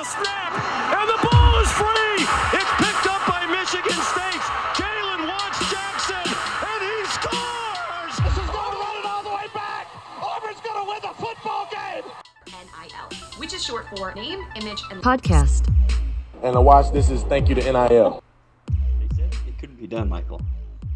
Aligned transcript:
the 0.00 0.06
snap, 0.06 0.52
and 0.96 1.08
the 1.12 1.28
ball 1.28 1.60
is 1.60 1.70
free. 1.72 2.24
It's 2.56 2.72
picked 2.80 3.06
up 3.06 3.20
by 3.28 3.44
Michigan 3.44 4.00
State. 4.00 4.44
Jalen 4.72 5.28
Watts 5.28 5.60
Jackson, 5.70 6.24
and 6.24 6.80
he 6.88 7.04
scores. 7.12 8.14
This 8.24 8.32
is 8.42 8.48
going 8.48 8.72
to 8.72 8.78
run 8.80 8.96
it 8.96 9.04
all 9.04 9.22
the 9.22 9.28
way 9.28 9.46
back. 9.52 9.88
Auburn's 10.22 10.60
going 10.62 10.80
to 10.80 10.88
win 10.88 11.00
the 11.02 11.14
football 11.20 11.68
game. 11.70 12.04
NIL, 12.46 13.18
which 13.36 13.52
is 13.52 13.62
short 13.62 13.86
for 13.94 14.14
name, 14.14 14.42
image, 14.56 14.80
and 14.90 15.02
podcast. 15.02 15.68
And 16.42 16.56
a 16.56 16.60
watch 16.62 16.90
this 16.94 17.10
is 17.10 17.22
thank 17.24 17.50
you 17.50 17.54
to 17.56 17.60
NIL. 17.70 18.22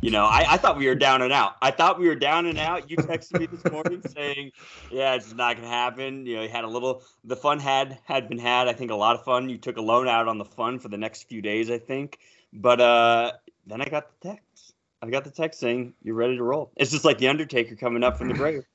You 0.04 0.10
know, 0.10 0.26
I, 0.26 0.44
I 0.46 0.56
thought 0.58 0.76
we 0.76 0.86
were 0.86 0.94
down 0.94 1.22
and 1.22 1.32
out. 1.32 1.56
I 1.62 1.70
thought 1.70 1.98
we 1.98 2.08
were 2.08 2.14
down 2.14 2.44
and 2.44 2.58
out. 2.58 2.90
You 2.90 2.98
texted 2.98 3.40
me 3.40 3.46
this 3.46 3.64
morning 3.72 4.02
saying, 4.06 4.52
"Yeah, 4.90 5.14
it's 5.14 5.32
not 5.32 5.56
going 5.56 5.66
to 5.66 5.74
happen." 5.74 6.26
You 6.26 6.36
know, 6.36 6.42
you 6.42 6.50
had 6.50 6.64
a 6.64 6.68
little. 6.68 7.02
The 7.24 7.36
fun 7.36 7.58
had 7.58 7.98
had 8.04 8.28
been 8.28 8.38
had. 8.38 8.68
I 8.68 8.74
think 8.74 8.90
a 8.90 8.94
lot 8.94 9.16
of 9.16 9.24
fun. 9.24 9.48
You 9.48 9.56
took 9.56 9.78
a 9.78 9.80
loan 9.80 10.06
out 10.06 10.28
on 10.28 10.36
the 10.36 10.44
fun 10.44 10.78
for 10.78 10.88
the 10.90 10.98
next 10.98 11.22
few 11.22 11.40
days, 11.40 11.70
I 11.70 11.78
think. 11.78 12.18
But 12.52 12.82
uh, 12.82 13.32
then 13.66 13.80
I 13.80 13.86
got 13.86 14.20
the 14.20 14.28
text. 14.28 14.74
I 15.00 15.08
got 15.08 15.24
the 15.24 15.30
text 15.30 15.58
saying 15.58 15.94
you're 16.02 16.16
ready 16.16 16.36
to 16.36 16.42
roll. 16.42 16.70
It's 16.76 16.90
just 16.90 17.06
like 17.06 17.16
the 17.16 17.28
Undertaker 17.28 17.74
coming 17.74 18.04
up 18.04 18.18
from 18.18 18.28
the 18.28 18.34
grave, 18.34 18.66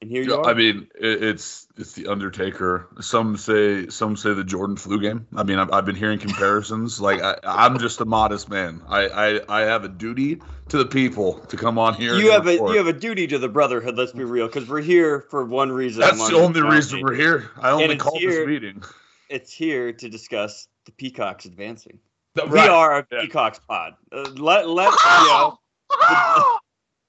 and 0.00 0.10
here 0.10 0.22
you 0.22 0.30
Yeah, 0.30 0.36
are. 0.38 0.46
I 0.46 0.54
mean, 0.54 0.88
it, 0.94 1.22
it's 1.24 1.66
it's 1.76 1.92
the 1.94 2.06
Undertaker. 2.08 2.88
Some 3.00 3.36
say 3.36 3.88
some 3.88 4.16
say 4.16 4.32
the 4.34 4.44
Jordan 4.44 4.76
flu 4.76 5.00
game. 5.00 5.26
I 5.36 5.42
mean, 5.42 5.58
I've, 5.58 5.72
I've 5.72 5.84
been 5.84 5.96
hearing 5.96 6.18
comparisons. 6.18 7.00
like 7.00 7.20
I, 7.22 7.36
I'm 7.44 7.78
just 7.78 8.00
a 8.00 8.04
modest 8.04 8.48
man. 8.48 8.82
I, 8.88 9.08
I 9.08 9.60
I 9.60 9.60
have 9.62 9.84
a 9.84 9.88
duty 9.88 10.40
to 10.68 10.78
the 10.78 10.86
people 10.86 11.40
to 11.46 11.56
come 11.56 11.78
on 11.78 11.94
here. 11.94 12.14
you 12.14 12.30
have 12.30 12.46
a 12.46 12.54
you 12.54 12.76
have 12.76 12.86
a 12.86 12.92
duty 12.92 13.26
to 13.28 13.38
the 13.38 13.48
brotherhood. 13.48 13.96
Let's 13.96 14.12
be 14.12 14.24
real, 14.24 14.46
because 14.46 14.68
we're 14.68 14.80
here 14.82 15.26
for 15.30 15.44
one 15.44 15.72
reason. 15.72 16.00
That's 16.00 16.28
the 16.28 16.36
only 16.36 16.62
reason 16.62 17.00
we're 17.00 17.14
here. 17.14 17.50
I 17.60 17.70
only 17.70 17.96
called 17.96 18.18
here- 18.18 18.30
this 18.30 18.46
meeting. 18.46 18.82
It's 19.28 19.52
here 19.52 19.92
to 19.92 20.08
discuss 20.08 20.68
the 20.86 20.92
Peacocks 20.92 21.44
advancing. 21.44 21.98
Right. 22.36 22.50
We 22.50 22.60
are 22.60 23.00
a 23.00 23.06
Yeah. 23.10 23.20
Peacocks 23.22 23.58
pod. 23.68 23.94
Uh, 24.12 24.22
let 24.36 24.68
let 24.68 24.90
you 25.04 25.28
know, 25.28 25.58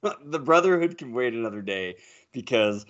the, 0.01 0.15
the 0.25 0.39
Brotherhood 0.39 0.97
can 0.97 1.13
wait 1.13 1.33
another 1.33 1.61
day 1.61 1.95
because 2.31 2.85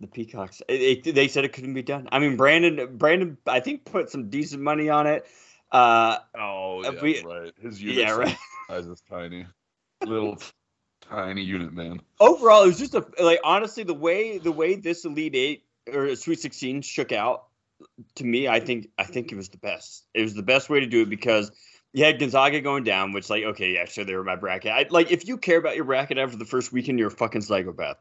the 0.00 0.06
Peacocks. 0.06 0.60
It, 0.68 1.06
it- 1.06 1.14
they 1.14 1.28
said 1.28 1.44
it 1.44 1.52
couldn't 1.52 1.74
be 1.74 1.82
done. 1.82 2.08
I 2.12 2.18
mean, 2.18 2.36
Brandon 2.36 2.96
Brandon 2.96 3.38
I 3.46 3.60
think 3.60 3.84
put 3.84 4.10
some 4.10 4.28
decent 4.30 4.62
money 4.62 4.88
on 4.88 5.06
it. 5.06 5.26
Uh, 5.72 6.18
Oh 6.36 6.82
Uh, 6.84 6.92
yeah, 6.92 7.02
we- 7.02 7.22
right. 7.24 7.52
His 7.60 7.80
unit 7.82 7.98
yeah, 7.98 8.12
right. 8.12 8.36
size 8.68 8.86
is 8.86 9.02
tiny, 9.08 9.46
little 10.04 10.38
tiny 11.10 11.42
unit 11.42 11.72
man. 11.72 12.00
overall 12.20 12.62
it 12.64 12.66
was 12.68 12.78
just 12.78 12.94
a 12.94 13.04
like 13.22 13.40
honestly 13.44 13.82
the 13.84 13.92
way 13.94 14.38
the 14.38 14.52
way 14.52 14.74
this 14.74 15.04
elite 15.04 15.34
eight 15.34 15.64
or 15.92 16.14
sweet 16.16 16.40
16 16.40 16.80
shook 16.80 17.12
out 17.12 17.44
to 18.14 18.24
me 18.24 18.48
i 18.48 18.58
think 18.58 18.88
i 18.98 19.04
think 19.04 19.30
it 19.30 19.36
was 19.36 19.50
the 19.50 19.58
best 19.58 20.06
it 20.14 20.22
was 20.22 20.32
the 20.34 20.42
best 20.42 20.70
way 20.70 20.80
to 20.80 20.86
do 20.86 21.02
it 21.02 21.10
because 21.10 21.52
you 21.92 22.02
had 22.04 22.18
gonzaga 22.18 22.60
going 22.62 22.84
down 22.84 23.12
which 23.12 23.28
like 23.28 23.44
okay 23.44 23.74
yeah 23.74 23.84
sure 23.84 24.04
they 24.06 24.14
were 24.16 24.24
my 24.24 24.36
bracket 24.36 24.72
I, 24.72 24.86
like 24.88 25.12
if 25.12 25.28
you 25.28 25.36
care 25.36 25.58
about 25.58 25.76
your 25.76 25.84
bracket 25.84 26.16
after 26.16 26.38
the 26.38 26.46
first 26.46 26.72
weekend 26.72 26.98
you're 26.98 27.08
a 27.08 27.10
fucking 27.10 27.42
psychopath 27.42 27.98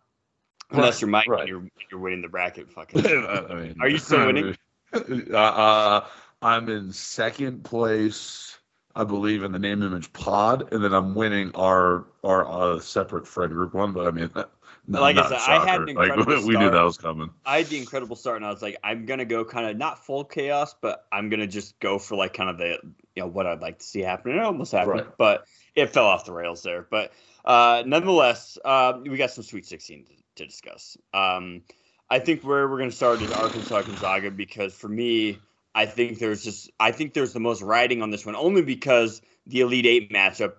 unless 0.73 1.01
you're 1.01 1.09
mike 1.09 1.27
right. 1.27 1.41
and 1.41 1.49
you're, 1.49 1.63
you're 1.91 1.99
winning 1.99 2.21
the 2.21 2.27
bracket 2.27 2.71
fucking 2.71 3.05
I 3.05 3.53
mean, 3.55 3.75
Are 3.79 3.87
you 3.87 3.97
still 3.97 4.25
winning? 4.25 4.55
uh, 4.93 5.37
uh, 5.37 6.05
I'm 6.41 6.69
in 6.69 6.91
second 6.91 7.63
place, 7.63 8.57
I 8.95 9.03
believe, 9.05 9.43
in 9.43 9.51
the 9.51 9.59
name 9.59 9.81
image 9.81 10.11
pod, 10.13 10.71
and 10.73 10.83
then 10.83 10.93
I'm 10.93 11.15
winning 11.15 11.51
our 11.55 12.05
our 12.23 12.45
uh, 12.75 12.79
separate 12.79 13.27
friend 13.27 13.51
group 13.53 13.73
one. 13.73 13.93
But 13.93 14.07
I 14.07 14.11
mean, 14.11 14.29
no, 14.87 15.01
Like 15.01 15.17
I 15.17 15.29
said, 15.29 15.37
I 15.39 15.65
had 15.65 15.81
an 15.81 15.87
shocker. 15.87 15.99
like 15.99 16.17
incredible 16.17 16.47
we 16.47 16.57
knew 16.57 16.69
that 16.69 16.81
was 16.83 16.97
coming. 16.97 17.29
I 17.45 17.59
had 17.59 17.67
the 17.67 17.77
incredible 17.77 18.15
start, 18.15 18.37
and 18.37 18.45
I 18.45 18.49
was 18.49 18.61
like, 18.61 18.77
I'm 18.83 19.05
gonna 19.05 19.25
go 19.25 19.45
kind 19.45 19.67
of 19.67 19.77
not 19.77 20.05
full 20.05 20.25
chaos, 20.25 20.75
but 20.81 21.05
I'm 21.11 21.29
gonna 21.29 21.47
just 21.47 21.79
go 21.79 21.97
for 21.97 22.15
like 22.17 22.33
kind 22.33 22.49
of 22.49 22.57
the 22.57 22.77
you 23.15 23.21
know 23.23 23.27
what 23.27 23.47
I'd 23.47 23.61
like 23.61 23.79
to 23.79 23.85
see 23.85 24.01
happen. 24.01 24.31
And 24.31 24.39
it 24.41 24.45
almost 24.45 24.73
happened, 24.73 24.93
Right. 24.99 25.17
but 25.17 25.45
it 25.75 25.89
fell 25.91 26.05
off 26.05 26.25
the 26.25 26.33
rails 26.33 26.61
there. 26.61 26.85
But 26.89 27.13
uh, 27.45 27.83
nonetheless, 27.85 28.57
uh, 28.63 28.99
we 29.01 29.17
got 29.17 29.31
some 29.31 29.43
Sweet 29.43 29.65
16 29.65 30.05
to, 30.35 30.43
to 30.43 30.45
discuss. 30.45 30.97
Um, 31.13 31.63
I 32.09 32.19
think 32.19 32.43
where 32.43 32.67
we're 32.67 32.77
gonna 32.77 32.91
start 32.91 33.21
is 33.21 33.31
Arkansas 33.31 33.81
Gonzaga 33.81 34.31
because 34.31 34.73
for 34.73 34.87
me, 34.87 35.39
I 35.75 35.85
think 35.85 36.19
there's 36.19 36.43
just 36.43 36.69
I 36.79 36.91
think 36.91 37.13
there's 37.13 37.33
the 37.33 37.39
most 37.39 37.61
riding 37.61 38.01
on 38.01 38.11
this 38.11 38.25
one 38.25 38.35
only 38.35 38.61
because 38.61 39.21
the 39.47 39.61
Elite 39.61 39.85
Eight 39.85 40.11
matchup, 40.11 40.53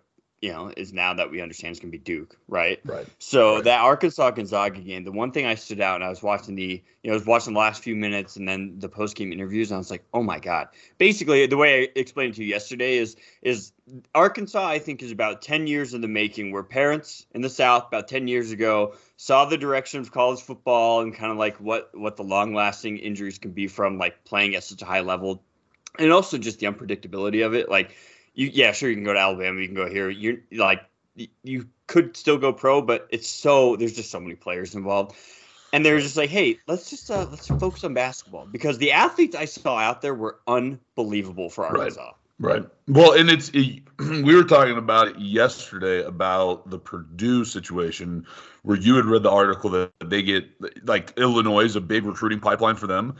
you 0.45 0.53
know, 0.53 0.71
is 0.77 0.93
now 0.93 1.15
that 1.15 1.31
we 1.31 1.41
understand 1.41 1.73
is 1.73 1.81
gonna 1.81 1.91
be 1.91 1.97
Duke, 1.97 2.37
right? 2.49 2.79
Right. 2.85 3.07
So 3.19 3.55
Right. 3.55 3.65
that 3.65 3.81
Arkansas 3.81 4.31
Gonzaga 4.33 4.79
game, 4.79 5.03
the 5.03 5.11
one 5.11 5.33
thing 5.33 5.47
I 5.47 5.55
stood 5.55 5.81
out 5.81 5.95
and 5.95 6.05
I 6.05 6.11
was 6.11 6.23
watching 6.23 6.55
the, 6.55 6.83
you 7.03 7.11
know, 7.11 7.13
I 7.13 7.15
was 7.15 7.25
watching 7.25 7.55
the 7.55 7.61
last 7.61 7.83
few 7.83 7.97
minutes 7.97 8.37
and 8.37 8.47
then 8.47 8.79
the 8.79 8.91
post 8.91 9.17
game 9.17 9.33
interviews 9.33 9.71
and 9.71 9.77
I 9.77 9.79
was 9.79 9.91
like, 9.91 10.05
oh 10.13 10.23
my 10.23 10.39
god. 10.39 10.69
Basically, 10.99 11.47
the 11.47 11.57
way 11.57 11.85
I 11.85 11.89
explained 11.99 12.35
it 12.35 12.37
to 12.37 12.45
you 12.45 12.51
yesterday 12.51 12.99
is 12.99 13.17
is 13.41 13.73
Arkansas, 14.15 14.67
I 14.67 14.79
think, 14.81 15.03
is 15.03 15.11
about 15.11 15.41
ten 15.41 15.67
years 15.67 15.95
in 15.95 16.03
the 16.03 16.09
making, 16.09 16.53
where 16.53 16.63
parents 16.63 17.25
in 17.35 17.41
the 17.41 17.49
South 17.49 17.87
about 17.87 18.07
ten 18.07 18.29
years 18.29 18.51
ago 18.51 18.97
saw 19.17 19.47
the 19.47 19.57
direction 19.57 20.01
of 20.01 20.13
college 20.13 20.43
football 20.43 21.01
and 21.01 21.15
kind 21.15 21.33
of 21.33 21.39
like 21.39 21.57
what 21.57 21.89
what 21.95 22.17
the 22.19 22.23
long 22.23 22.53
lasting 22.53 22.99
injuries 22.99 23.39
can 23.39 23.53
be 23.53 23.67
from 23.67 23.97
like 23.97 24.25
playing 24.25 24.57
at 24.57 24.65
such 24.65 24.83
a 24.83 24.85
high 24.85 25.01
level, 25.01 25.43
and 25.99 26.13
also 26.13 26.37
just 26.37 26.59
the 26.59 26.67
unpredictability 26.67 27.47
of 27.47 27.55
it. 27.55 27.71
Like, 27.71 27.97
you 28.35 28.51
yeah, 28.53 28.73
sure 28.73 28.89
you 28.89 28.97
can 28.97 29.05
go 29.05 29.13
to 29.13 29.19
Alabama, 29.19 29.61
you 29.61 29.67
can 29.67 29.77
go 29.77 29.89
here. 29.89 30.11
You're 30.11 30.39
like 30.53 30.83
you 31.43 31.69
could 31.87 32.17
still 32.17 32.39
go 32.39 32.53
pro, 32.53 32.83
but 32.83 33.07
it's 33.11 33.29
so 33.29 33.77
there's 33.77 33.95
just 33.95 34.11
so 34.11 34.21
many 34.21 34.35
players 34.35 34.75
involved. 34.75 35.17
And 35.73 35.85
they're 35.85 35.99
just 35.99 36.17
like, 36.17 36.31
hey, 36.31 36.59
let's 36.69 36.89
just 36.91 37.11
uh, 37.11 37.27
let's 37.31 37.49
focus 37.49 37.83
on 37.85 37.95
basketball 37.95 38.47
because 38.47 38.79
the 38.79 38.93
athletes 38.93 39.35
I 39.35 39.47
saw 39.47 39.77
out 39.77 40.03
there 40.03 40.15
were 40.15 40.39
unbelievable 40.47 41.51
for 41.51 41.65
Right. 41.65 41.79
Arkansas. 41.79 42.13
Right. 42.39 42.65
Well, 42.89 43.13
and 43.13 43.31
it's 43.31 43.51
it, 43.55 43.83
we 43.99 44.35
were 44.35 44.45
talking 44.45 44.77
about 44.77 45.09
it 45.09 45.19
yesterday 45.19 46.05
about 46.05 46.71
the 46.71 46.79
Purdue 46.79 47.45
situation 47.45 48.27
where 48.63 48.77
you 48.77 48.97
had 48.97 49.05
read 49.05 49.23
the 49.23 49.31
article 49.31 49.71
that 49.71 49.93
they 50.05 50.23
get 50.23 50.49
like 50.87 51.17
Illinois 51.17 51.65
is 51.65 51.77
a 51.77 51.81
big 51.81 52.05
recruiting 52.05 52.41
pipeline 52.41 52.77
for 52.77 52.87
them. 52.87 53.17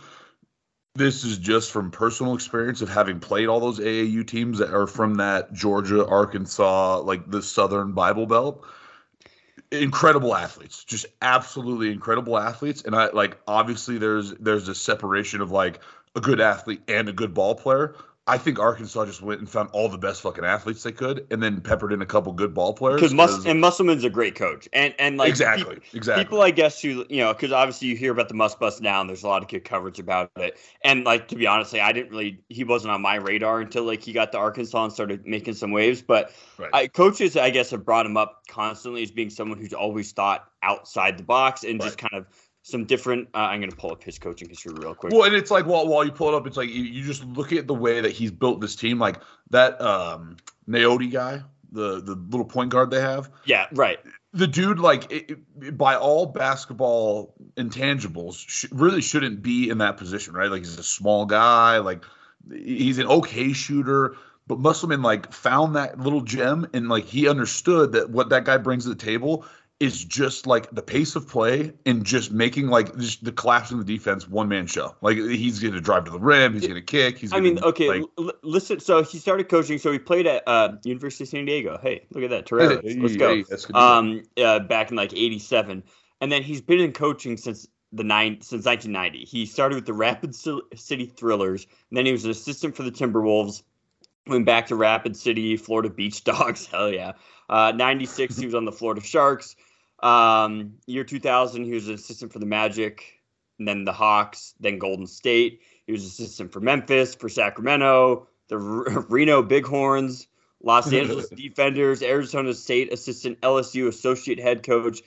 This 0.97 1.25
is 1.25 1.39
just 1.39 1.73
from 1.73 1.91
personal 1.91 2.35
experience 2.35 2.81
of 2.81 2.89
having 2.89 3.19
played 3.19 3.49
all 3.49 3.59
those 3.59 3.81
AAU 3.81 4.25
teams 4.25 4.59
that 4.59 4.73
are 4.73 4.87
from 4.87 5.17
that 5.17 5.53
Georgia, 5.53 6.07
Arkansas, 6.07 7.01
like 7.01 7.29
the 7.29 7.43
Southern 7.43 7.93
Bible 7.93 8.27
Belt. 8.27 8.65
Incredible 9.73 10.37
athletes, 10.37 10.85
just 10.85 11.07
absolutely 11.21 11.91
incredible 11.91 12.39
athletes, 12.39 12.83
and 12.83 12.95
I 12.95 13.11
like 13.11 13.39
obviously 13.49 13.99
there's 13.99 14.35
there's 14.35 14.69
a 14.69 14.75
separation 14.75 15.41
of 15.41 15.51
like 15.51 15.81
a 16.15 16.21
good 16.21 16.41
athlete 16.41 16.83
and 16.87 17.09
a 17.09 17.13
good 17.13 17.35
ball 17.35 17.57
player. 17.57 17.97
I 18.27 18.39
think 18.39 18.59
Arkansas 18.59 19.05
just 19.05 19.21
went 19.21 19.41
and 19.41 19.49
found 19.49 19.69
all 19.73 19.91
the 19.91 19.99
best 19.99 20.23
fucking 20.23 20.47
athletes 20.47 20.83
they 20.83 20.93
could, 20.93 21.27
and 21.31 21.43
then 21.43 21.61
peppered 21.61 21.93
in 21.93 22.01
a 22.01 22.07
couple 22.07 22.33
good 22.33 22.55
ball 22.55 22.73
players. 22.73 22.99
Because 22.99 23.13
Mus- 23.13 23.45
and 23.45 23.61
Musselman's 23.61 24.03
a 24.03 24.09
great 24.09 24.35
coach, 24.35 24.67
and 24.73 24.95
and 24.99 25.19
like 25.19 25.29
exactly, 25.29 25.75
peop- 25.75 25.95
exactly. 25.95 26.25
people, 26.25 26.41
I 26.41 26.51
guess 26.51 26.81
who 26.81 27.05
you 27.11 27.19
know, 27.19 27.35
because 27.35 27.53
obviously 27.53 27.89
you 27.89 27.97
hear 27.97 28.13
about 28.13 28.29
the 28.29 28.35
Muss 28.35 28.55
Bus 28.55 28.81
now, 28.81 29.03
and 29.03 29.11
there's 29.11 29.25
a 29.25 29.29
lot 29.29 29.43
of 29.43 29.49
good 29.49 29.65
coverage 29.65 29.99
about 29.99 30.31
it. 30.37 30.59
And 30.83 31.05
like 31.05 31.29
to 31.29 31.37
be 31.37 31.47
honest, 31.47 31.75
like, 31.75 31.83
I 31.83 31.93
didn't 31.93 32.13
really, 32.13 32.41
he 32.49 32.65
wasn't 32.65 32.93
on 32.93 33.03
my 33.03 33.17
radar 33.17 33.61
until 33.61 33.85
like 33.85 34.03
he 34.03 34.15
got 34.15 34.33
to 34.33 34.39
Arkansas 34.39 34.85
and 34.85 34.93
started 34.93 35.27
making 35.27 35.55
some 35.55 35.71
waves. 35.71 36.01
But 36.01 36.33
Right. 36.57 36.71
I, 36.73 36.87
coaches, 36.87 37.37
I 37.37 37.51
guess, 37.51 37.71
have 37.73 37.85
brought 37.85 38.07
him 38.07 38.17
up 38.17 38.43
constantly 38.49 39.03
as 39.03 39.11
being 39.11 39.29
someone 39.29 39.59
who's 39.59 39.75
always 39.75 40.13
thought 40.13 40.49
outside 40.63 41.19
the 41.19 41.25
box 41.25 41.65
and 41.65 41.81
just 41.81 41.99
kind 41.99 42.15
of 42.15 42.27
some 42.67 42.85
different. 42.87 43.29
Uh, 43.35 43.39
I'm 43.39 43.61
going 43.61 43.71
to 43.71 43.77
pull 43.77 43.93
up 43.93 44.03
his 44.03 44.19
coaching 44.19 44.49
history 44.49 44.73
real 44.75 44.95
quick. 44.95 45.13
Well, 45.13 45.23
and 45.25 45.35
it's 45.35 45.51
like 45.51 45.67
while 45.67 45.87
while 45.87 46.05
you 46.05 46.11
pull 46.11 46.29
it 46.31 46.35
up, 46.35 46.47
it's 46.47 46.57
like 46.57 46.71
you, 46.71 46.83
you 46.83 47.05
just 47.05 47.23
look 47.25 47.53
at 47.53 47.67
the 47.67 47.75
way 47.75 48.01
that 48.01 48.11
he's 48.11 48.31
built 48.33 48.61
this 48.61 48.75
team. 48.75 48.99
Like 48.99 49.21
that 49.51 49.81
um 49.81 50.39
Notae 50.69 51.13
guy, 51.13 51.43
the 51.71 52.01
the 52.01 52.15
little 52.15 52.47
point 52.47 52.71
guard 52.71 52.91
they 52.91 53.01
have. 53.01 53.31
yeah, 53.45 53.67
right. 53.73 53.99
The 54.33 54.47
dude, 54.49 54.81
like 54.81 55.13
it, 55.13 55.31
it- 55.61 55.79
by 55.79 55.95
all 55.95 56.27
basketball 56.27 57.35
intangibles, 57.57 58.37
sh- 58.49 58.65
really 58.73 59.01
shouldn't 59.01 59.43
be 59.43 59.69
in 59.71 59.79
that 59.79 59.97
position, 59.97 60.35
right? 60.35 60.51
Like 60.51 60.61
he's 60.63 60.79
a 60.79 60.83
small 60.83 61.27
guy, 61.27 61.79
like 61.79 62.03
he's 62.51 62.99
an 62.99 63.07
okay 63.07 63.53
shooter. 63.53 64.17
But 64.47 64.59
Musselman 64.59 65.01
like 65.03 65.33
found 65.33 65.77
that 65.77 65.99
little 65.99 66.21
gem, 66.21 66.67
and 66.75 66.89
like 66.89 67.05
he 67.05 67.29
understood 67.29 67.93
that 67.93 68.11
what 68.11 68.29
that 68.31 68.45
guy 68.45 68.57
brings 68.59 68.85
to 68.85 68.91
the 68.91 68.95
table 68.95 69.47
is 69.85 70.03
just 70.03 70.47
like 70.47 70.71
the 70.71 70.83
pace 70.83 71.15
of 71.15 71.29
play 71.29 71.73
and 71.85 72.05
just 72.05 72.33
making 72.33 72.69
like 72.69 72.97
just 72.97 73.23
the 73.23 73.33
collapse 73.33 73.71
in 73.71 73.79
the 73.79 73.85
defense 73.85 74.27
one 74.29 74.49
man 74.49 74.67
show. 74.67 74.97
Like 75.01 75.17
he's 75.17 75.61
going 75.61 75.75
to 75.75 75.81
drive 75.81 76.05
to 76.07 76.11
the 76.11 76.19
rim, 76.19 76.55
he's 76.55 76.63
going 76.63 76.75
to 76.75 76.83
kick. 76.83 77.19
He's 77.19 77.33
I 77.33 77.37
gonna, 77.37 77.51
mean, 77.51 77.65
okay, 77.65 77.89
like, 77.89 78.03
l- 78.19 78.33
listen. 78.43 78.81
So 78.81 79.03
he 79.03 79.19
started 79.19 79.49
coaching. 79.49 79.79
So 79.79 79.93
he 79.93 79.99
played 79.99 80.27
at 80.27 80.43
uh, 80.47 80.77
University 80.85 81.25
of 81.25 81.29
San 81.29 81.45
Diego. 81.45 81.79
Hey, 81.81 82.07
look 82.11 82.25
at 82.25 82.31
that, 82.31 82.47
Torero. 82.47 82.81
Hey, 82.83 82.97
Let's 82.99 83.17
go. 83.17 83.37
hey. 83.37 83.45
Um, 83.75 84.23
uh, 84.37 84.61
back 84.61 84.91
in 84.91 84.97
like 84.97 85.13
'87, 85.13 85.85
and 86.21 86.33
then 86.33 86.43
he's 86.43 86.63
been 86.63 86.81
in 86.81 86.93
coaching 86.93 87.37
since 87.37 87.69
the 87.93 88.05
nine 88.05 88.41
since 88.41 88.65
1990. 88.65 89.25
He 89.25 89.47
started 89.47 89.77
with 89.77 89.87
the 89.87 89.93
Rapid 89.93 90.35
City 90.35 91.07
Thrillers, 91.07 91.67
and 91.91 91.97
then 91.99 92.07
he 92.07 92.13
was 92.13 92.25
an 92.25 92.31
assistant 92.31 92.77
for 92.77 92.83
the 92.83 92.91
Timberwolves. 92.91 93.63
Went 94.27 94.47
back 94.47 94.69
to 94.69 94.77
Rapid 94.77 95.17
City, 95.17 95.57
Florida 95.59 95.91
Beach 95.91 96.25
Dogs. 96.25 96.67
Hell 96.67 96.91
yeah. 96.91 97.13
Uh, 97.49 97.73
96, 97.77 98.39
he 98.39 98.47
was 98.47 98.55
on 98.55 98.65
the 98.65 98.73
Florida 98.73 99.03
Sharks. 99.03 99.55
Um, 100.05 100.75
year 100.87 101.03
2000, 101.03 101.65
he 101.65 101.73
was 101.73 101.89
an 101.89 101.95
assistant 101.95 102.33
for 102.33 102.39
the 102.39 102.47
Magic. 102.47 103.21
and 103.59 103.67
then 103.67 103.85
the 103.85 103.93
Hawks, 103.93 104.55
then 104.61 104.79
Golden 104.79 105.07
State. 105.07 105.61
He 105.87 105.93
was 105.93 106.05
assistant 106.05 106.53
for 106.53 106.61
Memphis, 106.61 107.15
for 107.15 107.29
Sacramento, 107.29 108.29
the 108.49 108.57
R- 108.57 109.01
Reno 109.09 109.43
Bighorns, 109.43 110.27
Los 110.63 110.93
Angeles 110.93 111.29
Defenders, 111.31 112.03
Arizona 112.03 112.53
State 112.53 112.93
assistant, 112.93 113.41
LSU 113.41 113.89
associate 113.89 114.41
head 114.41 114.63
coach, 114.63 115.03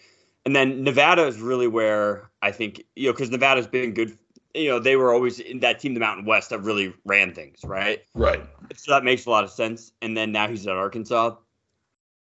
and 0.46 0.56
then 0.56 0.84
Nevada 0.84 1.28
is 1.28 1.40
really 1.42 1.68
where 1.68 2.30
I 2.42 2.52
think 2.52 2.84
you 2.96 3.08
know 3.08 3.14
because 3.14 3.30
Nevada's 3.30 3.68
been 3.68 3.94
good. 3.94 4.18
You 4.54 4.70
know 4.70 4.80
they 4.80 4.96
were 4.96 5.14
always 5.14 5.40
in 5.40 5.60
that 5.60 5.80
team, 5.80 5.94
the 5.94 6.00
Mountain 6.00 6.26
West, 6.26 6.50
that 6.52 6.60
really 6.60 6.94
ran 7.06 7.34
things, 7.34 7.60
right? 7.64 8.04
Right. 8.16 8.42
So 8.76 8.92
that 8.94 9.04
makes 9.04 9.26
a 9.26 9.30
lot 9.30 9.44
of 9.44 9.52
sense. 9.52 9.92
And 10.02 10.16
then 10.16 10.32
now 10.32 10.48
he's 10.48 10.66
at 10.66 10.76
Arkansas. 10.76 11.36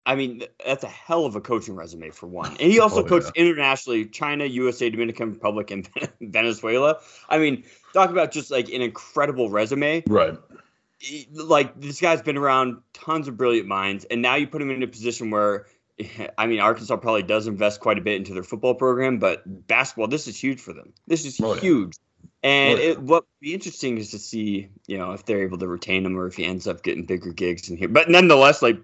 I 0.07 0.15
mean, 0.15 0.43
that's 0.65 0.83
a 0.83 0.89
hell 0.89 1.27
of 1.27 1.37
a 1.37 1.41
coaching 1.41 1.75
resume 1.77 2.11
for 2.11 2.27
one. 2.27 2.51
And 2.53 2.61
he 2.73 2.81
also 2.81 3.05
Oh, 3.05 3.09
coached 3.09 3.31
internationally 3.35 4.07
China, 4.07 4.45
USA, 4.45 4.89
Dominican 4.91 5.33
Republic, 5.33 5.71
and 5.71 5.89
Venezuela. 6.21 6.99
I 7.29 7.39
mean, 7.39 7.65
talk 7.93 8.11
about 8.11 8.33
just 8.33 8.51
like 8.51 8.69
an 8.71 8.81
incredible 8.83 9.51
resume. 9.51 10.03
Right. 10.07 10.37
Like, 11.33 11.81
this 11.81 12.01
guy's 12.01 12.23
been 12.23 12.37
around 12.37 12.79
tons 12.93 13.29
of 13.29 13.37
brilliant 13.37 13.67
minds. 13.69 14.05
And 14.05 14.21
now 14.21 14.35
you 14.35 14.47
put 14.47 14.61
him 14.61 14.71
in 14.71 14.83
a 14.83 14.87
position 14.87 15.31
where, 15.31 15.67
I 16.39 16.47
mean, 16.47 16.61
Arkansas 16.61 16.97
probably 16.97 17.23
does 17.23 17.47
invest 17.47 17.81
quite 17.81 17.99
a 17.99 18.03
bit 18.03 18.17
into 18.17 18.35
their 18.35 18.43
football 18.43 18.75
program, 18.75 19.19
but 19.19 19.43
basketball, 19.67 20.09
this 20.09 20.27
is 20.29 20.37
huge 20.37 20.61
for 20.61 20.73
them. 20.73 20.93
This 21.07 21.25
is 21.25 21.41
Oh, 21.41 21.55
yeah. 21.55 21.61
huge. 21.61 21.97
And 22.43 22.79
Oh, 22.79 22.83
yeah. 22.83 22.89
it, 22.91 22.99
what 23.03 23.23
would 23.25 23.41
be 23.41 23.55
interesting 23.55 23.99
is 23.99 24.11
to 24.11 24.19
see, 24.19 24.69
you 24.87 24.99
know, 24.99 25.13
if 25.13 25.25
they're 25.25 25.43
able 25.43 25.59
to 25.59 25.69
retain 25.69 26.05
him 26.05 26.19
or 26.19 26.27
if 26.27 26.37
he 26.37 26.45
ends 26.45 26.67
up 26.67 26.83
getting 26.83 27.05
bigger 27.07 27.33
gigs 27.33 27.69
in 27.71 27.77
here. 27.77 27.89
But 27.89 28.09
nonetheless, 28.11 28.61
like 28.63 28.79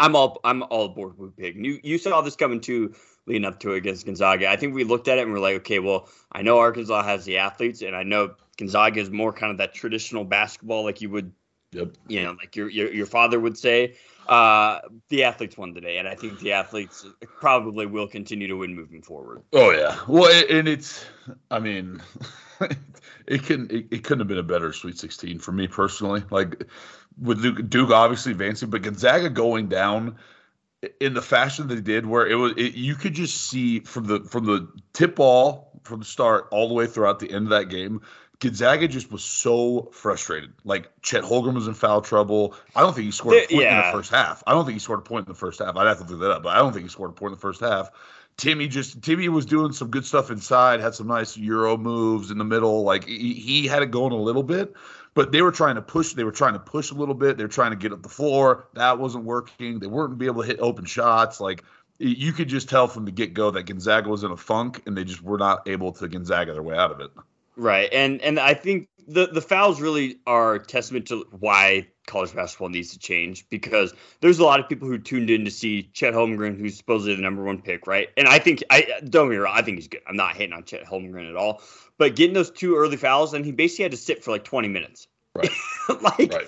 I'm 0.00 0.16
all 0.16 0.40
I'm 0.44 0.62
all 0.64 0.86
aboard 0.86 1.18
with 1.18 1.36
Pig. 1.36 1.56
You 1.64 1.78
you 1.82 1.98
saw 1.98 2.20
this 2.20 2.36
coming 2.36 2.60
too 2.60 2.94
leading 3.26 3.44
up 3.44 3.60
to 3.60 3.72
it 3.72 3.78
against 3.78 4.04
Gonzaga. 4.06 4.50
I 4.50 4.56
think 4.56 4.74
we 4.74 4.84
looked 4.84 5.08
at 5.08 5.18
it 5.18 5.22
and 5.22 5.32
we're 5.32 5.38
like, 5.38 5.56
okay, 5.56 5.78
well, 5.78 6.08
I 6.32 6.42
know 6.42 6.58
Arkansas 6.58 7.02
has 7.02 7.24
the 7.24 7.38
athletes, 7.38 7.82
and 7.82 7.96
I 7.96 8.02
know 8.02 8.34
Gonzaga 8.58 9.00
is 9.00 9.10
more 9.10 9.32
kind 9.32 9.50
of 9.50 9.58
that 9.58 9.74
traditional 9.74 10.24
basketball, 10.24 10.84
like 10.84 11.00
you 11.00 11.10
would, 11.10 11.32
Yep. 11.72 11.96
you 12.08 12.22
know, 12.22 12.32
like 12.32 12.54
your 12.56 12.68
your, 12.68 12.92
your 12.92 13.06
father 13.06 13.40
would 13.40 13.58
say. 13.58 13.96
Uh, 14.26 14.80
the 15.08 15.24
athletes 15.24 15.56
won 15.56 15.74
today, 15.74 15.98
and 15.98 16.08
I 16.08 16.14
think 16.14 16.40
the 16.40 16.52
athletes 16.52 17.06
probably 17.40 17.86
will 17.86 18.08
continue 18.08 18.48
to 18.48 18.54
win 18.54 18.74
moving 18.74 19.02
forward. 19.02 19.42
Oh 19.52 19.70
yeah. 19.70 19.98
Well, 20.08 20.30
and 20.50 20.68
it's. 20.68 21.04
I 21.50 21.58
mean, 21.58 22.02
it 23.26 23.42
can. 23.42 23.70
It, 23.70 23.86
it 23.90 24.04
couldn't 24.04 24.20
have 24.20 24.28
been 24.28 24.38
a 24.38 24.42
better 24.42 24.72
Sweet 24.72 24.98
16 24.98 25.38
for 25.40 25.52
me 25.52 25.68
personally. 25.68 26.22
Like 26.30 26.64
with 27.20 27.42
Duke, 27.42 27.68
Duke 27.68 27.90
obviously 27.90 28.32
advancing, 28.32 28.70
but 28.70 28.82
Gonzaga 28.82 29.30
going 29.30 29.68
down 29.68 30.16
in 31.00 31.14
the 31.14 31.22
fashion 31.22 31.68
they 31.68 31.80
did, 31.80 32.06
where 32.06 32.26
it 32.26 32.34
was, 32.34 32.52
it, 32.56 32.74
you 32.74 32.94
could 32.94 33.14
just 33.14 33.36
see 33.36 33.80
from 33.80 34.04
the 34.04 34.20
from 34.20 34.44
the 34.46 34.68
tip 34.92 35.16
ball 35.16 35.80
from 35.84 36.00
the 36.00 36.04
start 36.04 36.48
all 36.50 36.68
the 36.68 36.74
way 36.74 36.86
throughout 36.86 37.20
the 37.20 37.30
end 37.30 37.46
of 37.46 37.50
that 37.50 37.66
game. 37.66 38.00
Gonzaga 38.40 38.88
just 38.88 39.10
was 39.10 39.24
so 39.24 39.90
frustrated. 39.92 40.52
Like 40.64 40.90
Chet 41.02 41.24
Holmgren 41.24 41.54
was 41.54 41.66
in 41.66 41.74
foul 41.74 42.02
trouble. 42.02 42.54
I 42.74 42.80
don't 42.80 42.94
think 42.94 43.06
he 43.06 43.10
scored 43.10 43.36
a 43.36 43.46
point 43.46 43.62
in 43.62 43.76
the 43.76 43.92
first 43.92 44.10
half. 44.10 44.42
I 44.46 44.52
don't 44.52 44.64
think 44.64 44.74
he 44.74 44.80
scored 44.80 44.98
a 44.98 45.02
point 45.02 45.26
in 45.26 45.32
the 45.32 45.38
first 45.38 45.60
half. 45.60 45.76
I'd 45.76 45.86
have 45.86 45.98
to 45.98 46.04
look 46.04 46.20
that 46.20 46.30
up, 46.30 46.42
but 46.42 46.56
I 46.56 46.58
don't 46.58 46.72
think 46.72 46.84
he 46.84 46.88
scored 46.88 47.10
a 47.10 47.14
point 47.14 47.32
in 47.32 47.36
the 47.36 47.40
first 47.40 47.60
half. 47.60 47.90
Timme 48.36 48.68
just 48.68 49.00
Timme 49.00 49.28
was 49.28 49.46
doing 49.46 49.72
some 49.72 49.90
good 49.90 50.04
stuff 50.04 50.30
inside, 50.30 50.80
had 50.80 50.94
some 50.94 51.06
nice 51.06 51.36
euro 51.36 51.76
moves 51.76 52.30
in 52.30 52.38
the 52.38 52.44
middle. 52.44 52.82
Like 52.82 53.06
he, 53.06 53.34
he 53.34 53.66
had 53.66 53.82
it 53.82 53.92
going 53.92 54.12
a 54.12 54.16
little 54.16 54.42
bit, 54.42 54.74
but 55.14 55.30
they 55.30 55.40
were 55.40 55.52
trying 55.52 55.76
to 55.76 55.82
push. 55.82 56.14
They 56.14 56.24
were 56.24 56.32
trying 56.32 56.54
to 56.54 56.58
push 56.58 56.90
a 56.90 56.94
little 56.94 57.14
bit. 57.14 57.36
They 57.36 57.44
were 57.44 57.48
trying 57.48 57.70
to 57.70 57.76
get 57.76 57.92
up 57.92 58.02
the 58.02 58.08
floor. 58.08 58.66
That 58.74 58.98
wasn't 58.98 59.24
working. 59.24 59.78
They 59.78 59.86
weren't 59.86 60.18
be 60.18 60.26
able 60.26 60.42
to 60.42 60.48
hit 60.48 60.58
open 60.58 60.84
shots. 60.84 61.40
Like 61.40 61.62
you 61.98 62.32
could 62.32 62.48
just 62.48 62.68
tell 62.68 62.88
from 62.88 63.04
the 63.04 63.12
get 63.12 63.34
go 63.34 63.52
that 63.52 63.66
Gonzaga 63.66 64.08
was 64.08 64.24
in 64.24 64.32
a 64.32 64.36
funk, 64.36 64.82
and 64.86 64.96
they 64.96 65.04
just 65.04 65.22
were 65.22 65.38
not 65.38 65.68
able 65.68 65.92
to 65.92 66.08
Gonzaga 66.08 66.52
their 66.52 66.62
way 66.62 66.76
out 66.76 66.90
of 66.90 67.00
it. 67.00 67.12
Right, 67.56 67.88
and 67.92 68.20
and 68.20 68.38
I 68.38 68.54
think 68.54 68.88
the 69.06 69.26
the 69.26 69.40
fouls 69.40 69.80
really 69.80 70.18
are 70.26 70.54
a 70.54 70.64
testament 70.64 71.06
to 71.08 71.26
why 71.30 71.88
college 72.06 72.34
basketball 72.34 72.68
needs 72.68 72.92
to 72.92 72.98
change 72.98 73.48
because 73.48 73.94
there's 74.20 74.38
a 74.38 74.44
lot 74.44 74.60
of 74.60 74.68
people 74.68 74.88
who 74.88 74.98
tuned 74.98 75.30
in 75.30 75.44
to 75.44 75.50
see 75.50 75.90
Chet 75.92 76.14
Holmgren, 76.14 76.58
who's 76.58 76.76
supposedly 76.76 77.14
the 77.14 77.22
number 77.22 77.42
one 77.42 77.62
pick, 77.62 77.86
right? 77.86 78.08
And 78.16 78.28
I 78.28 78.38
think 78.38 78.62
I 78.70 79.00
don't 79.08 79.30
get 79.30 79.36
wrong, 79.36 79.56
I 79.56 79.62
think 79.62 79.78
he's 79.78 79.88
good. 79.88 80.02
I'm 80.06 80.16
not 80.16 80.36
hating 80.36 80.52
on 80.52 80.64
Chet 80.64 80.84
Holmgren 80.84 81.30
at 81.30 81.36
all, 81.36 81.62
but 81.98 82.16
getting 82.16 82.34
those 82.34 82.50
two 82.50 82.76
early 82.76 82.96
fouls, 82.96 83.34
and 83.34 83.44
he 83.44 83.52
basically 83.52 83.84
had 83.84 83.92
to 83.92 83.98
sit 83.98 84.24
for 84.24 84.30
like 84.30 84.44
20 84.44 84.68
minutes. 84.68 85.06
Right. 85.34 85.50
like 86.00 86.32
Right. 86.32 86.46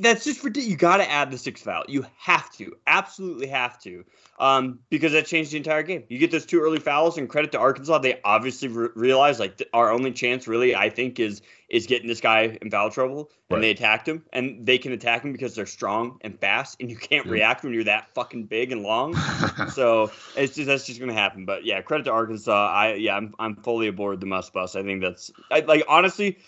That's 0.00 0.24
just 0.24 0.42
ridiculous. 0.44 0.70
You 0.70 0.76
got 0.76 0.98
to 0.98 1.10
add 1.10 1.30
the 1.30 1.38
sixth 1.38 1.64
foul. 1.64 1.84
You 1.88 2.04
have 2.18 2.50
to, 2.56 2.76
absolutely 2.86 3.46
have 3.48 3.80
to, 3.82 4.04
um, 4.38 4.80
because 4.90 5.12
that 5.12 5.26
changed 5.26 5.52
the 5.52 5.56
entire 5.56 5.82
game. 5.82 6.04
You 6.08 6.18
get 6.18 6.30
those 6.30 6.44
two 6.46 6.60
early 6.60 6.78
fouls, 6.78 7.16
and 7.18 7.28
credit 7.28 7.52
to 7.52 7.58
Arkansas, 7.58 7.98
they 7.98 8.20
obviously 8.24 8.68
re- 8.68 8.88
realized 8.94 9.40
like 9.40 9.56
th- 9.58 9.70
our 9.72 9.90
only 9.90 10.12
chance, 10.12 10.46
really, 10.46 10.74
I 10.76 10.90
think, 10.90 11.18
is 11.20 11.42
is 11.68 11.86
getting 11.86 12.06
this 12.06 12.20
guy 12.20 12.58
in 12.60 12.70
foul 12.70 12.90
trouble, 12.90 13.30
and 13.48 13.56
Right. 13.56 13.60
they 13.62 13.70
attacked 13.70 14.06
him, 14.06 14.22
and 14.34 14.66
they 14.66 14.76
can 14.76 14.92
attack 14.92 15.22
him 15.24 15.32
because 15.32 15.54
they're 15.54 15.64
strong 15.64 16.18
and 16.20 16.38
fast, 16.38 16.76
and 16.80 16.90
you 16.90 16.96
can't 16.96 17.24
Yeah. 17.24 17.32
react 17.32 17.64
when 17.64 17.72
you're 17.72 17.84
that 17.84 18.12
fucking 18.14 18.44
big 18.44 18.72
and 18.72 18.82
long. 18.82 19.14
so 19.72 20.10
it's 20.36 20.54
just 20.54 20.66
that's 20.66 20.84
just 20.86 21.00
gonna 21.00 21.14
happen. 21.14 21.46
But 21.46 21.64
yeah, 21.64 21.80
credit 21.80 22.04
to 22.04 22.10
Arkansas. 22.12 22.70
I 22.70 22.94
yeah, 22.94 23.16
I'm 23.16 23.34
I'm 23.38 23.56
fully 23.56 23.88
aboard 23.88 24.20
the 24.20 24.26
Muss 24.26 24.50
Bus. 24.50 24.76
I 24.76 24.82
think 24.82 25.00
that's 25.00 25.30
I, 25.50 25.60
like 25.60 25.84
honestly. 25.88 26.38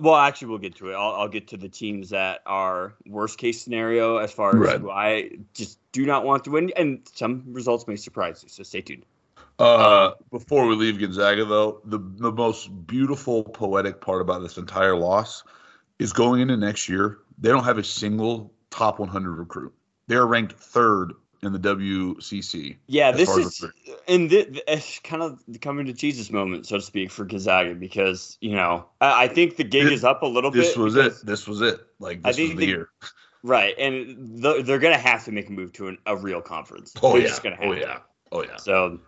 Well, 0.00 0.16
actually, 0.16 0.48
we'll 0.48 0.58
get 0.58 0.74
to 0.76 0.90
it. 0.90 0.94
I'll, 0.94 1.12
I'll 1.12 1.28
get 1.28 1.48
to 1.48 1.56
the 1.56 1.68
teams 1.68 2.10
that 2.10 2.40
are 2.44 2.94
worst 3.06 3.38
case 3.38 3.62
scenario 3.62 4.18
as 4.18 4.32
far 4.32 4.50
as 4.50 4.56
Right. 4.56 4.80
who 4.80 4.90
I 4.90 5.30
just 5.54 5.78
do 5.92 6.04
not 6.04 6.24
want 6.24 6.44
to 6.44 6.50
win, 6.50 6.72
and 6.76 7.00
some 7.14 7.44
results 7.46 7.86
may 7.86 7.96
surprise 7.96 8.42
you. 8.42 8.48
So 8.48 8.62
stay 8.62 8.82
tuned. 8.82 9.04
Uh, 9.58 10.10
before 10.30 10.66
we 10.66 10.74
leave 10.74 11.00
Gonzaga, 11.00 11.44
though, 11.44 11.80
the 11.84 11.98
the 11.98 12.30
most 12.32 12.86
beautiful 12.86 13.42
poetic 13.42 14.00
part 14.00 14.20
about 14.20 14.42
this 14.42 14.58
entire 14.58 14.96
loss 14.96 15.44
is 15.98 16.12
going 16.12 16.42
into 16.42 16.56
next 16.56 16.88
year. 16.88 17.18
They 17.38 17.48
don't 17.48 17.64
have 17.64 17.78
a 17.78 17.84
single 17.84 18.52
top 18.70 18.98
100 18.98 19.30
recruit. 19.32 19.72
They 20.08 20.16
are 20.16 20.26
ranked 20.26 20.52
third 20.52 21.14
in 21.42 21.52
the 21.52 21.58
WCC. 21.58 22.76
Yeah, 22.86 23.12
this 23.12 23.28
is 23.30 23.62
recruit. 23.62 23.85
And 24.08 24.30
thi- 24.30 24.62
it's 24.68 24.98
kind 25.00 25.22
of 25.22 25.42
the 25.48 25.58
coming 25.58 25.86
to 25.86 25.92
Jesus 25.92 26.30
moment, 26.30 26.66
so 26.66 26.76
to 26.76 26.82
speak, 26.82 27.10
for 27.10 27.24
Gonzaga 27.24 27.74
because 27.74 28.38
you 28.40 28.54
know 28.56 28.86
I, 29.00 29.24
I 29.24 29.28
think 29.28 29.56
the 29.56 29.64
gig 29.64 29.84
This- 29.84 29.92
is 30.00 30.04
up 30.04 30.22
a 30.22 30.26
little 30.26 30.50
bit. 30.50 30.58
This 30.62 30.76
was 30.76 30.96
it. 30.96 31.14
This 31.24 31.46
was 31.48 31.60
it. 31.62 31.80
Like 31.98 32.20
I 32.24 32.28
this 32.30 32.36
think 32.36 32.50
was 32.50 32.60
the 32.60 32.66
the- 32.66 32.72
year. 32.72 32.88
right? 33.42 33.74
And 33.78 34.42
th- 34.42 34.64
they're 34.64 34.78
gonna 34.78 34.98
have 34.98 35.24
to 35.24 35.32
make 35.32 35.48
a 35.48 35.52
move 35.52 35.72
to 35.74 35.88
an, 35.88 35.98
a 36.06 36.16
real 36.16 36.40
conference. 36.40 36.92
Oh 37.02 37.12
They're 37.18 37.28
yeah. 37.28 37.56
Oh 37.60 37.72
to. 37.74 37.80
yeah. 37.80 37.98
Oh 38.32 38.42
yeah. 38.42 38.56
So, 38.56 39.00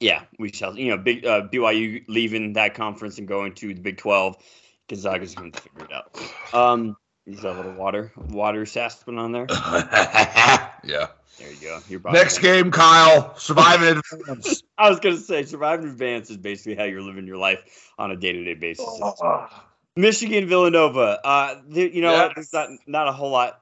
yeah, 0.00 0.22
we 0.38 0.50
shall. 0.52 0.78
You 0.78 0.90
know, 0.90 0.96
big 0.96 1.26
uh, 1.26 1.48
BYU 1.52 2.04
leaving 2.08 2.54
that 2.54 2.74
conference 2.74 3.18
and 3.18 3.28
going 3.28 3.54
to 3.56 3.74
the 3.74 3.80
Big 3.80 3.98
Twelve. 3.98 4.36
Gonzaga's 4.88 5.34
going 5.34 5.52
to 5.52 5.60
figure 5.60 5.84
it 5.84 5.92
out. 5.92 6.54
Um, 6.54 6.96
is 7.26 7.42
that 7.42 7.52
a 7.54 7.56
little 7.56 7.74
water 7.74 8.10
water 8.28 8.64
sasping 8.66 9.18
on 9.18 9.30
there? 9.32 9.46
yeah. 10.84 11.08
There 11.40 11.50
you 11.50 11.56
go. 11.60 11.80
Your 11.88 12.00
Next 12.12 12.38
game, 12.38 12.70
Kyle. 12.70 13.34
Survive 13.38 13.82
in 13.82 14.00
advance. 14.12 14.62
I 14.76 14.90
was 14.90 15.00
going 15.00 15.16
to 15.16 15.20
say, 15.22 15.44
survive 15.44 15.80
in 15.80 15.88
advance 15.88 16.28
is 16.30 16.36
basically 16.36 16.74
how 16.76 16.84
you're 16.84 17.00
living 17.02 17.26
your 17.26 17.38
life 17.38 17.90
on 17.98 18.10
a 18.10 18.16
day 18.16 18.32
to 18.32 18.44
day 18.44 18.54
basis. 18.54 18.86
Michigan 19.96 20.46
Villanova. 20.48 21.18
Uh, 21.24 21.54
you 21.68 22.02
know, 22.02 22.12
Yeah. 22.12 22.28
there's 22.34 22.52
not 22.52 22.68
not 22.86 23.08
a 23.08 23.12
whole 23.12 23.30
lot 23.30 23.60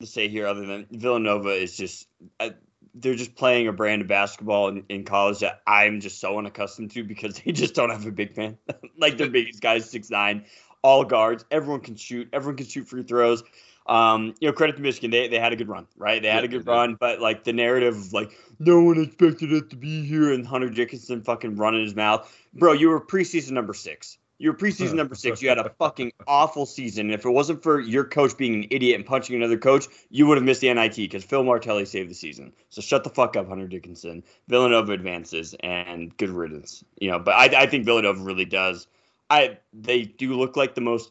to 0.00 0.06
say 0.06 0.28
here 0.28 0.46
other 0.46 0.64
than 0.66 0.86
Villanova 0.90 1.50
is 1.50 1.76
just 1.76 2.06
uh, 2.40 2.50
they're 2.94 3.14
just 3.14 3.36
playing 3.36 3.68
a 3.68 3.72
brand 3.72 4.02
of 4.02 4.08
basketball 4.08 4.68
in, 4.68 4.84
in 4.88 5.04
college 5.04 5.40
that 5.40 5.60
I'm 5.66 6.00
just 6.00 6.20
so 6.20 6.38
unaccustomed 6.38 6.90
to 6.92 7.04
because 7.04 7.40
they 7.44 7.52
just 7.52 7.74
don't 7.74 7.90
have 7.90 8.06
a 8.06 8.10
big 8.10 8.36
man. 8.36 8.58
like 8.98 9.18
their 9.18 9.30
biggest 9.30 9.60
guys, 9.60 9.88
six 9.88 10.10
nine, 10.10 10.46
all 10.82 11.04
guards. 11.04 11.44
Everyone 11.50 11.80
can 11.80 11.96
shoot. 11.96 12.28
Everyone 12.32 12.56
can 12.56 12.66
shoot 12.66 12.88
free 12.88 13.02
throws. 13.02 13.42
Um, 13.88 14.34
you 14.40 14.48
know, 14.48 14.52
credit 14.52 14.76
to 14.76 14.82
Michigan. 14.82 15.10
They 15.10 15.28
they 15.28 15.38
had 15.38 15.52
a 15.52 15.56
good 15.56 15.68
run, 15.68 15.86
right? 15.96 16.20
They 16.20 16.28
had 16.28 16.44
Yeah, 16.44 16.44
a 16.44 16.48
good 16.48 16.66
run, 16.66 16.96
but 17.00 17.20
like 17.20 17.44
the 17.44 17.52
narrative 17.54 17.96
of 17.96 18.12
like 18.12 18.32
no 18.58 18.82
one 18.82 19.00
expected 19.00 19.52
it 19.52 19.70
to 19.70 19.76
be 19.76 20.04
here 20.04 20.32
and 20.32 20.46
Hunter 20.46 20.68
Dickinson 20.68 21.22
fucking 21.22 21.56
running 21.56 21.82
his 21.82 21.94
mouth. 21.94 22.30
Bro, 22.52 22.74
you 22.74 22.90
were 22.90 23.00
preseason 23.00 23.52
number 23.52 23.74
six. 23.74 24.18
You 24.40 24.52
were 24.52 24.56
preseason 24.56 24.94
number 24.94 25.16
six. 25.16 25.42
You 25.42 25.48
had 25.48 25.58
a 25.58 25.70
fucking 25.78 26.12
awful 26.28 26.64
season. 26.64 27.06
And 27.06 27.14
if 27.14 27.24
it 27.24 27.30
wasn't 27.30 27.62
for 27.62 27.80
your 27.80 28.04
coach 28.04 28.36
being 28.36 28.54
an 28.54 28.66
idiot 28.70 28.94
and 28.94 29.04
punching 29.04 29.34
another 29.34 29.58
coach, 29.58 29.86
you 30.10 30.26
would 30.28 30.36
have 30.36 30.44
missed 30.44 30.60
the 30.60 30.72
NIT 30.72 30.94
because 30.94 31.24
Phil 31.24 31.42
Martelli 31.42 31.84
saved 31.84 32.08
the 32.08 32.14
season. 32.14 32.52
So 32.68 32.80
shut 32.80 33.02
the 33.02 33.10
fuck 33.10 33.36
up, 33.36 33.48
Hunter 33.48 33.66
Dickinson. 33.66 34.22
Villanova 34.46 34.92
advances 34.92 35.56
and 35.60 36.16
good 36.18 36.30
riddance. 36.30 36.84
You 37.00 37.10
know, 37.10 37.18
but 37.18 37.34
I, 37.34 37.62
I 37.62 37.66
think 37.66 37.84
Villanova 37.84 38.22
really 38.22 38.44
does. 38.44 38.86
I 39.28 39.58
they 39.72 40.02
do 40.04 40.34
look 40.34 40.56
like 40.56 40.74
the 40.76 40.80
most 40.82 41.10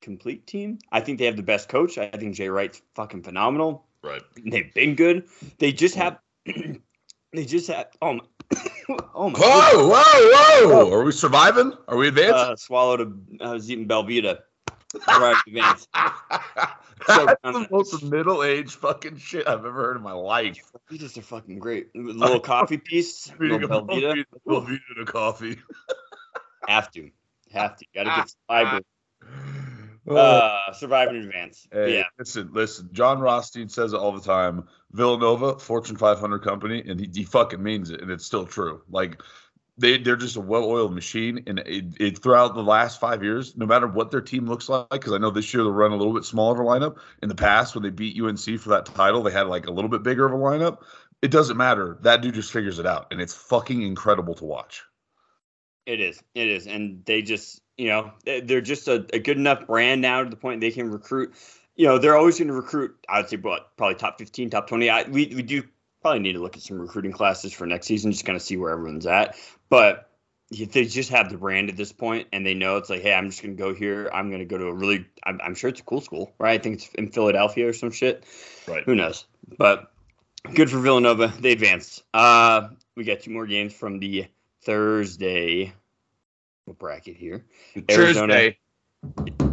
complete 0.00 0.46
team. 0.46 0.78
I 0.92 1.00
think 1.00 1.18
they 1.18 1.26
have 1.26 1.36
the 1.36 1.42
best 1.42 1.68
coach. 1.68 1.98
I 1.98 2.08
think 2.10 2.34
Jay 2.34 2.48
Wright's 2.48 2.82
fucking 2.94 3.22
phenomenal. 3.22 3.86
right. 4.02 4.22
They've 4.44 4.72
been 4.72 4.94
good. 4.94 5.26
They 5.58 5.72
just 5.72 5.94
have. 5.94 6.18
they 6.46 7.44
just 7.44 7.68
have. 7.68 7.88
Oh 8.02 8.14
my. 8.14 8.24
oh 9.14 9.30
my. 9.30 9.38
Whoa, 9.38 9.88
whoa, 9.88 10.68
whoa. 10.68 10.92
Are 10.92 11.04
we 11.04 11.12
surviving? 11.12 11.72
Are 11.88 11.96
we 11.96 12.08
advancing? 12.08 12.34
Uh, 12.34 12.56
swallowed 12.56 13.00
a. 13.00 13.44
I 13.44 13.52
was 13.52 13.70
eating 13.70 13.86
Belvita. 13.86 14.40
All 15.06 15.20
right, 15.20 15.36
advance. 15.46 15.86
That's 17.06 17.36
the 17.42 17.68
most 17.70 18.02
middle-aged 18.02 18.72
fucking 18.72 19.18
shit 19.18 19.46
I've 19.46 19.64
ever 19.64 19.72
heard 19.72 19.96
in 19.96 20.02
my 20.02 20.12
life. 20.12 20.58
Belvitas 20.90 21.16
are 21.16 21.22
fucking 21.22 21.58
great. 21.58 21.88
A 21.94 21.98
little 22.00 22.40
coffee 22.54 22.78
piece, 22.78 23.30
little 23.38 23.60
Belvita. 23.60 24.24
Velveeta 24.46 24.78
to 24.96 25.04
coffee. 25.04 25.58
Have 26.66 26.90
to, 26.92 27.10
have 27.52 27.76
to. 27.76 27.86
Got 27.94 28.04
to 28.04 28.10
get 28.10 28.34
Survivor, 28.48 28.80
uh, 30.16 30.72
Survivor 30.72 31.14
in 31.14 31.24
advance. 31.24 31.66
Hey, 31.72 31.98
yeah, 31.98 32.04
listen, 32.18 32.50
listen. 32.52 32.88
Jon 32.92 33.20
Rothstein 33.20 33.68
says 33.68 33.92
it 33.92 33.96
all 33.96 34.12
the 34.12 34.20
time. 34.20 34.68
Villanova, 34.92 35.58
Fortune 35.58 35.96
500 35.96 36.40
company, 36.40 36.82
and 36.86 36.98
he, 36.98 37.10
he 37.14 37.24
fucking 37.24 37.62
means 37.62 37.90
it, 37.90 38.00
and 38.00 38.10
it's 38.10 38.24
still 38.24 38.46
true. 38.46 38.82
Like 38.90 39.22
they 39.78 39.96
they're 39.98 40.16
just 40.16 40.36
a 40.36 40.40
well-oiled 40.40 40.94
machine, 40.94 41.44
and 41.46 41.58
it, 41.60 41.84
it 41.98 42.22
throughout 42.22 42.54
the 42.54 42.62
last 42.62 43.00
five 43.00 43.22
years, 43.22 43.56
no 43.56 43.66
matter 43.66 43.86
what 43.86 44.10
their 44.10 44.20
team 44.20 44.46
looks 44.46 44.68
like, 44.68 44.88
because 44.90 45.12
I 45.12 45.18
know 45.18 45.30
this 45.30 45.52
year 45.54 45.62
they'll 45.62 45.72
run 45.72 45.92
a 45.92 45.96
little 45.96 46.12
bit 46.12 46.24
smaller 46.24 46.54
of 46.54 46.60
a 46.60 46.62
lineup. 46.68 46.98
In 47.22 47.28
the 47.28 47.34
past, 47.34 47.74
when 47.74 47.82
they 47.82 47.90
beat 47.90 48.20
UNC 48.20 48.60
for 48.60 48.70
that 48.70 48.86
title, 48.86 49.22
they 49.22 49.32
had 49.32 49.46
like 49.46 49.66
a 49.66 49.70
little 49.70 49.88
bit 49.88 50.02
bigger 50.02 50.26
of 50.26 50.32
a 50.32 50.36
lineup. 50.36 50.82
It 51.22 51.30
doesn't 51.30 51.56
matter. 51.56 51.98
That 52.02 52.20
dude 52.20 52.34
just 52.34 52.52
figures 52.52 52.78
it 52.78 52.86
out, 52.86 53.08
and 53.10 53.20
it's 53.20 53.34
fucking 53.34 53.82
incredible 53.82 54.34
to 54.34 54.44
watch. 54.44 54.82
it 55.86 56.00
is. 56.00 56.22
It 56.34 56.48
is, 56.48 56.66
and 56.66 57.04
they 57.06 57.22
just, 57.22 57.62
you 57.80 57.88
know, 57.88 58.12
they- 58.26 58.40
they're 58.40 58.60
just 58.60 58.88
a, 58.88 59.06
a 59.14 59.18
good 59.18 59.38
enough 59.38 59.66
brand 59.66 60.02
now 60.02 60.22
to 60.22 60.28
the 60.28 60.36
point 60.36 60.60
they 60.60 60.70
can 60.70 60.90
recruit. 60.90 61.32
You 61.76 61.86
know, 61.86 61.96
they're 61.96 62.16
always 62.16 62.38
going 62.38 62.48
to 62.48 62.54
recruit. 62.54 62.94
I 63.08 63.20
would 63.20 63.30
say, 63.30 63.36
what, 63.38 63.74
probably 63.78 63.94
top 63.94 64.18
15, 64.18 64.50
top 64.50 64.66
20. 64.66 64.90
I, 64.90 65.04
we 65.04 65.32
we 65.34 65.42
do 65.42 65.62
probably 66.02 66.20
need 66.20 66.34
to 66.34 66.40
look 66.40 66.56
at 66.56 66.62
some 66.62 66.78
recruiting 66.78 67.12
classes 67.12 67.54
for 67.54 67.66
next 67.66 67.86
season, 67.86 68.12
just 68.12 68.26
kind 68.26 68.36
of 68.36 68.42
see 68.42 68.58
where 68.58 68.70
everyone's 68.70 69.06
at. 69.06 69.34
But 69.70 70.10
if 70.50 70.72
they 70.72 70.84
just 70.84 71.08
have 71.08 71.30
the 71.30 71.38
brand 71.38 71.70
at 71.70 71.76
this 71.78 71.90
point, 71.90 72.28
and 72.34 72.44
they 72.44 72.52
know 72.52 72.76
it's 72.76 72.90
like, 72.90 73.00
hey, 73.00 73.14
I'm 73.14 73.30
just 73.30 73.42
going 73.42 73.56
to 73.56 73.62
go 73.62 73.72
here. 73.72 74.10
I'm 74.12 74.28
going 74.28 74.40
to 74.40 74.44
go 74.44 74.58
to 74.58 74.66
a 74.66 74.74
really, 74.74 75.06
I'm, 75.24 75.40
I'm 75.42 75.54
sure 75.54 75.70
it's 75.70 75.80
a 75.80 75.84
cool 75.84 76.02
school, 76.02 76.34
right? 76.38 76.60
I 76.60 76.62
think 76.62 76.76
it's 76.76 76.88
in 76.94 77.10
Philadelphia 77.10 77.66
or 77.68 77.72
some 77.72 77.90
shit. 77.92 78.24
Right. 78.68 78.84
Who 78.84 78.94
knows? 78.94 79.24
But 79.56 79.90
good 80.54 80.68
for 80.70 80.80
Villanova. 80.80 81.32
They 81.40 81.52
advanced. 81.52 82.02
Uh, 82.12 82.68
we 82.94 83.04
got 83.04 83.20
two 83.20 83.30
more 83.30 83.46
games 83.46 83.72
from 83.72 84.00
the 84.00 84.26
Thursday 84.64 85.72
bracket 86.74 87.16
here. 87.16 87.46
Arizona. 87.90 88.34
Tuesday. 88.34 88.58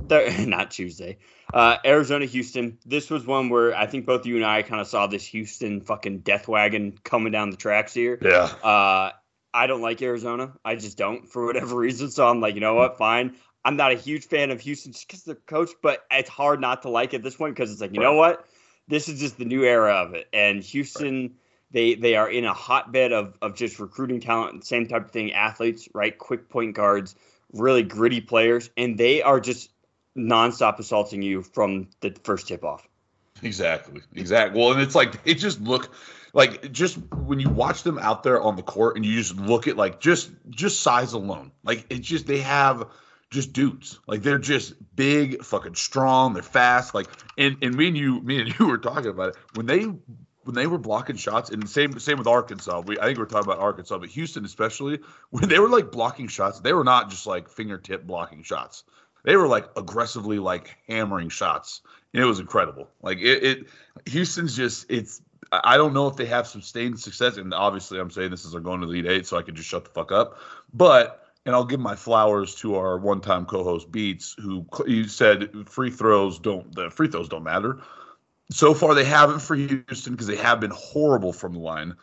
Th- 0.10 0.48
not 0.48 0.72
Tuesday. 0.72 1.18
Uh, 1.54 1.78
Arizona, 1.86 2.26
Houston. 2.26 2.78
This 2.86 3.10
was 3.10 3.26
one 3.26 3.50
where 3.50 3.76
I 3.76 3.86
think 3.88 4.06
both 4.06 4.26
you 4.26 4.36
and 4.36 4.46
I 4.46 4.62
kind 4.64 4.82
of 4.82 4.88
saw 4.88 5.08
this 5.08 5.26
Houston 5.28 5.82
fucking 5.82 6.20
death 6.20 6.48
wagon 6.48 6.98
coming 7.04 7.32
down 7.32 7.50
the 7.50 7.58
tracks 7.58 7.94
here. 7.94 8.18
Yeah. 8.22 8.44
Uh, 8.64 9.12
I 9.54 9.68
don't 9.68 9.82
like 9.82 10.02
Arizona. 10.02 10.54
I 10.64 10.76
just 10.76 10.98
don't 10.98 11.28
for 11.28 11.46
whatever 11.46 11.76
reason. 11.78 12.12
So 12.12 12.28
I'm 12.28 12.42
like, 12.42 12.56
you 12.56 12.62
know 12.62 12.76
what? 12.76 12.98
Fine. 12.98 13.36
I'm 13.66 13.76
not 13.76 13.92
a 13.92 13.96
huge 13.96 14.26
fan 14.26 14.52
of 14.52 14.62
Houston 14.62 14.94
just 14.94 15.08
because 15.08 15.24
they're 15.24 15.36
coach, 15.36 15.72
but 15.82 16.06
it's 16.12 16.30
hard 16.30 16.62
not 16.62 16.84
to 16.84 16.90
like 16.90 17.14
at 17.14 17.24
this 17.24 17.36
point 17.36 17.56
because 17.56 17.72
it's 17.72 17.82
like, 17.82 17.94
you 17.94 18.00
know 18.00 18.14
what? 18.14 18.46
This 18.88 19.10
is 19.10 19.20
just 19.20 19.38
the 19.38 19.44
new 19.44 19.64
era 19.64 19.96
of 19.96 20.14
it. 20.14 20.28
And 20.32 20.64
Houston, 20.64 21.36
they 21.72 21.96
they 21.96 22.16
are 22.16 22.30
in 22.30 22.46
a 22.46 22.54
hotbed 22.54 23.12
of 23.12 23.38
of 23.42 23.56
just 23.56 23.80
recruiting 23.80 24.20
talent, 24.20 24.66
same 24.66 24.88
type 24.88 25.06
of 25.06 25.12
thing, 25.12 25.34
athletes, 25.34 25.90
right? 25.94 26.18
Quick 26.18 26.50
point 26.50 26.76
guards, 26.76 27.16
really 27.54 27.84
gritty 27.84 28.22
players, 28.22 28.70
and 28.78 28.98
they 28.98 29.22
are 29.22 29.40
just 29.40 29.70
nonstop 30.18 30.80
assaulting 30.80 31.22
you 31.22 31.44
from 31.44 31.88
the 32.02 32.16
first 32.24 32.48
tip 32.48 32.64
off. 32.64 32.88
Exactly. 33.44 34.02
Exactly. 34.16 34.60
Well, 34.60 34.72
and 34.72 34.82
it's 34.82 34.96
like 34.96 35.20
it 35.26 35.36
just 35.36 35.62
look 35.62 35.92
like 36.34 36.72
just 36.72 36.98
when 37.14 37.40
you 37.40 37.50
watch 37.50 37.84
them 37.84 38.00
out 38.00 38.24
there 38.24 38.42
on 38.42 38.56
the 38.56 38.64
court 38.64 38.96
and 38.96 39.06
you 39.06 39.16
just 39.16 39.36
look 39.36 39.68
at 39.68 39.78
like 39.78 40.00
just 40.00 40.32
just 40.50 40.82
size 40.82 41.14
alone. 41.14 41.52
Like 41.64 41.86
it's 41.90 42.08
just 42.08 42.28
they 42.28 42.40
have 42.40 42.88
just 43.30 43.54
dudes. 43.54 44.00
Like 44.08 44.24
they're 44.24 44.40
just 44.40 44.74
big, 44.96 45.44
fucking 45.44 45.76
strong, 45.76 46.34
they're 46.34 46.44
fast. 46.44 46.96
Like 46.96 47.08
and 47.38 47.58
and 47.62 47.76
me 47.76 47.88
and 47.90 47.98
you 47.98 48.22
me 48.22 48.42
and 48.42 48.56
you 48.60 48.68
were 48.68 48.78
talking 48.78 49.10
about 49.10 49.30
it. 49.30 49.38
When 49.56 49.66
they 49.66 49.88
when 50.48 50.56
they 50.56 50.66
were 50.66 50.78
blocking 50.78 51.18
shots, 51.18 51.50
and 51.50 51.70
same 51.70 52.00
same 52.00 52.18
with 52.18 52.26
Arkansas. 52.26 52.80
We 52.80 52.98
I 52.98 53.04
think 53.04 53.20
we're 53.20 53.26
talking 53.26 53.52
about 53.52 53.60
Arkansas, 53.60 54.00
but 54.00 54.10
Houston 54.10 54.46
especially, 54.46 55.00
when 55.30 55.50
they 55.50 55.60
were 55.60 55.70
like 55.70 55.92
blocking 55.92 56.30
shots, 56.30 56.62
they 56.62 56.74
were 56.74 56.86
not 56.86 57.10
just 57.10 57.28
like 57.28 57.50
fingertip 57.50 58.08
blocking 58.08 58.44
shots. 58.44 58.84
They 59.24 59.36
were 59.36 59.48
like 59.48 59.68
aggressively 59.76 60.40
like 60.40 60.78
hammering 60.88 61.30
shots. 61.30 61.82
And 62.14 62.24
it 62.24 62.26
was 62.26 62.40
incredible. 62.40 62.90
Like 63.02 63.20
it, 63.20 63.44
it 63.44 63.68
Houston's 64.06 64.56
just 64.56 64.86
it's 64.90 65.22
I 65.52 65.76
don't 65.76 65.94
know 65.94 66.08
if 66.08 66.16
they 66.16 66.26
have 66.28 66.48
sustained 66.48 67.00
success, 67.00 67.36
and 67.36 67.54
obviously 67.54 68.00
I'm 68.00 68.10
saying 68.10 68.32
this 68.32 68.46
as 68.46 68.54
they're 68.54 68.62
going 68.62 68.80
to 68.82 68.88
Elite 68.88 69.06
Eight, 69.06 69.28
so 69.28 69.38
I 69.38 69.42
can 69.42 69.56
just 69.56 69.68
shut 69.68 69.84
the 69.84 69.92
fuck 69.92 70.14
up. 70.14 70.40
But 70.74 71.26
and 71.46 71.54
I'll 71.54 71.66
give 71.66 71.80
my 71.80 71.96
flowers 71.96 72.56
to 72.56 72.76
our 72.76 72.98
one-time 72.98 73.46
co-host 73.46 73.92
Beats, 73.92 74.36
who 74.38 74.66
he 74.86 75.08
said 75.08 75.68
free 75.68 75.92
throws 75.92 76.40
don't 76.40 76.74
the 76.74 76.90
free 76.90 77.10
throws 77.10 77.28
don't 77.28 77.44
matter. 77.44 77.80
So 78.50 78.74
far, 78.74 78.94
they 78.96 79.04
haven't 79.04 79.40
for 79.40 79.56
Houston 79.56 80.14
because 80.14 80.28
they 80.28 80.38
have 80.38 80.60
been 80.60 80.72
horrible 80.72 81.34
from 81.34 81.54
the 81.54 81.60
line. 81.60 81.96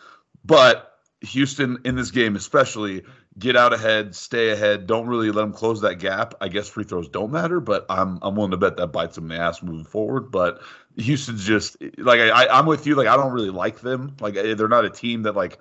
But 0.44 0.94
Houston 1.22 1.78
in 1.84 1.96
this 1.96 2.10
game, 2.10 2.36
especially, 2.36 3.02
get 3.38 3.56
out 3.56 3.72
ahead, 3.72 4.14
stay 4.14 4.50
ahead. 4.50 4.86
Don't 4.86 5.06
really 5.06 5.30
let 5.30 5.42
them 5.42 5.52
close 5.52 5.80
that 5.80 5.98
gap. 5.98 6.34
I 6.40 6.48
guess 6.48 6.68
free 6.68 6.84
throws 6.84 7.08
don't 7.08 7.32
matter, 7.32 7.60
but 7.60 7.86
I'm 7.88 8.18
I'm 8.22 8.36
willing 8.36 8.50
to 8.50 8.56
bet 8.56 8.76
that 8.76 8.88
bites 8.88 9.14
them 9.16 9.30
in 9.30 9.36
the 9.36 9.42
ass 9.42 9.62
moving 9.62 9.84
forward. 9.84 10.30
But 10.30 10.60
Houston's 10.96 11.46
just 11.46 11.76
like 11.98 12.20
I, 12.20 12.28
I 12.28 12.58
I'm 12.58 12.66
with 12.66 12.86
you. 12.86 12.94
Like 12.94 13.08
I 13.08 13.16
don't 13.16 13.32
really 13.32 13.50
like 13.50 13.80
them. 13.80 14.16
Like 14.20 14.36
eh, 14.36 14.54
they're 14.54 14.68
not 14.68 14.84
a 14.84 14.90
team 14.90 15.22
that 15.22 15.34
like 15.34 15.58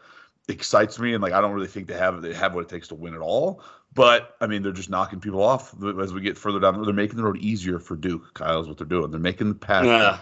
excites 0.49 0.99
me, 0.99 1.13
and 1.13 1.23
like 1.23 1.33
I 1.33 1.41
don't 1.41 1.53
really 1.53 1.67
think 1.67 1.87
they 1.87 1.97
have 1.97 2.21
they 2.21 2.33
have 2.33 2.53
what 2.53 2.61
it 2.61 2.69
takes 2.69 2.89
to 2.89 2.95
win 2.95 3.13
at 3.13 3.21
all. 3.21 3.63
But 3.93 4.35
I 4.41 4.47
mean, 4.47 4.63
they're 4.63 4.71
just 4.71 4.89
knocking 4.89 5.19
people 5.19 5.43
off 5.43 5.73
as 6.01 6.13
we 6.13 6.21
get 6.21 6.37
further 6.37 6.59
down. 6.59 6.81
They're 6.83 6.93
making 6.93 7.17
the 7.17 7.23
road 7.23 7.37
easier 7.37 7.79
for 7.79 7.95
Duke. 7.95 8.33
Kyle 8.33 8.59
is 8.59 8.67
what 8.67 8.77
they're 8.77 8.87
doing. 8.87 9.11
They're 9.11 9.19
making 9.19 9.49
the 9.49 9.55
path. 9.55 9.85
Yeah. 9.85 10.19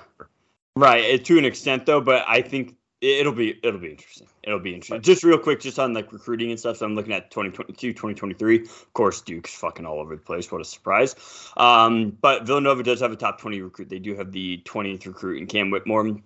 Right, 0.75 1.03
eh, 1.05 1.17
to 1.17 1.37
an 1.37 1.45
extent 1.45 1.85
though, 1.85 2.01
but 2.01 2.23
I 2.27 2.41
think 2.41 2.75
it'll 3.01 3.33
be 3.33 3.59
it'll 3.63 3.79
be 3.79 3.89
interesting. 3.89 4.27
It'll 4.43 4.59
be 4.59 4.73
interesting. 4.73 5.01
Just 5.01 5.23
real 5.23 5.37
quick, 5.37 5.59
just 5.59 5.79
on 5.79 5.93
like 5.93 6.13
recruiting 6.13 6.51
and 6.51 6.59
stuff. 6.59 6.77
So 6.77 6.85
I'm 6.85 6.95
looking 6.95 7.13
at 7.13 7.31
2022, 7.31 7.93
2023. 7.93 8.61
Of 8.61 8.93
course, 8.93 9.21
Duke's 9.21 9.53
fucking 9.53 9.85
all 9.85 9.99
over 9.99 10.15
the 10.15 10.21
place. 10.21 10.51
What 10.51 10.61
a 10.61 10.65
surprise. 10.65 11.15
Um, 11.57 12.17
but 12.21 12.45
Villanova 12.45 12.83
does 12.83 13.01
have 13.01 13.11
a 13.11 13.15
top 13.15 13.41
20 13.41 13.61
recruit. 13.61 13.89
They 13.89 13.99
do 13.99 14.15
have 14.15 14.31
the 14.31 14.61
20th 14.65 15.05
recruit 15.05 15.39
in 15.39 15.47
Cam 15.47 15.71
Whitmore. 15.71 16.17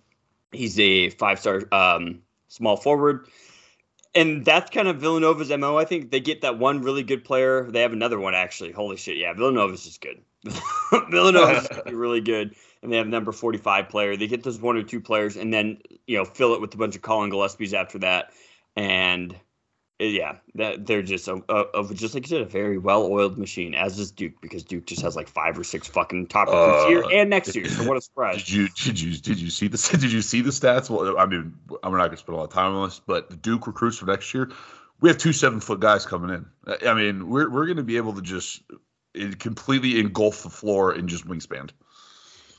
He's 0.51 0.79
a 0.79 1.09
five 1.09 1.39
star 1.39 1.63
um, 1.71 2.21
small 2.47 2.77
forward. 2.77 3.27
And 4.13 4.45
that's 4.45 4.69
kind 4.69 4.87
of 4.87 4.97
Villanova's 4.97 5.49
MO. 5.49 5.77
I 5.77 5.83
think 5.83 6.09
they 6.09 6.21
get 6.21 6.41
that 6.41 6.57
one 6.57 6.81
really 6.81 7.03
good 7.03 7.25
player. 7.25 7.69
They 7.69 7.81
have 7.81 7.91
another 7.91 8.19
one 8.19 8.33
actually. 8.33 8.71
Holy 8.71 8.95
shit. 8.95 9.17
Yeah, 9.17 9.33
Villanova's 9.33 9.83
just 9.83 9.99
good. 9.99 10.21
Villanova's 11.09 11.67
really 11.91 12.21
good 12.21 12.55
and 12.85 12.93
they 12.93 12.97
have 12.97 13.07
number 13.07 13.31
45 13.31 13.89
player. 13.89 14.15
They 14.15 14.27
get 14.27 14.43
those 14.43 14.59
one 14.59 14.77
or 14.77 14.83
two 14.83 15.01
players 15.01 15.35
and 15.35 15.53
then, 15.53 15.79
you 16.07 16.17
know, 16.17 16.25
fill 16.25 16.53
it 16.53 16.61
with 16.61 16.73
a 16.73 16.77
bunch 16.77 16.95
of 16.95 17.01
Collin 17.01 17.29
Gillespie's 17.29 17.73
after 17.73 17.99
that. 17.99 18.31
And 18.75 19.35
uh, 19.99 20.05
yeah, 20.05 20.35
that 20.55 20.85
they're 20.85 21.01
just 21.01 21.27
a, 21.27 21.41
a, 21.47 21.81
a 21.81 21.93
just 21.93 22.13
like 22.13 22.23
you 22.23 22.29
said, 22.29 22.41
a 22.41 22.45
very 22.45 22.77
well-oiled 22.77 23.37
machine, 23.37 23.73
as 23.73 23.97
is 23.97 24.11
Duke, 24.11 24.33
because 24.41 24.63
Duke 24.63 24.85
just 24.85 25.01
has 25.01 25.15
like 25.15 25.29
five 25.29 25.57
or 25.57 25.63
six 25.63 25.87
fucking 25.87 26.27
top 26.27 26.47
recruits 26.47 26.83
Uh, 26.83 26.87
here 26.87 27.03
and 27.13 27.29
next 27.29 27.55
year. 27.55 27.65
So 27.65 27.87
what 27.87 27.95
a 27.95 28.01
surprise! 28.09 28.43
Did 28.43 28.49
you 28.51 28.67
did 28.67 28.99
you 28.99 29.17
did 29.17 29.39
you 29.39 29.49
see 29.49 29.69
the 29.69 29.77
did 29.97 30.11
you 30.11 30.21
see 30.21 30.41
the 30.41 30.49
stats? 30.49 30.89
Well, 30.89 31.17
I 31.17 31.25
mean, 31.25 31.53
I'm 31.81 31.93
not 31.93 32.07
gonna 32.07 32.17
spend 32.17 32.35
a 32.35 32.37
lot 32.39 32.43
of 32.43 32.53
time 32.53 32.75
on 32.75 32.89
this, 32.89 32.99
but 33.07 33.29
the 33.29 33.37
Duke 33.37 33.67
recruits 33.67 33.97
for 33.97 34.05
next 34.05 34.33
year, 34.33 34.51
we 34.99 35.07
have 35.07 35.17
two 35.17 35.31
seven 35.31 35.61
foot 35.61 35.79
guys 35.79 36.05
coming 36.05 36.29
in. 36.29 36.45
I 36.85 36.93
mean, 36.93 37.29
we're 37.29 37.49
we're 37.49 37.65
gonna 37.65 37.83
be 37.83 37.95
able 37.95 38.15
to 38.15 38.21
just 38.21 38.63
eh, 39.15 39.31
completely 39.39 40.01
engulf 40.01 40.43
the 40.43 40.49
floor 40.49 40.93
in 40.93 41.07
just 41.07 41.25
wingspan. 41.25 41.69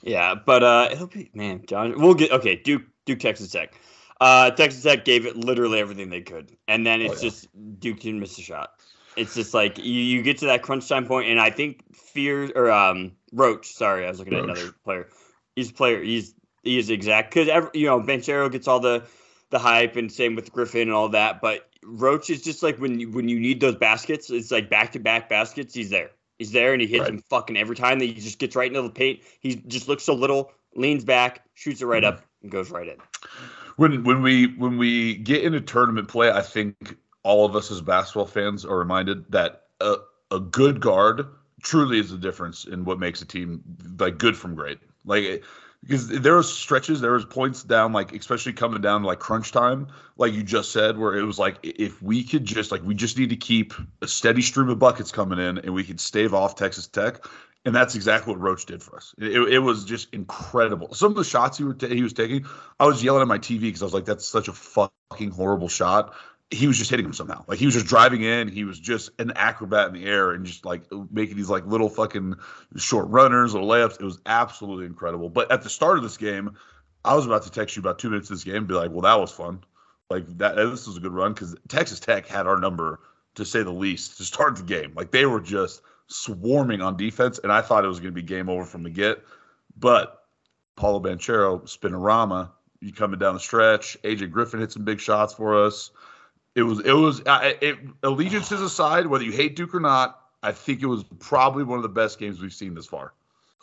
Yeah, 0.06 0.36
but 0.36 0.62
uh, 0.62 0.88
it'll 0.92 1.08
be 1.08 1.30
man, 1.34 1.64
John. 1.66 2.00
We'll 2.00 2.14
get 2.14 2.30
okay. 2.30 2.56
Duke, 2.56 2.82
Duke, 3.06 3.18
Texas 3.18 3.50
Tech. 3.50 3.78
Uh, 4.20 4.50
Texas 4.52 4.82
Tech 4.82 5.04
gave 5.04 5.26
it 5.26 5.36
literally 5.36 5.80
everything 5.80 6.10
they 6.10 6.22
could, 6.22 6.56
and 6.68 6.86
then 6.86 7.02
it's 7.02 7.14
Oh, 7.14 7.16
yeah. 7.16 7.30
just 7.30 7.80
Duke 7.80 8.00
didn't 8.00 8.20
miss 8.20 8.38
a 8.38 8.42
shot. 8.42 8.70
It's 9.16 9.34
just 9.34 9.52
like 9.52 9.78
you, 9.78 9.84
you 9.84 10.22
get 10.22 10.38
to 10.38 10.46
that 10.46 10.62
crunch 10.62 10.88
time 10.88 11.06
point, 11.06 11.28
and 11.28 11.40
I 11.40 11.50
think 11.50 11.80
Fear 11.94 12.52
or 12.54 12.70
um 12.70 13.12
Roach. 13.32 13.72
Sorry, 13.74 14.06
I 14.06 14.08
was 14.08 14.20
looking 14.20 14.34
at 14.34 14.44
another 14.44 14.72
player. 14.84 15.08
He's 15.56 15.70
a 15.70 15.74
player. 15.74 16.02
He's 16.02 16.34
he 16.62 16.78
is 16.78 16.88
exact 16.88 17.34
because 17.34 17.68
you 17.74 17.86
know 17.86 18.00
Banchero 18.00 18.50
gets 18.50 18.68
all 18.68 18.78
the 18.80 19.04
the 19.50 19.58
hype, 19.58 19.96
and 19.96 20.10
same 20.12 20.36
with 20.36 20.52
Griffin 20.52 20.82
and 20.82 20.92
all 20.92 21.08
that. 21.10 21.40
But 21.40 21.68
Roach 21.82 22.30
is 22.30 22.42
just 22.42 22.62
like 22.62 22.78
when 22.78 23.00
you 23.00 23.10
when 23.10 23.28
you 23.28 23.40
need 23.40 23.60
those 23.60 23.74
baskets, 23.74 24.30
it's 24.30 24.52
like 24.52 24.70
back 24.70 24.92
to 24.92 25.00
back 25.00 25.28
baskets. 25.28 25.74
He's 25.74 25.90
there. 25.90 26.10
He's 26.38 26.52
there, 26.52 26.72
and 26.72 26.82
he 26.82 26.86
hits 26.88 27.02
Right. 27.02 27.12
them 27.12 27.22
fucking 27.30 27.56
every 27.56 27.76
time. 27.76 27.98
That 27.98 28.06
he 28.06 28.14
just 28.14 28.38
gets 28.38 28.54
right 28.56 28.68
into 28.68 28.82
the 28.82 28.90
paint. 28.90 29.20
He 29.40 29.56
just 29.56 29.88
looks 29.88 30.02
so 30.04 30.14
little, 30.14 30.52
leans 30.74 31.04
back, 31.04 31.44
shoots 31.54 31.80
it 31.80 31.86
right 31.86 32.02
Mm-hmm. 32.02 32.18
up, 32.18 32.24
and 32.42 32.50
goes 32.50 32.70
right 32.70 32.88
in. 32.88 32.96
When 33.76 34.04
when 34.04 34.22
we 34.22 34.46
when 34.56 34.78
we 34.78 35.16
get 35.16 35.44
into 35.44 35.60
tournament 35.60 36.08
play, 36.08 36.30
I 36.30 36.42
think 36.42 36.96
all 37.22 37.44
of 37.44 37.56
us 37.56 37.70
as 37.70 37.80
basketball 37.80 38.26
fans 38.26 38.64
are 38.64 38.78
reminded 38.78 39.30
that 39.32 39.64
a, 39.80 39.96
a 40.30 40.40
good 40.40 40.80
guard 40.80 41.26
truly 41.62 41.98
is 41.98 42.10
the 42.10 42.18
difference 42.18 42.64
in 42.64 42.84
what 42.84 42.98
makes 42.98 43.20
a 43.20 43.26
team 43.26 43.62
like 43.98 44.18
good 44.18 44.36
from 44.36 44.54
great. 44.54 44.78
Like 45.04 45.42
because 45.86 46.08
there 46.08 46.34
was 46.36 46.52
stretches, 46.52 47.00
there 47.00 47.12
was 47.12 47.24
points 47.24 47.62
down, 47.62 47.92
like 47.92 48.12
especially 48.12 48.52
coming 48.52 48.80
down 48.80 49.04
like 49.04 49.20
crunch 49.20 49.52
time, 49.52 49.86
like 50.16 50.32
you 50.32 50.42
just 50.42 50.72
said, 50.72 50.98
where 50.98 51.14
it 51.14 51.22
was 51.22 51.38
like 51.38 51.58
if 51.62 52.02
we 52.02 52.24
could 52.24 52.44
just 52.44 52.72
like 52.72 52.82
we 52.82 52.94
just 52.94 53.16
need 53.16 53.30
to 53.30 53.36
keep 53.36 53.72
a 54.02 54.08
steady 54.08 54.42
stream 54.42 54.68
of 54.68 54.78
buckets 54.78 55.12
coming 55.12 55.38
in, 55.38 55.58
and 55.58 55.72
we 55.72 55.84
could 55.84 56.00
stave 56.00 56.34
off 56.34 56.56
Texas 56.56 56.88
Tech. 56.88 57.24
And 57.64 57.74
that's 57.74 57.96
exactly 57.96 58.32
what 58.32 58.40
Roach 58.40 58.66
did 58.66 58.80
for 58.80 58.96
us. 58.96 59.12
It, 59.18 59.32
it 59.54 59.58
was 59.58 59.84
just 59.84 60.14
incredible. 60.14 60.94
Some 60.94 61.10
of 61.10 61.16
the 61.16 61.24
shots 61.24 61.58
he, 61.58 61.64
were 61.64 61.74
ta- 61.74 61.88
he 61.88 62.02
was 62.02 62.12
taking, 62.12 62.46
I 62.78 62.86
was 62.86 63.02
yelling 63.02 63.22
at 63.22 63.28
my 63.28 63.38
TV 63.38 63.62
because 63.62 63.82
I 63.82 63.86
was 63.86 63.94
like, 63.94 64.04
"That's 64.04 64.26
such 64.26 64.48
a 64.48 64.52
fucking 64.52 65.30
horrible 65.30 65.68
shot." 65.68 66.14
He 66.50 66.68
was 66.68 66.78
just 66.78 66.90
hitting 66.90 67.06
him 67.06 67.12
somehow. 67.12 67.44
Like 67.48 67.58
he 67.58 67.66
was 67.66 67.74
just 67.74 67.86
driving 67.86 68.22
in. 68.22 68.48
He 68.48 68.64
was 68.64 68.78
just 68.78 69.10
an 69.18 69.32
acrobat 69.34 69.88
in 69.88 69.94
the 69.94 70.04
air 70.04 70.30
and 70.30 70.46
just 70.46 70.64
like 70.64 70.84
making 71.10 71.36
these 71.36 71.50
like 71.50 71.66
little 71.66 71.88
fucking 71.88 72.36
short 72.76 73.08
runners 73.08 73.54
or 73.54 73.62
layups. 73.62 74.00
It 74.00 74.04
was 74.04 74.20
absolutely 74.26 74.86
incredible. 74.86 75.28
But 75.28 75.50
at 75.50 75.62
the 75.62 75.70
start 75.70 75.96
of 75.96 76.04
this 76.04 76.16
game, 76.16 76.56
I 77.04 77.14
was 77.14 77.26
about 77.26 77.42
to 77.44 77.50
text 77.50 77.76
you 77.76 77.80
about 77.80 77.98
two 77.98 78.10
minutes 78.10 78.30
of 78.30 78.36
this 78.36 78.44
game 78.44 78.56
and 78.56 78.68
be 78.68 78.74
like, 78.74 78.90
well, 78.90 79.02
that 79.02 79.18
was 79.18 79.32
fun. 79.32 79.64
Like 80.08 80.26
that, 80.38 80.54
this 80.54 80.86
was 80.86 80.96
a 80.96 81.00
good 81.00 81.12
run 81.12 81.32
because 81.32 81.56
Texas 81.68 81.98
Tech 81.98 82.26
had 82.26 82.46
our 82.46 82.58
number 82.58 83.00
to 83.34 83.44
say 83.44 83.62
the 83.62 83.70
least 83.70 84.18
to 84.18 84.24
start 84.24 84.56
the 84.56 84.62
game. 84.62 84.92
Like 84.94 85.10
they 85.10 85.26
were 85.26 85.40
just 85.40 85.82
swarming 86.08 86.80
on 86.80 86.96
defense, 86.96 87.38
and 87.42 87.52
I 87.52 87.60
thought 87.60 87.84
it 87.84 87.88
was 87.88 87.98
going 87.98 88.14
to 88.14 88.20
be 88.20 88.22
game 88.22 88.48
over 88.48 88.64
from 88.64 88.82
the 88.82 88.90
get. 88.90 89.22
But 89.76 90.22
Paolo 90.76 91.00
Banchero, 91.00 91.62
spinorama, 91.62 92.50
you 92.80 92.92
coming 92.92 93.18
down 93.18 93.34
the 93.34 93.40
stretch. 93.40 93.96
AJ 94.02 94.30
Griffin 94.30 94.60
hit 94.60 94.72
some 94.72 94.84
big 94.84 95.00
shots 95.00 95.34
for 95.34 95.64
us. 95.64 95.90
It 96.56 96.62
was 96.62 96.80
it 96.80 96.92
was 96.92 97.20
uh, 97.26 97.52
it, 97.60 97.78
allegiances 98.02 98.60
aside, 98.70 99.06
whether 99.06 99.24
you 99.24 99.32
hate 99.32 99.54
Duke 99.54 99.74
or 99.74 99.80
not, 99.80 100.20
I 100.42 100.52
think 100.52 100.82
it 100.82 100.86
was 100.86 101.04
probably 101.20 101.62
one 101.62 101.78
of 101.78 101.82
the 101.82 101.88
best 101.88 102.18
games 102.18 102.40
we've 102.40 102.52
seen 102.52 102.74
this 102.74 102.86
far. 102.86 103.12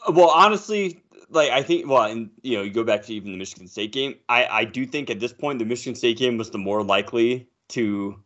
Well, 0.10 0.30
honestly, 0.30 1.02
like 1.30 1.50
I 1.50 1.64
think, 1.64 1.90
well, 1.90 2.04
and 2.04 2.30
you 2.44 2.58
know, 2.58 2.64
you 2.64 2.72
go 2.72 2.84
back 2.84 3.04
to 3.04 3.14
even 3.14 3.32
the 3.32 3.38
Michigan 3.38 3.68
State 3.68 3.92
game. 3.92 4.16
I 4.30 4.46
I 4.46 4.66
do 4.66 4.86
think 4.86 5.10
at 5.10 5.20
this 5.20 5.34
point 5.34 5.60
the 5.60 5.66
Michigan 5.66 5.96
State 5.96 6.18
game 6.18 6.38
was 6.38 6.52
the 6.52 6.58
more 6.60 6.84
likely 6.84 7.48
to 7.70 8.22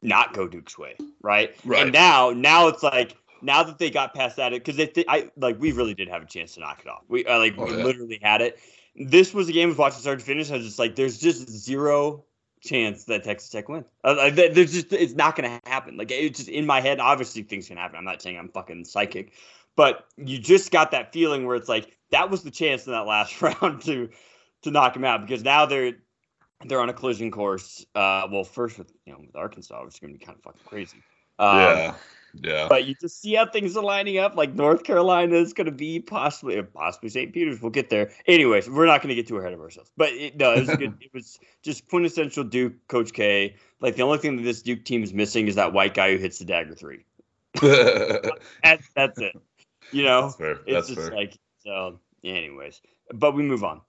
not 0.00 0.32
go 0.34 0.46
Duke's 0.46 0.78
way, 0.78 0.96
right? 1.20 1.54
Right. 1.64 1.82
And 1.82 1.92
now, 1.92 2.30
now 2.30 2.68
it's 2.68 2.82
like 2.82 3.16
now 3.40 3.62
that 3.64 3.78
they 3.78 3.90
got 3.90 4.14
past 4.14 4.36
that, 4.36 4.50
because 4.52 4.76
they, 4.76 4.92
I 5.08 5.30
like 5.36 5.58
we 5.58 5.72
really 5.72 5.94
did 5.94 6.08
have 6.08 6.22
a 6.22 6.26
chance 6.26 6.54
to 6.54 6.60
knock 6.60 6.82
it 6.84 6.88
off. 6.88 7.02
We 7.08 7.24
uh, 7.24 7.38
like 7.38 7.54
Oh, 7.58 7.64
we 7.64 7.76
yeah. 7.76 7.84
literally 7.84 8.20
had 8.22 8.42
it. 8.42 8.58
This 8.94 9.32
was 9.32 9.48
a 9.48 9.52
game 9.52 9.70
of 9.70 9.78
watching 9.78 10.00
start 10.00 10.18
to 10.18 10.24
finish. 10.24 10.50
I 10.50 10.56
was 10.56 10.66
just 10.66 10.78
like, 10.78 10.94
there's 10.94 11.18
just 11.18 11.48
zero 11.48 12.24
chance 12.62 13.04
that 13.04 13.24
Texas 13.24 13.50
Tech 13.50 13.68
wins. 13.68 13.86
Uh, 14.04 14.14
like, 14.16 14.34
there's 14.34 14.72
just 14.72 14.92
it's 14.92 15.14
not 15.14 15.36
going 15.36 15.50
to 15.50 15.68
happen. 15.68 15.96
Like 15.96 16.10
it's 16.10 16.38
just 16.38 16.48
in 16.48 16.66
my 16.66 16.80
head. 16.80 17.00
Obviously, 17.00 17.42
things 17.42 17.68
can 17.68 17.76
happen. 17.76 17.96
I'm 17.96 18.04
not 18.04 18.22
saying 18.22 18.38
I'm 18.38 18.48
fucking 18.48 18.84
psychic, 18.84 19.32
but 19.76 20.06
you 20.16 20.38
just 20.38 20.70
got 20.70 20.92
that 20.92 21.12
feeling 21.12 21.46
where 21.46 21.56
it's 21.56 21.68
like 21.68 21.96
that 22.10 22.30
was 22.30 22.42
the 22.42 22.50
chance 22.50 22.86
in 22.86 22.92
that 22.92 23.06
last 23.06 23.40
round 23.62 23.82
to 23.82 24.08
to 24.62 24.70
knock 24.70 24.96
him 24.96 25.04
out 25.04 25.26
because 25.26 25.42
now 25.42 25.66
they're 25.66 25.94
they're 26.64 26.80
on 26.80 26.88
a 26.88 26.94
collision 26.94 27.30
course. 27.30 27.84
Uh, 27.94 28.26
well, 28.30 28.44
first 28.44 28.78
with 28.78 28.92
you 29.06 29.12
know 29.12 29.20
with 29.20 29.36
Arkansas, 29.36 29.84
which 29.84 29.94
is 29.94 30.00
going 30.00 30.12
to 30.12 30.18
be 30.18 30.24
kind 30.24 30.38
of 30.38 30.44
fucking 30.44 30.60
crazy. 30.64 30.98
Um, 31.38 31.56
yeah, 31.56 31.94
yeah. 32.40 32.66
But 32.68 32.86
you 32.86 32.94
just 33.00 33.20
see 33.20 33.34
how 33.34 33.46
things 33.46 33.76
are 33.76 33.82
lining 33.82 34.18
up. 34.18 34.36
Like 34.36 34.54
North 34.54 34.84
Carolina 34.84 35.36
is 35.36 35.52
going 35.52 35.66
to 35.66 35.72
be 35.72 36.00
possibly, 36.00 36.62
possibly 36.62 37.08
St. 37.10 37.32
Peter's. 37.32 37.60
We'll 37.60 37.70
get 37.70 37.90
there. 37.90 38.10
Anyways, 38.26 38.68
we're 38.70 38.86
not 38.86 39.02
going 39.02 39.08
to 39.10 39.14
get 39.14 39.28
too 39.28 39.36
ahead 39.38 39.52
of 39.52 39.60
ourselves. 39.60 39.90
But 39.96 40.10
it, 40.12 40.36
no, 40.36 40.52
it 40.52 40.66
was 40.66 40.76
good. 40.76 40.94
it 41.00 41.12
was 41.12 41.38
just 41.62 41.88
quintessential 41.88 42.44
Duke, 42.44 42.74
Coach 42.88 43.12
K. 43.12 43.56
Like 43.80 43.96
the 43.96 44.02
only 44.02 44.18
thing 44.18 44.36
that 44.36 44.42
this 44.42 44.62
Duke 44.62 44.84
team 44.84 45.02
is 45.02 45.12
missing 45.12 45.48
is 45.48 45.56
that 45.56 45.72
white 45.72 45.94
guy 45.94 46.12
who 46.12 46.18
hits 46.18 46.38
the 46.38 46.44
dagger 46.44 46.74
three. 46.74 47.04
That's 47.60 48.88
that's 48.94 49.18
it. 49.18 49.36
You 49.90 50.04
know, 50.04 50.22
That's 50.22 50.36
fair. 50.36 50.58
it's 50.66 50.88
just 50.88 51.00
fair. 51.00 51.10
like 51.10 51.38
so. 51.58 51.98
Anyways, 52.24 52.80
but 53.12 53.34
we 53.34 53.42
move 53.42 53.62
on. 53.64 53.80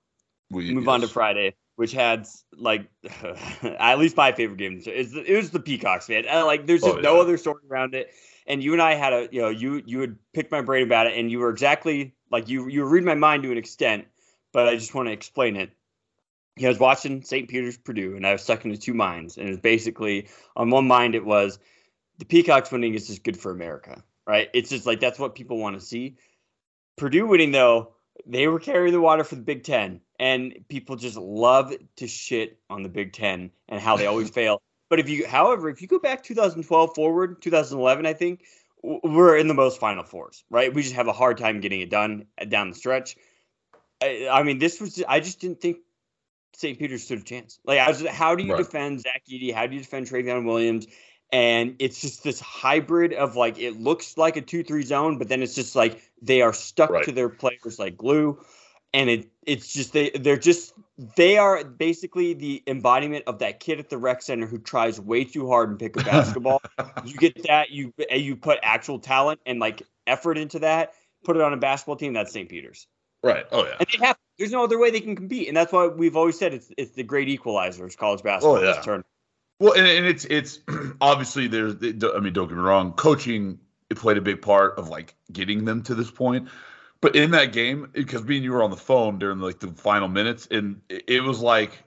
we 0.50 0.74
move 0.74 0.88
on 0.90 1.02
to. 1.02 1.08
Friday, 1.08 1.54
which 1.78 1.92
had 1.94 2.28
like 2.58 2.88
at 3.64 4.00
least 4.00 4.18
my 4.18 4.32
favorite 4.32 4.58
game. 4.58 4.82
It's 4.86 5.14
it 5.16 5.36
was 5.36 5.52
the 5.52 5.60
Peacocks, 5.60 6.10
man. 6.10 6.26
Uh, 6.30 6.46
like 6.46 6.66
there's 6.68 6.82
just 6.82 6.98
Oh, 6.98 7.00
no 7.00 7.22
other 7.22 7.38
story 7.38 7.62
around 7.70 7.94
it. 7.96 8.12
And 8.46 8.64
you 8.64 8.74
and 8.74 8.82
I 8.82 8.96
had 8.96 9.14
a 9.14 9.28
you 9.32 9.42
know 9.42 9.50
you 9.50 9.82
you 9.86 10.00
would 10.00 10.18
pick 10.34 10.52
my 10.52 10.62
brain 10.62 10.84
about 10.84 11.08
it, 11.08 11.18
and 11.18 11.32
you 11.32 11.40
were 11.40 11.50
exactly 11.50 12.14
like 12.32 12.50
you 12.50 12.68
you 12.68 12.84
read 12.84 13.04
my 13.04 13.16
mind 13.16 13.44
to 13.44 13.52
an 13.52 13.58
extent, 13.58 14.06
but 14.52 14.68
I 14.68 14.76
just 14.76 14.94
want 14.94 15.08
to 15.08 15.14
explain 15.14 15.56
it. 15.56 15.72
I 16.62 16.68
was 16.68 16.80
watching 16.80 17.24
St. 17.24 17.50
Peter's 17.50 17.78
Purdue, 17.78 18.16
and 18.16 18.28
I 18.28 18.34
was 18.34 18.44
stuck 18.44 18.64
into 18.64 18.78
two 18.78 18.94
minds. 18.94 19.38
And 19.38 19.48
it 19.48 19.52
was 19.52 19.60
basically 19.60 20.28
on 20.56 20.70
one 20.70 20.88
mind 20.88 21.16
it 21.16 21.26
was 21.26 21.58
the 22.20 22.26
Peacocks 22.26 22.72
winning 22.72 22.94
is 22.94 23.08
just 23.08 23.24
good 23.24 23.38
for 23.38 23.52
America, 23.52 24.04
right? 24.28 24.50
It's 24.54 24.70
just 24.70 24.86
like 24.86 25.00
that's 25.00 25.18
what 25.18 25.36
people 25.36 25.58
want 25.58 25.80
to 25.80 25.86
see. 25.86 26.18
Purdue 26.98 27.26
winning 27.26 27.52
though, 27.52 27.94
they 28.26 28.48
were 28.48 28.60
carrying 28.60 28.94
the 28.94 29.02
water 29.02 29.24
for 29.24 29.36
the 29.36 29.42
Big 29.42 29.64
Ten, 29.64 30.02
and 30.20 30.54
people 30.70 30.96
just 30.96 31.18
love 31.18 31.74
to 31.98 32.08
shit 32.08 32.60
on 32.70 32.84
the 32.84 32.90
Big 32.90 33.14
Ten 33.14 33.52
and 33.68 33.82
how 33.82 33.98
they 33.98 34.06
always 34.06 34.30
fail. 34.32 34.62
But 34.94 35.00
if 35.00 35.10
you, 35.10 35.26
however, 35.26 35.70
if 35.70 35.82
you 35.82 35.88
go 35.88 35.98
back 35.98 36.22
2012 36.22 36.94
forward, 36.94 37.42
2011, 37.42 38.06
I 38.06 38.14
think 38.14 38.44
we're 38.84 39.36
in 39.38 39.48
the 39.48 39.56
most 39.56 39.80
Final 39.80 40.04
Fours, 40.04 40.44
right? 40.52 40.72
We 40.72 40.84
just 40.84 40.94
have 40.94 41.08
a 41.08 41.12
hard 41.12 41.40
time 41.40 41.62
getting 41.62 41.82
it 41.82 41.90
done 41.90 42.28
uh, 42.40 42.46
down 42.46 42.70
the 42.70 42.76
stretch. 42.76 43.16
I, 44.04 44.28
I 44.32 44.44
mean, 44.44 44.60
this 44.60 44.80
was 44.80 45.04
I 45.10 45.20
just 45.20 45.40
didn't 45.40 45.62
think 45.62 45.78
St. 46.54 46.78
Peter's 46.78 47.06
stood 47.06 47.22
a 47.22 47.24
chance. 47.24 47.60
Like, 47.66 47.80
I 47.80 47.90
was, 47.90 48.06
how 48.06 48.36
do 48.36 48.44
you 48.44 48.52
Right. 48.52 48.64
defend 48.64 49.02
Zach 49.02 49.24
Edey? 49.28 49.52
How 49.52 49.66
do 49.66 49.74
you 49.74 49.82
defend 49.82 50.06
Trevion 50.06 50.46
Williams? 50.46 50.86
And 51.32 51.78
it's 51.80 52.00
just 52.00 52.24
this 52.24 52.40
hybrid 52.40 53.14
of 53.14 53.36
like 53.36 53.58
it 53.58 53.82
looks 53.82 54.16
like 54.16 54.38
a 54.38 54.42
two-three 54.42 54.84
zone, 54.84 55.18
but 55.18 55.28
then 55.28 55.42
it's 55.42 55.56
just 55.56 55.76
like 55.76 56.04
they 56.22 56.44
are 56.44 56.54
stuck 56.54 56.92
Right. 56.92 57.06
to 57.06 57.12
their 57.12 57.30
players 57.30 57.80
like 57.80 57.98
glue, 57.98 58.46
and 58.94 59.10
it 59.10 59.30
it's 59.46 59.74
just 59.74 59.94
they 59.94 60.12
they're 60.12 60.38
just 60.38 60.74
they 61.16 61.38
are 61.38 61.64
basically 61.64 62.34
the 62.34 62.64
embodiment 62.68 63.26
of 63.28 63.40
that 63.40 63.60
kid 63.60 63.80
at 63.80 63.90
the 63.90 63.98
rec 63.98 64.22
center 64.22 64.46
who 64.46 64.60
tries 64.60 65.00
way 65.00 65.24
too 65.24 65.48
hard 65.48 65.70
and 65.70 65.80
pick 65.80 66.00
a 66.00 66.04
basketball. 66.04 66.62
you 67.06 67.16
get 67.16 67.44
that 67.48 67.72
you 67.72 67.94
you 68.12 68.36
put 68.36 68.60
actual 68.62 69.00
talent 69.00 69.40
and 69.46 69.60
like 69.60 69.82
effort 70.06 70.38
into 70.38 70.60
that, 70.60 70.94
put 71.24 71.36
it 71.36 71.42
on 71.42 71.54
a 71.54 71.58
basketball 71.58 71.96
team. 71.96 72.14
That's 72.14 72.32
St. 72.32 72.48
Peter's. 72.48 72.88
right. 73.24 73.46
Oh 73.52 73.66
yeah. 73.66 73.76
And 73.80 73.88
they 73.92 74.06
have. 74.06 74.18
There's 74.38 74.52
no 74.52 74.64
other 74.64 74.80
way 74.80 74.90
they 74.90 75.02
can 75.02 75.16
compete, 75.16 75.48
and 75.48 75.56
that's 75.56 75.72
why 75.72 75.88
we've 75.88 76.16
always 76.16 76.38
said 76.38 76.54
it's 76.54 76.72
it's 76.78 76.92
the 76.92 77.04
great 77.04 77.30
equalizer 77.30 77.86
is 77.86 77.96
college 77.96 78.22
oh, 78.22 78.24
basketball. 78.24 78.58
Oh, 78.58 78.64
yeah. 78.64 78.82
tournament. 78.82 79.08
Well, 79.60 79.74
and, 79.74 79.88
and 79.88 80.06
it's 80.06 80.26
it's 80.26 80.60
obviously 81.02 81.48
there's 81.48 81.76
I 81.76 82.20
mean 82.20 82.34
don't 82.34 82.48
get 82.48 82.56
me 82.56 82.62
wrong, 82.62 82.94
coaching 82.94 83.60
it 83.90 83.98
played 83.98 84.18
a 84.18 84.22
big 84.22 84.42
part 84.42 84.78
of 84.78 84.90
like 84.90 85.16
getting 85.32 85.66
them 85.66 85.84
to 85.84 85.96
this 85.96 86.10
point. 86.10 86.50
But 87.04 87.18
in 87.18 87.32
that 87.32 87.52
game, 87.52 87.90
because 87.92 88.24
me 88.24 88.38
and 88.38 88.46
you 88.46 88.54
were 88.54 88.64
on 88.64 88.72
the 88.72 88.78
phone 88.78 89.20
during 89.20 89.40
like 89.40 89.60
the 89.60 89.68
final 89.74 90.08
minutes, 90.08 90.48
and 90.50 90.80
it, 90.88 91.22
was 91.22 91.42
like 91.42 91.84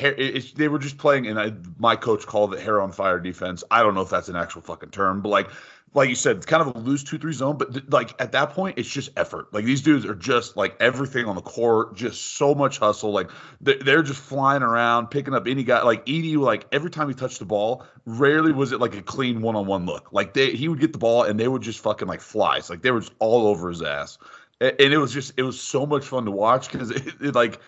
they 0.00 0.68
were 0.68 0.78
just 0.78 0.96
playing, 0.96 1.26
and 1.26 1.38
I, 1.38 1.52
my 1.78 1.94
coach 1.94 2.24
called 2.24 2.54
it 2.54 2.60
hair 2.60 2.80
on 2.80 2.90
fire 2.90 3.20
defense. 3.20 3.64
I 3.70 3.82
don't 3.82 3.94
know 3.94 4.00
if 4.00 4.08
that's 4.08 4.30
an 4.30 4.36
actual 4.36 4.62
fucking 4.62 4.92
term, 4.92 5.20
but 5.20 5.28
like 5.28 5.50
like 5.92 6.08
you 6.08 6.14
said, 6.14 6.36
it's 6.36 6.46
kind 6.46 6.60
of 6.60 6.74
a 6.74 6.78
loose 6.78 7.04
two 7.04 7.18
three 7.18 7.34
zone. 7.34 7.58
But 7.58 7.72
th- 7.74 7.84
like 7.88 8.14
at 8.18 8.32
that 8.32 8.50
point, 8.50 8.78
it's 8.78 8.88
just 8.88 9.10
effort. 9.16 9.52
Like 9.52 9.66
these 9.66 9.82
dudes 9.82 10.06
are 10.06 10.14
just 10.14 10.56
like 10.56 10.76
everything 10.80 11.26
on 11.26 11.34
the 11.36 11.42
court, 11.42 11.94
just 11.94 12.36
so 12.36 12.54
much 12.54 12.78
hustle. 12.78 13.12
Like 13.12 13.30
they- 13.60 13.76
they're 13.76 14.02
just 14.02 14.20
flying 14.20 14.62
around, 14.62 15.08
picking 15.08 15.34
up 15.34 15.46
any 15.46 15.64
guy. 15.64 15.82
Like 15.82 16.06
Edey, 16.06 16.36
like 16.36 16.66
every 16.72 16.90
time 16.90 17.08
he 17.08 17.14
touched 17.14 17.38
the 17.38 17.44
ball, 17.44 17.84
rarely 18.06 18.52
was 18.52 18.72
it 18.72 18.80
like 18.80 18.94
a 18.94 19.02
clean 19.02 19.42
one 19.42 19.54
on 19.56 19.66
one 19.66 19.84
look. 19.86 20.12
Like 20.12 20.32
they 20.32 20.52
he 20.52 20.68
would 20.68 20.80
get 20.80 20.92
the 20.92 20.98
ball 20.98 21.24
and 21.24 21.38
they 21.38 21.48
would 21.48 21.62
just 21.62 21.80
fucking 21.80 22.08
like 22.08 22.20
flies. 22.20 22.70
Like 22.70 22.82
they 22.82 22.90
were 22.90 23.00
just 23.00 23.12
all 23.18 23.46
over 23.46 23.68
his 23.68 23.82
ass. 23.82 24.18
And 24.60 24.74
it 24.78 24.98
was 24.98 25.12
just 25.12 25.34
it 25.36 25.42
was 25.42 25.60
so 25.60 25.86
much 25.86 26.06
fun 26.06 26.24
to 26.24 26.30
watch 26.30 26.70
because 26.70 26.90
it, 26.90 27.06
it 27.20 27.34
like 27.34 27.60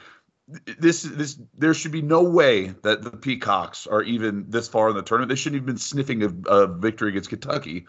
this 0.78 1.02
this 1.02 1.38
there 1.56 1.74
should 1.74 1.92
be 1.92 2.02
no 2.02 2.22
way 2.22 2.68
that 2.82 3.02
the 3.02 3.10
Peacocks 3.10 3.86
are 3.86 4.02
even 4.02 4.46
this 4.48 4.68
far 4.68 4.88
in 4.88 4.96
the 4.96 5.02
tournament. 5.02 5.28
They 5.28 5.36
shouldn't 5.36 5.60
have 5.60 5.66
been 5.66 5.78
sniffing 5.78 6.22
a, 6.22 6.50
a 6.50 6.66
victory 6.66 7.10
against 7.10 7.28
Kentucky. 7.28 7.86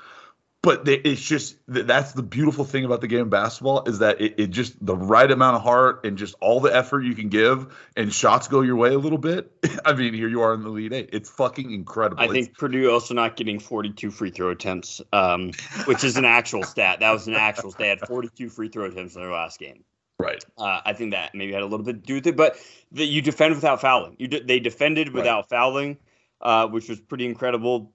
But 0.61 0.85
it's 0.89 1.21
just 1.21 1.55
that's 1.67 2.11
the 2.11 2.21
beautiful 2.21 2.65
thing 2.65 2.83
about 2.83 2.99
the 2.99 3.07
game 3.07 3.21
of 3.21 3.29
basketball 3.29 3.85
is 3.85 3.99
that 3.99 4.19
it, 4.19 4.35
it 4.37 4.47
just 4.47 4.73
the 4.85 4.95
right 4.95 5.31
amount 5.31 5.55
of 5.55 5.61
heart 5.61 6.05
and 6.05 6.17
just 6.17 6.35
all 6.41 6.59
the 6.59 6.75
effort 6.75 7.05
you 7.05 7.15
can 7.15 7.29
give 7.29 7.73
and 7.95 8.13
shots 8.13 8.49
go 8.49 8.59
your 8.59 8.75
way 8.75 8.93
a 8.93 8.97
little 8.99 9.17
bit. 9.17 9.49
I 9.85 9.93
mean, 9.93 10.13
here 10.13 10.27
you 10.27 10.41
are 10.41 10.53
in 10.53 10.63
the 10.63 10.67
Elite 10.67 10.91
Eight. 10.91 11.09
It's 11.13 11.29
fucking 11.29 11.71
incredible. 11.71 12.21
I 12.21 12.25
It's- 12.25 12.45
think 12.45 12.57
Purdue 12.57 12.91
also 12.91 13.13
not 13.13 13.37
getting 13.37 13.59
42 13.59 14.11
free 14.11 14.31
throw 14.31 14.49
attempts, 14.49 14.99
um, 15.13 15.51
which 15.85 16.03
is 16.03 16.17
an 16.17 16.25
actual 16.25 16.63
stat. 16.63 16.99
That 16.99 17.11
was 17.11 17.27
an 17.29 17.35
actual 17.35 17.71
stat. 17.71 17.79
They 17.79 17.87
had 17.87 17.99
42 18.01 18.49
free 18.49 18.67
throw 18.67 18.83
attempts 18.83 19.15
in 19.15 19.21
their 19.21 19.31
last 19.31 19.59
game. 19.59 19.85
right. 20.19 20.43
Uh, 20.57 20.81
I 20.83 20.91
think 20.91 21.11
that 21.11 21.33
maybe 21.33 21.53
had 21.53 21.61
a 21.61 21.67
little 21.67 21.85
bit 21.85 22.01
to 22.03 22.05
do 22.05 22.15
with 22.15 22.27
it, 22.27 22.35
but 22.35 22.57
the, 22.91 23.05
you 23.05 23.21
defend 23.21 23.55
without 23.55 23.79
fouling. 23.79 24.17
You 24.19 24.27
de- 24.27 24.43
they 24.43 24.59
defended 24.59 25.13
without 25.13 25.47
fouling, 25.47 25.99
uh, 26.41 26.67
which 26.67 26.89
was 26.89 26.99
pretty 26.99 27.25
incredible. 27.25 27.93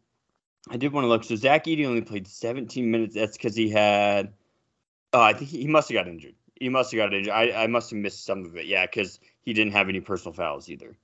I 0.71 0.77
did 0.77 0.93
want 0.93 1.05
to 1.05 1.09
look. 1.09 1.25
So 1.25 1.37
Zach 1.37 1.65
Edey 1.65 1.87
only 1.87 2.01
played 2.01 2.27
17 2.27 2.91
minutes. 2.91 3.15
That's 3.15 3.37
because 3.37 3.55
he 3.55 3.71
had. 3.71 4.33
Oh, 5.13 5.21
I 5.21 5.33
think 5.33 5.51
he, 5.51 5.61
he 5.63 5.67
must 5.67 5.89
have 5.91 5.95
got 5.95 6.09
injured. 6.09 6.35
He 6.59 6.69
must 6.69 6.91
have 6.93 6.99
got 6.99 7.15
injured. 7.15 7.33
I, 7.33 7.65
I 7.65 7.67
must 7.67 7.91
have 7.91 7.99
missed 7.99 8.25
some 8.25 8.45
of 8.45 8.57
it. 8.57 8.67
Yeah, 8.67 8.87
because 8.87 9.21
he 9.43 9.53
didn't 9.53 9.73
have 9.73 9.89
any 9.89 10.01
personal 10.01 10.33
fouls 10.33 10.69
either. 10.71 10.97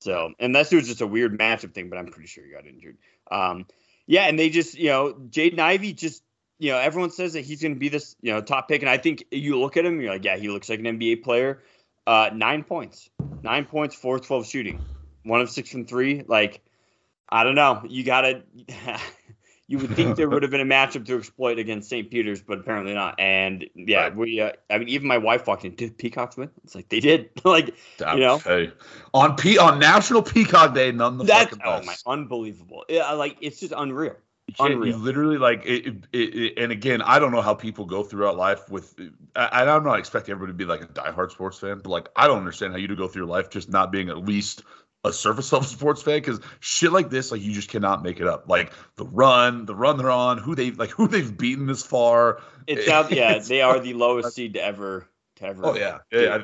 So 0.00 0.32
unless 0.40 0.72
it 0.72 0.76
was 0.76 0.88
just 0.88 1.00
a 1.00 1.06
weird 1.06 1.38
matchup 1.38 1.74
thing, 1.74 1.88
but 1.88 1.96
I'm 1.96 2.06
pretty 2.06 2.26
sure 2.26 2.44
he 2.44 2.50
got 2.50 2.66
injured. 2.66 2.98
Um, 3.30 3.66
yeah, 4.06 4.24
and 4.24 4.38
they 4.38 4.50
just 4.50 4.76
you 4.76 4.88
know 4.88 5.14
Jaden 5.14 5.60
Ivey 5.60 5.92
just 5.92 6.24
you 6.58 6.72
know 6.72 6.78
everyone 6.78 7.10
says 7.10 7.34
that 7.34 7.42
he's 7.42 7.62
going 7.62 7.74
to 7.74 7.78
be 7.78 7.88
this 7.88 8.16
you 8.20 8.32
know 8.32 8.40
top 8.40 8.68
pick, 8.68 8.82
and 8.82 8.90
I 8.90 8.98
think 8.98 9.24
you 9.30 9.60
look 9.60 9.76
at 9.76 9.86
him, 9.86 10.00
you're 10.00 10.12
like, 10.12 10.24
yeah, 10.24 10.36
he 10.36 10.48
looks 10.48 10.68
like 10.68 10.80
an 10.80 10.86
NBA 10.86 11.22
player. 11.22 11.62
Uh, 12.04 12.30
nine 12.34 12.64
points, 12.64 13.10
nine 13.42 13.64
points, 13.64 13.94
four 13.94 14.18
twelve 14.18 14.46
shooting, 14.46 14.80
one 15.22 15.40
of 15.40 15.48
six 15.50 15.70
from 15.70 15.86
three. 15.86 16.24
Like, 16.26 16.62
I 17.32 17.42
don't 17.44 17.54
know, 17.56 17.82
you 17.88 18.04
gotta. 18.04 18.42
You 19.68 19.78
would 19.78 19.96
think 19.96 20.16
there 20.16 20.28
would 20.28 20.42
have 20.42 20.50
been 20.50 20.60
a 20.60 20.66
matchup 20.66 21.06
to 21.06 21.16
exploit 21.16 21.58
against 21.58 21.88
St. 21.88 22.10
Peter's, 22.10 22.42
but 22.42 22.58
apparently 22.58 22.92
not. 22.92 23.18
And 23.18 23.64
yeah, 23.74 24.02
Right. 24.02 24.16
we. 24.16 24.40
Uh, 24.40 24.50
I 24.68 24.76
mean, 24.76 24.88
even 24.88 25.08
my 25.08 25.16
wife 25.16 25.46
walked 25.46 25.64
in. 25.64 25.74
Did 25.74 25.96
Peacocks 25.96 26.36
win? 26.36 26.50
It's 26.64 26.74
like 26.74 26.90
they 26.90 27.00
did. 27.00 27.30
like 27.44 27.68
you 28.00 28.20
know, 28.20 28.36
Hey, 28.38 28.72
on 29.14 29.36
P 29.36 29.56
on 29.56 29.78
National 29.78 30.20
Peacock 30.20 30.74
Day, 30.74 30.92
none 30.92 31.16
the 31.16 31.24
that's 31.24 31.56
fucking 31.56 31.62
oh 31.64 31.82
my, 31.84 31.94
unbelievable. 32.06 32.84
Yeah, 32.88 33.12
like 33.12 33.38
it's 33.40 33.60
just 33.60 33.72
unreal. 33.74 34.16
Unreal. 34.58 34.98
literally 34.98 35.38
like 35.38 35.64
it, 35.64 35.86
it, 35.86 35.94
it, 36.12 36.34
it- 36.34 36.58
and 36.58 36.72
again 36.72 37.00
i 37.00 37.18
don't 37.18 37.30
know 37.30 37.40
how 37.40 37.54
people 37.54 37.86
go 37.86 38.02
throughout 38.02 38.36
life 38.36 38.68
with 38.68 38.94
I, 39.34 39.64
i'm 39.64 39.84
not 39.84 39.98
expecting 40.00 40.32
everybody 40.32 40.52
to 40.52 40.56
be 40.58 40.64
like 40.66 40.82
a 40.82 40.86
diehard 40.88 41.30
sports 41.30 41.58
fan 41.58 41.80
but 41.82 41.88
like 41.88 42.08
i 42.16 42.26
don't 42.26 42.38
understand 42.38 42.72
how 42.72 42.78
you 42.78 42.88
to 42.88 42.96
go 42.96 43.08
through 43.08 43.22
your 43.22 43.30
life 43.30 43.48
just 43.48 43.70
not 43.70 43.92
being 43.92 44.10
at 44.10 44.18
least 44.18 44.64
a 45.04 45.12
surface 45.12 45.52
level 45.52 45.66
sports 45.68 46.02
fan 46.02 46.18
because 46.18 46.40
shit 46.60 46.92
like 46.92 47.10
this 47.10 47.32
like 47.32 47.40
you 47.42 47.52
just 47.52 47.68
cannot 47.68 48.02
make 48.02 48.20
it 48.20 48.26
up 48.26 48.48
like 48.48 48.72
the 48.96 49.04
run 49.04 49.66
the 49.66 49.74
run 49.74 49.96
they're 49.96 50.10
on 50.10 50.38
who 50.38 50.54
they 50.54 50.70
like 50.70 50.90
who 50.96 51.08
they've 51.08 51.36
beaten 51.36 51.66
this 51.66 51.82
far 51.84 52.40
It's 52.66 52.86
now, 52.86 53.08
yeah, 53.08 53.38
they 53.38 53.60
are 53.62 53.80
the 53.80 53.94
lowest 53.94 54.34
seed 54.36 54.54
to 54.54 54.64
ever, 54.64 55.08
to 55.36 55.44
ever. 55.44 55.66
oh 55.66 55.74
yeah 55.76 55.98
yeah 56.12 56.38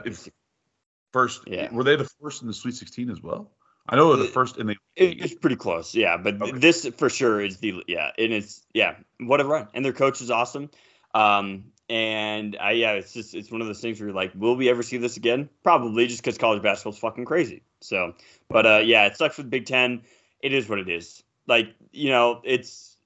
first 1.13 1.43
Yeah. 1.47 1.73
were 1.73 1.85
they 1.85 1.97
the 1.97 2.09
first 2.21 2.43
in 2.43 2.49
the 2.49 2.55
sweet 2.55 2.75
16 2.75 3.11
as 3.11 3.23
well 3.23 3.51
i 3.89 3.97
know 3.97 4.15
they're 4.17 4.27
the 4.27 4.33
first 4.33 4.59
in 4.59 4.67
the 4.67 4.77
It- 4.97 5.23
It's 5.23 5.35
pretty 5.35 5.57
close, 5.57 5.95
yeah. 5.95 6.17
But 6.17 6.43
Okay. 6.43 6.59
this 6.59 6.85
for 6.97 7.09
sure 7.09 7.41
is 7.41 7.59
the 7.59 7.83
yeah, 7.87 8.11
and 8.19 8.33
it's 8.33 8.61
yeah, 8.75 8.97
what 9.21 9.41
a 9.41 9.45
run. 9.45 9.69
And 9.73 9.85
their 9.85 9.93
coach 9.93 10.21
is 10.21 10.29
awesome. 10.31 10.71
Um, 11.15 11.71
and 11.89 12.57
I 12.61 12.73
yeah, 12.73 12.93
it's 12.95 13.13
just 13.15 13.33
it's 13.35 13.49
one 13.51 13.61
of 13.61 13.69
those 13.69 13.81
things 13.81 14.01
where 14.01 14.09
you're 14.09 14.17
like, 14.17 14.33
will 14.35 14.57
we 14.57 14.69
ever 14.69 14.83
see 14.83 14.97
this 14.97 15.17
again? 15.17 15.49
Probably, 15.63 16.09
just 16.09 16.21
because 16.21 16.37
college 16.37 16.61
basketball's 16.63 16.99
fucking 16.99 17.27
crazy. 17.27 17.63
So, 17.81 18.15
but 18.49 18.67
uh, 18.67 18.83
yeah, 18.85 19.07
it 19.07 19.17
sucks 19.17 19.37
with 19.37 19.51
Big 19.51 19.67
Ten. 19.67 20.03
It 20.41 20.53
is 20.53 20.69
what 20.69 20.79
it 20.79 20.89
is. 20.89 21.23
Like 21.47 21.75
you 21.93 22.11
know, 22.11 22.41
it's 22.45 22.97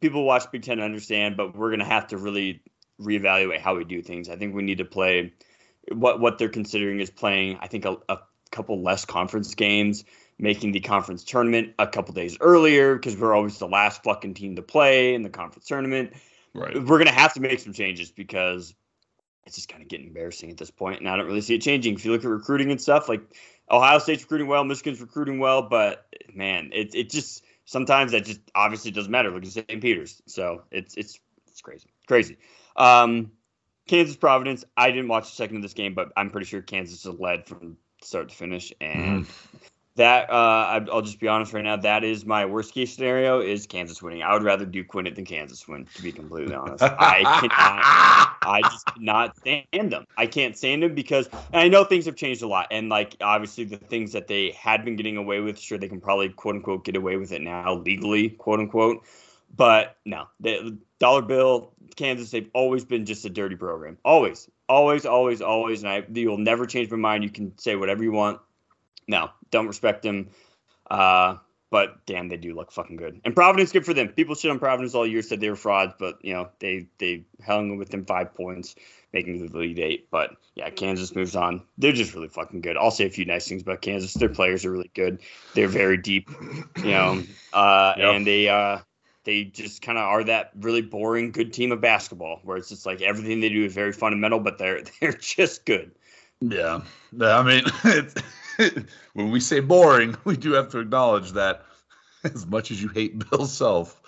people 0.00 0.24
watch 0.24 0.50
Big 0.50 0.62
Ten 0.62 0.80
understand, 0.80 1.36
but 1.36 1.56
we're 1.56 1.70
gonna 1.70 1.84
have 1.84 2.08
to 2.08 2.18
really 2.18 2.62
reevaluate 3.00 3.60
how 3.60 3.76
we 3.76 3.84
do 3.84 4.02
things. 4.02 4.28
I 4.28 4.36
think 4.36 4.54
we 4.54 4.62
need 4.62 4.78
to 4.78 4.84
play 4.84 5.32
what 5.92 6.20
what 6.20 6.38
they're 6.38 6.48
considering 6.48 7.00
is 7.00 7.10
playing. 7.10 7.58
I 7.60 7.68
think 7.68 7.84
a, 7.84 7.96
a 8.08 8.18
couple 8.50 8.82
less 8.82 9.04
conference 9.04 9.54
games 9.54 10.04
making 10.38 10.72
the 10.72 10.80
conference 10.80 11.24
tournament 11.24 11.74
a 11.78 11.86
couple 11.86 12.12
days 12.12 12.36
earlier 12.40 12.94
because 12.94 13.16
we're 13.16 13.34
always 13.34 13.58
the 13.58 13.68
last 13.68 14.02
fucking 14.02 14.34
team 14.34 14.56
to 14.56 14.62
play 14.62 15.14
in 15.14 15.22
the 15.22 15.30
conference 15.30 15.66
tournament. 15.66 16.12
right 16.54 16.74
We're 16.74 16.98
gonna 16.98 17.10
have 17.12 17.34
to 17.34 17.40
make 17.40 17.60
some 17.60 17.72
changes 17.72 18.10
because 18.10 18.74
it's 19.46 19.56
just 19.56 19.68
kind 19.68 19.82
of 19.82 19.88
getting 19.88 20.08
embarrassing 20.08 20.50
at 20.50 20.56
this 20.56 20.70
point, 20.70 21.00
and 21.00 21.08
I 21.08 21.16
don't 21.16 21.26
really 21.26 21.40
see 21.40 21.54
it 21.54 21.62
changing. 21.62 21.94
If 21.94 22.04
you 22.04 22.12
look 22.12 22.24
at 22.24 22.30
recruiting 22.30 22.70
and 22.70 22.80
stuff, 22.80 23.08
like 23.08 23.22
Ohio 23.70 23.98
State's 23.98 24.22
recruiting 24.22 24.46
well, 24.46 24.64
Michigan's 24.64 25.00
recruiting 25.00 25.38
well, 25.38 25.62
but 25.62 26.06
man, 26.34 26.70
it 26.72 26.94
it 26.94 27.10
just 27.10 27.44
sometimes 27.64 28.12
that 28.12 28.24
just 28.24 28.40
obviously 28.54 28.90
doesn't 28.90 29.10
matter. 29.10 29.30
Look 29.30 29.44
at 29.44 29.50
St. 29.50 29.80
Peter's, 29.80 30.22
so 30.26 30.62
it's 30.70 30.94
it's 30.96 31.18
it's 31.48 31.60
crazy, 31.60 31.88
crazy. 32.06 32.38
Um, 32.76 33.32
Kansas 33.86 34.16
Providence. 34.16 34.64
I 34.76 34.90
didn't 34.90 35.08
watch 35.08 35.24
a 35.24 35.34
second 35.34 35.56
of 35.56 35.62
this 35.62 35.74
game, 35.74 35.94
but 35.94 36.12
I'm 36.16 36.30
pretty 36.30 36.46
sure 36.46 36.62
Kansas 36.62 37.04
is 37.04 37.18
led 37.18 37.46
from 37.46 37.76
start 38.02 38.28
to 38.28 38.34
finish, 38.34 38.72
and 38.80 39.26
that 39.96 40.30
uh, 40.30 40.80
I'll 40.92 41.02
just 41.02 41.20
be 41.20 41.28
honest 41.28 41.52
right 41.52 41.64
now. 41.64 41.76
That 41.76 42.04
is 42.04 42.24
my 42.24 42.44
worst 42.46 42.72
case 42.72 42.94
scenario: 42.94 43.40
is 43.40 43.66
Kansas 43.66 44.02
winning. 44.02 44.22
I 44.22 44.32
would 44.32 44.42
rather 44.42 44.64
Duke 44.64 44.94
win 44.94 45.06
it 45.06 45.16
than 45.16 45.24
Kansas 45.24 45.66
win. 45.66 45.86
To 45.94 46.02
be 46.02 46.12
completely 46.12 46.54
honest, 46.54 46.82
I 46.82 47.22
cannot. 47.40 48.36
I 48.42 48.60
just 48.62 48.86
cannot 48.86 49.36
stand 49.38 49.92
them. 49.92 50.06
I 50.16 50.26
can't 50.26 50.56
stand 50.56 50.82
them 50.82 50.94
because 50.94 51.28
I 51.52 51.68
know 51.68 51.84
things 51.84 52.06
have 52.06 52.16
changed 52.16 52.42
a 52.42 52.46
lot, 52.46 52.68
and 52.70 52.88
like 52.88 53.16
obviously 53.20 53.64
the 53.64 53.76
things 53.76 54.12
that 54.12 54.28
they 54.28 54.52
had 54.52 54.84
been 54.84 54.96
getting 54.96 55.16
away 55.16 55.40
with, 55.40 55.58
sure 55.58 55.78
they 55.78 55.88
can 55.88 56.00
probably 56.00 56.28
quote 56.28 56.56
unquote 56.56 56.84
get 56.84 56.96
away 56.96 57.16
with 57.16 57.32
it 57.32 57.42
now 57.42 57.74
legally, 57.74 58.30
quote 58.30 58.60
unquote. 58.60 59.04
But 59.54 59.96
no, 60.04 60.28
the 60.40 60.76
dollar 60.98 61.22
bill, 61.22 61.72
Kansas, 61.96 62.30
they've 62.30 62.50
always 62.52 62.84
been 62.84 63.06
just 63.06 63.24
a 63.24 63.30
dirty 63.30 63.56
program. 63.56 63.96
Always, 64.04 64.50
always, 64.68 65.06
always, 65.06 65.40
always. 65.40 65.82
And 65.82 65.90
I, 65.90 66.04
you'll 66.12 66.38
never 66.38 66.66
change 66.66 66.90
my 66.90 66.96
mind. 66.96 67.24
You 67.24 67.30
can 67.30 67.56
say 67.58 67.76
whatever 67.76 68.02
you 68.02 68.12
want. 68.12 68.40
No, 69.08 69.30
don't 69.50 69.66
respect 69.66 70.02
them. 70.02 70.30
Uh, 70.90 71.36
but 71.70 72.06
damn, 72.06 72.28
they 72.28 72.36
do 72.36 72.54
look 72.54 72.70
fucking 72.70 72.96
good. 72.96 73.20
And 73.24 73.34
Providence, 73.34 73.72
good 73.72 73.84
for 73.84 73.92
them. 73.92 74.08
People 74.08 74.34
shit 74.34 74.50
on 74.50 74.58
Providence 74.58 74.94
all 74.94 75.06
year, 75.06 75.22
said 75.22 75.40
they 75.40 75.50
were 75.50 75.56
frauds, 75.56 75.94
but 75.98 76.24
you 76.24 76.32
know 76.32 76.48
they 76.60 76.88
they 76.98 77.24
hung 77.44 77.76
with 77.76 77.90
them 77.90 78.04
five 78.04 78.34
points, 78.34 78.76
making 79.12 79.38
the 79.38 79.52
Elite 79.52 79.78
Eight. 79.80 80.08
But 80.10 80.36
yeah, 80.54 80.70
Kansas 80.70 81.14
moves 81.14 81.34
on. 81.34 81.62
They're 81.76 81.92
just 81.92 82.14
really 82.14 82.28
fucking 82.28 82.60
good. 82.60 82.76
I'll 82.76 82.92
say 82.92 83.06
a 83.06 83.10
few 83.10 83.24
nice 83.24 83.48
things 83.48 83.62
about 83.62 83.82
Kansas. 83.82 84.14
Their 84.14 84.28
players 84.28 84.64
are 84.64 84.70
really 84.70 84.90
good. 84.94 85.20
They're 85.54 85.68
very 85.68 85.96
deep, 85.96 86.30
you 86.78 86.84
know, 86.84 87.22
uh, 87.52 87.94
Yep. 87.98 88.14
and 88.14 88.26
they 88.26 88.48
uh, 88.48 88.78
they 89.24 89.44
just 89.44 89.82
kind 89.82 89.98
of 89.98 90.04
are 90.04 90.24
that 90.24 90.52
really 90.60 90.82
boring 90.82 91.32
good 91.32 91.52
team 91.52 91.72
of 91.72 91.80
basketball 91.80 92.40
where 92.44 92.56
it's 92.56 92.68
just 92.68 92.86
like 92.86 93.02
everything 93.02 93.40
they 93.40 93.48
do 93.48 93.64
is 93.64 93.74
very 93.74 93.92
fundamental, 93.92 94.38
but 94.38 94.56
they're 94.56 94.82
they're 95.00 95.12
just 95.12 95.66
good. 95.66 95.90
Yeah, 96.40 96.82
Yeah, 97.12 97.38
I 97.38 97.42
mean, 97.42 97.64
it's, 97.84 98.14
when 99.14 99.30
we 99.30 99.40
say 99.40 99.60
boring, 99.60 100.16
we 100.24 100.36
do 100.36 100.52
have 100.52 100.70
to 100.70 100.78
acknowledge 100.78 101.32
that 101.32 101.64
as 102.24 102.46
much 102.46 102.70
as 102.70 102.82
you 102.82 102.88
hate 102.88 103.30
Bill 103.30 103.46
Self, 103.46 104.00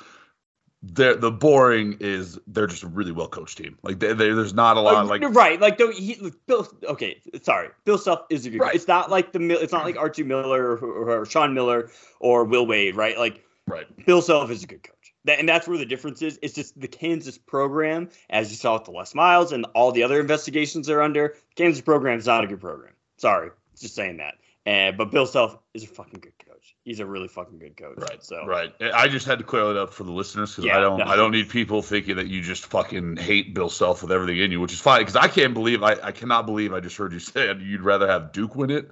the 0.83 1.31
boring 1.31 1.97
is 2.01 2.39
they're 2.47 2.67
just 2.67 2.83
a 2.83 2.87
really 2.87 3.13
well 3.13 3.29
coached 3.29 3.59
team. 3.59 3.79
Like 3.83 3.99
they, 3.99 4.13
they, 4.13 4.31
there's 4.31 4.55
not 4.55 4.77
a 4.77 4.81
lot 4.81 4.95
Uh, 4.95 5.05
like 5.05 5.21
you're 5.21 5.31
right. 5.31 5.61
Like 5.61 5.77
don't 5.77 5.95
he 5.95 6.17
look, 6.17 6.47
Bill. 6.47 6.69
Okay, 6.85 7.21
sorry. 7.43 7.71
Bill 7.85 7.99
Self 7.99 8.27
is 8.31 8.47
a 8.47 8.51
good. 8.51 8.61
Right. 8.61 8.75
It's 8.75 8.89
not 8.89 9.11
like 9.11 9.33
the 9.33 9.41
it's 9.61 9.73
not 9.73 9.85
like 9.85 9.97
Archie 9.97 10.23
Miller 10.23 10.77
or, 10.77 11.21
or 11.21 11.27
Sean 11.27 11.55
Miller 11.55 11.91
or 12.21 12.45
Will 12.45 12.67
Wade. 12.67 12.97
Right. 12.97 13.19
Like 13.19 13.45
right. 13.67 13.87
Bill 14.07 14.23
Self 14.23 14.51
is 14.51 14.63
a 14.63 14.67
good 14.67 14.83
coach. 14.83 14.95
That, 15.25 15.41
and 15.41 15.49
that's 15.49 15.67
where 15.67 15.79
the 15.79 15.87
difference 15.87 16.23
is. 16.23 16.39
It's 16.43 16.55
just 16.55 16.81
the 16.81 16.89
Kansas 16.89 17.39
program, 17.39 18.09
as 18.31 18.51
you 18.51 18.57
saw 18.57 18.75
with 18.75 18.85
the 18.85 18.93
Les 18.93 19.15
Miles 19.15 19.53
and 19.53 19.67
all 19.75 19.93
the 19.93 20.05
other 20.05 20.21
investigations 20.21 20.87
they're 20.87 21.03
under. 21.03 21.35
Kansas 21.57 21.83
program 21.83 22.19
is 22.19 22.27
not 22.27 22.45
a 22.45 22.47
good 22.47 22.61
program. 22.61 22.93
Sorry, 23.17 23.51
just 23.81 23.95
saying 23.95 24.19
that. 24.19 24.35
And 24.67 24.99
but 24.99 25.11
Bill 25.11 25.27
Self 25.27 25.57
is 25.73 25.85
a 25.85 25.87
fucking 25.87 26.21
good 26.21 26.35
coach. 26.47 26.77
He's 26.85 27.01
a 27.01 27.07
really 27.07 27.29
fucking 27.29 27.59
good 27.59 27.77
coach. 27.77 27.97
Right. 27.99 28.23
So 28.23 28.45
Right. 28.45 28.75
I 28.81 29.09
just 29.09 29.27
had 29.27 29.39
to 29.39 29.45
clear 29.45 29.71
it 29.71 29.77
up 29.77 29.95
for 29.95 30.05
the 30.05 30.13
listeners 30.13 30.51
because 30.51 30.67
Yeah, 30.67 30.77
I 30.77 30.81
don't 30.81 30.99
no. 30.99 31.05
I 31.05 31.17
don't 31.17 31.31
need 31.31 31.49
people 31.49 31.81
thinking 31.81 32.17
that 32.17 32.27
you 32.27 32.43
just 32.43 32.67
fucking 32.67 33.17
hate 33.17 33.55
Bill 33.55 33.71
Self 33.71 34.03
with 34.03 34.13
everything 34.13 34.39
in 34.39 34.51
you, 34.51 34.61
which 34.61 34.73
is 34.73 34.81
fine 34.81 35.01
because 35.01 35.17
I 35.17 35.29
can't 35.29 35.55
believe 35.55 35.83
I, 35.83 35.97
I 36.03 36.13
cannot 36.13 36.45
believe 36.45 36.75
I 36.75 36.81
just 36.81 36.97
heard 36.97 37.13
you 37.13 37.19
say 37.21 37.53
you'd 37.59 37.81
rather 37.81 38.07
have 38.09 38.33
Duke 38.33 38.55
win 38.55 38.71
it. 38.71 38.91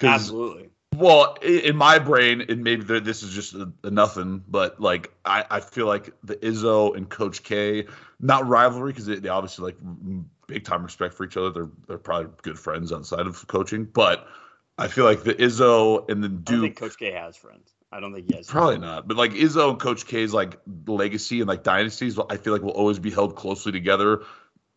Absolutely. 0.00 0.70
Well, 0.98 1.34
in 1.42 1.76
my 1.76 2.00
brain, 2.00 2.44
and 2.48 2.64
maybe 2.64 2.82
this 2.98 3.22
is 3.22 3.32
just 3.32 3.54
a, 3.54 3.72
a 3.84 3.90
nothing, 3.90 4.42
but 4.48 4.80
like 4.80 5.12
I, 5.24 5.44
I 5.48 5.60
feel 5.60 5.86
like 5.86 6.12
the 6.24 6.34
Izzo 6.34 6.96
and 6.96 7.08
Coach 7.08 7.44
K, 7.44 7.86
not 8.18 8.48
rivalry 8.48 8.90
because 8.90 9.06
they, 9.06 9.14
they 9.14 9.28
obviously 9.28 9.66
like 9.66 9.76
big 10.48 10.64
time 10.64 10.82
respect 10.82 11.14
for 11.14 11.24
each 11.24 11.36
other. 11.36 11.50
They're 11.50 11.68
they're 11.86 11.98
probably 11.98 12.32
good 12.42 12.58
friends 12.58 12.92
outside 12.92 13.28
of 13.28 13.46
coaching, 13.46 13.84
but 13.84 14.26
I 14.76 14.88
feel 14.88 15.04
like 15.04 15.22
the 15.22 15.34
Izzo 15.34 16.10
and 16.10 16.20
the 16.20 16.26
I 16.26 16.30
Duke 16.30 16.62
think 16.62 16.76
Coach 16.78 16.98
K 16.98 17.12
has 17.12 17.36
friends. 17.36 17.72
I 17.92 18.00
don't 18.00 18.12
think 18.12 18.28
he 18.28 18.36
has. 18.36 18.48
Probably 18.48 18.78
not, 18.78 19.06
but 19.06 19.16
like 19.16 19.34
Izzo 19.34 19.70
and 19.70 19.78
Coach 19.78 20.04
K's 20.04 20.34
like 20.34 20.58
legacy 20.88 21.38
and 21.40 21.46
like 21.46 21.62
dynasties, 21.62 22.18
I 22.28 22.38
feel 22.38 22.52
like 22.52 22.62
will 22.62 22.70
always 22.70 22.98
be 22.98 23.12
held 23.12 23.36
closely 23.36 23.70
together, 23.70 24.24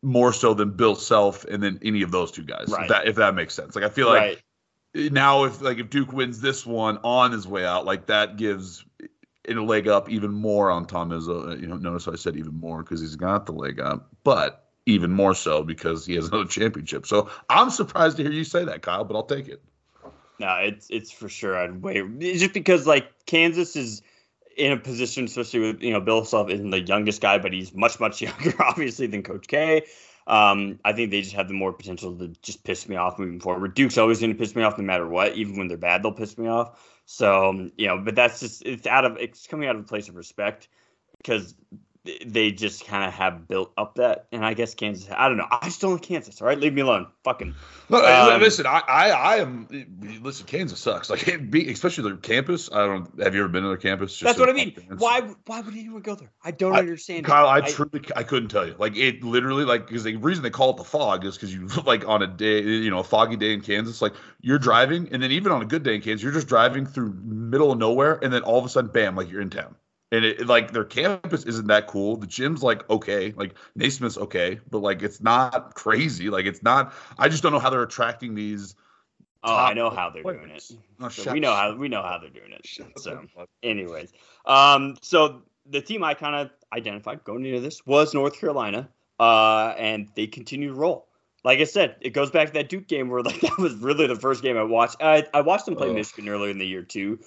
more 0.04 0.34
so 0.34 0.54
than 0.54 0.72
Bill 0.72 0.96
Self 0.96 1.46
and 1.46 1.64
then 1.64 1.80
any 1.82 2.04
of 2.04 2.12
those 2.12 2.32
two 2.32 2.44
guys. 2.44 2.68
Right. 2.70 2.84
If 2.84 2.90
that 2.90 3.08
if 3.08 3.16
that 3.16 3.34
makes 3.34 3.56
sense. 3.56 3.76
Like 3.76 3.86
I 3.86 3.90
feel 3.90 4.08
like 4.08 4.22
right. 4.22 4.42
Now 4.94 5.46
if 5.46 5.62
like 5.62 5.78
if 5.78 5.90
Duke 5.90 6.12
wins 6.12 6.42
this 6.42 6.66
one 6.66 7.00
on 7.04 7.32
his 7.32 7.48
way 7.48 7.66
out, 7.66 7.86
like 7.86 8.08
that 8.08 8.38
gives 8.38 8.84
it 9.44 9.58
a 9.58 9.64
leg 9.64 9.88
up 9.88 10.10
even 10.10 10.32
more 10.32 10.70
on 10.70 10.86
Tom 10.86 11.10
Izzo. 11.10 11.52
Uh, 11.52 11.56
you 11.56 11.68
know, 11.68 11.78
notice 11.78 12.08
I 12.08 12.16
said 12.16 12.36
even 12.36 12.60
more 12.60 12.84
because 12.84 13.02
he's 13.02 13.16
got 13.16 13.46
the 13.46 13.54
leg 13.54 13.80
up, 13.80 14.10
but 14.24 14.68
even 14.86 15.12
more 15.12 15.36
so 15.36 15.64
because 15.64 16.06
he 16.06 16.16
has 16.16 16.28
another 16.30 16.46
championship. 16.46 17.06
So 17.06 17.30
I'm 17.50 17.70
surprised 17.70 18.18
to 18.18 18.24
hear 18.24 18.32
you 18.32 18.44
say 18.44 18.66
that, 18.66 18.82
Kyle, 18.82 19.04
but 19.04 19.16
I'll 19.16 19.24
take 19.24 19.48
it. 19.48 19.62
No, 20.40 20.56
it's 20.56 20.88
it's 20.90 21.12
for 21.12 21.30
sure. 21.30 21.56
I'd 21.56 21.82
wait 21.82 22.20
just 22.20 22.54
because 22.54 22.88
like 22.88 23.26
Kansas 23.26 23.76
is 23.76 24.02
in 24.58 24.72
a 24.72 24.78
position, 24.78 25.26
especially 25.26 25.60
with 25.60 25.82
you 25.82 25.92
know 25.92 26.02
Bill 26.02 26.26
Self 26.26 26.50
isn't 26.50 26.70
the 26.70 26.82
youngest 26.82 27.22
guy, 27.22 27.38
but 27.38 27.54
he's 27.54 27.74
much 27.74 28.00
much 28.00 28.22
younger, 28.22 28.54
obviously, 28.62 29.08
than 29.08 29.24
Coach 29.24 29.48
K. 29.48 29.86
Um, 30.32 30.80
I 30.86 30.94
think 30.94 31.12
they 31.12 31.22
just 31.22 31.36
have 31.36 31.50
the 31.50 31.54
more 31.54 31.74
potential 31.74 32.18
to 32.18 32.30
just 32.42 32.64
piss 32.64 32.88
me 32.88 32.96
off 32.96 33.20
moving 33.20 33.42
forward. 33.42 33.74
Duke's 33.74 33.98
always 33.98 34.22
going 34.22 34.32
to 34.32 34.40
piss 34.40 34.56
me 34.56 34.64
off 34.64 34.78
no 34.78 34.86
matter 34.86 35.06
what, 35.06 35.36
even 35.36 35.58
when 35.58 35.68
they're 35.68 35.76
bad, 35.76 36.04
they'll 36.04 36.14
piss 36.14 36.38
me 36.38 36.48
off. 36.48 36.80
So 37.06 37.50
um, 37.50 37.74
you 37.78 37.88
know, 37.88 37.98
but 37.98 38.16
that's 38.16 38.40
just 38.40 38.66
it's 38.66 38.88
out 38.88 39.04
of 39.04 39.18
it's 39.18 39.46
coming 39.46 39.68
out 39.68 39.76
of 39.76 39.82
a 39.82 39.86
place 39.86 40.08
of 40.08 40.16
respect 40.16 40.70
because 41.18 41.54
they 42.26 42.52
just 42.52 42.86
kind 42.88 43.06
of 43.06 43.14
have 43.14 43.48
built 43.48 43.72
up 43.78 43.96
that, 43.96 44.26
and 44.32 44.44
I 44.44 44.56
guess 44.56 44.74
Kansas. 44.74 45.08
I 45.16 45.28
don't 45.28 45.38
know. 45.38 45.46
I 45.52 45.66
just 45.66 45.80
don't 45.82 45.94
like 45.94 46.02
Kansas. 46.02 46.42
All 46.42 46.48
right, 46.48 46.58
leave 46.60 46.74
me 46.74 46.82
alone. 46.82 47.06
Fucking. 47.24 47.54
Look, 47.90 48.04
Um, 48.04 48.42
listen, 48.42 48.66
I, 48.66 48.82
I, 48.88 49.10
I 49.10 49.36
am. 49.38 49.68
Listen, 50.24 50.48
Kansas 50.48 50.80
sucks. 50.80 51.12
Like, 51.12 51.28
it 51.28 51.52
be, 51.52 51.72
especially 51.72 52.06
their 52.06 52.18
campus. 52.18 52.72
I 52.72 52.88
don't. 52.88 53.22
Have 53.22 53.36
you 53.36 53.42
ever 53.42 53.50
been 53.50 53.62
to 53.62 53.68
their 53.70 53.78
campus? 53.78 54.14
Just 54.14 54.24
That's 54.24 54.40
what 54.40 54.50
I 54.50 54.54
mean. 54.54 54.74
Why? 54.98 55.22
Why 55.46 55.62
would 55.62 55.76
anyone 55.76 56.02
go 56.02 56.16
there? 56.16 56.32
I 56.44 56.50
don't 56.50 56.74
I- 56.76 56.80
understand. 56.80 57.26
Kyle, 57.26 57.48
I 57.48 57.62
truly, 57.62 58.02
I 58.16 58.24
couldn't 58.24 58.50
tell 58.50 58.66
you. 58.66 58.76
Like, 58.80 58.98
it 58.98 59.24
literally, 59.24 59.66
like, 59.66 59.86
because 59.88 60.04
the 60.04 60.16
reason 60.16 60.42
they 60.44 60.50
call 60.50 60.72
it 60.72 60.78
the 60.78 60.84
fog 60.84 61.24
is 61.26 61.36
because 61.36 61.54
you, 61.54 61.68
like, 61.86 62.08
on 62.08 62.24
a 62.24 62.28
day, 62.28 62.62
you 62.62 62.90
know, 62.90 63.00
a 63.00 63.04
foggy 63.04 63.36
day 63.36 63.54
in 63.54 63.62
Kansas, 63.62 64.02
like, 64.02 64.14
you're 64.42 64.58
driving, 64.60 65.10
and 65.12 65.22
then 65.22 65.32
even 65.32 65.52
on 65.52 65.62
a 65.62 65.66
good 65.66 65.84
day 65.84 65.94
in 65.94 66.02
Kansas, 66.02 66.24
you're 66.24 66.34
just 66.34 66.48
driving 66.48 66.88
through 66.88 67.14
middle 67.14 67.72
of 67.72 67.78
nowhere, 67.78 68.18
and 68.24 68.34
then 68.34 68.42
all 68.42 68.58
of 68.58 68.66
a 68.66 68.70
sudden, 68.70 68.90
bam, 68.92 69.16
like, 69.16 69.30
you're 69.30 69.42
in 69.42 69.52
town. 69.52 69.76
And 70.14 70.26
it, 70.26 70.46
like 70.46 70.72
their 70.72 70.84
campus 70.84 71.46
isn't 71.46 71.68
that 71.68 71.88
cool. 71.88 72.18
The 72.18 72.28
gym's 72.28 72.62
like 72.62 72.90
okay, 72.90 73.34
like 73.36 73.56
Naismith's 73.76 74.18
okay, 74.18 74.60
but 74.70 74.80
like 74.80 75.02
it's 75.04 75.22
not 75.22 75.74
crazy. 75.76 76.30
Like 76.30 76.46
it's 76.46 76.62
not. 76.62 76.94
I 77.18 77.30
just 77.30 77.44
don't 77.44 77.54
know 77.54 77.60
how 77.60 77.70
they're 77.70 77.84
attracting 77.84 78.36
these. 78.36 78.76
Oh, 79.44 79.56
I 79.56 79.74
know 79.74 79.90
how 79.90 80.10
they're 80.12 80.22
doing 80.22 80.52
it. 80.52 80.70
Oh, 81.00 81.10
So 81.10 81.32
we 81.32 81.40
know 81.40 81.54
how 81.54 81.76
we 81.76 81.88
know 81.88 82.04
how 82.04 82.20
they're 82.20 82.30
doing 82.30 82.52
it. 82.52 82.68
So, 82.98 83.26
anyways, 83.64 84.12
um, 84.46 84.98
so 85.02 85.42
the 85.66 85.82
team 85.82 86.04
I 86.04 86.14
kind 86.14 86.36
of 86.36 86.52
identified 86.74 87.24
going 87.24 87.46
into 87.46 87.60
this 87.60 87.86
was 87.86 88.14
North 88.14 88.40
Carolina, 88.40 88.90
uh, 89.20 89.74
and 89.78 90.10
they 90.16 90.28
continue 90.28 90.70
to 90.70 90.76
roll. 90.76 91.08
Like 91.44 91.60
I 91.60 91.64
said, 91.64 91.96
it 92.02 92.12
goes 92.12 92.30
back 92.30 92.48
to 92.48 92.54
that 92.54 92.70
Duke 92.70 92.88
game 92.88 93.10
where 93.10 93.22
like 93.22 93.40
that 93.42 93.58
was 93.58 93.76
really 93.76 94.08
the 94.08 94.16
first 94.16 94.44
game 94.44 94.58
I 94.58 94.64
watched. 94.64 94.98
I, 95.02 95.26
I 95.34 95.42
watched 95.42 95.66
them 95.66 95.76
play 95.76 95.90
Ugh. 95.90 95.96
Michigan 95.96 96.30
earlier 96.30 96.52
in 96.52 96.60
the 96.60 96.68
year 96.68 96.84
too, 96.84 97.20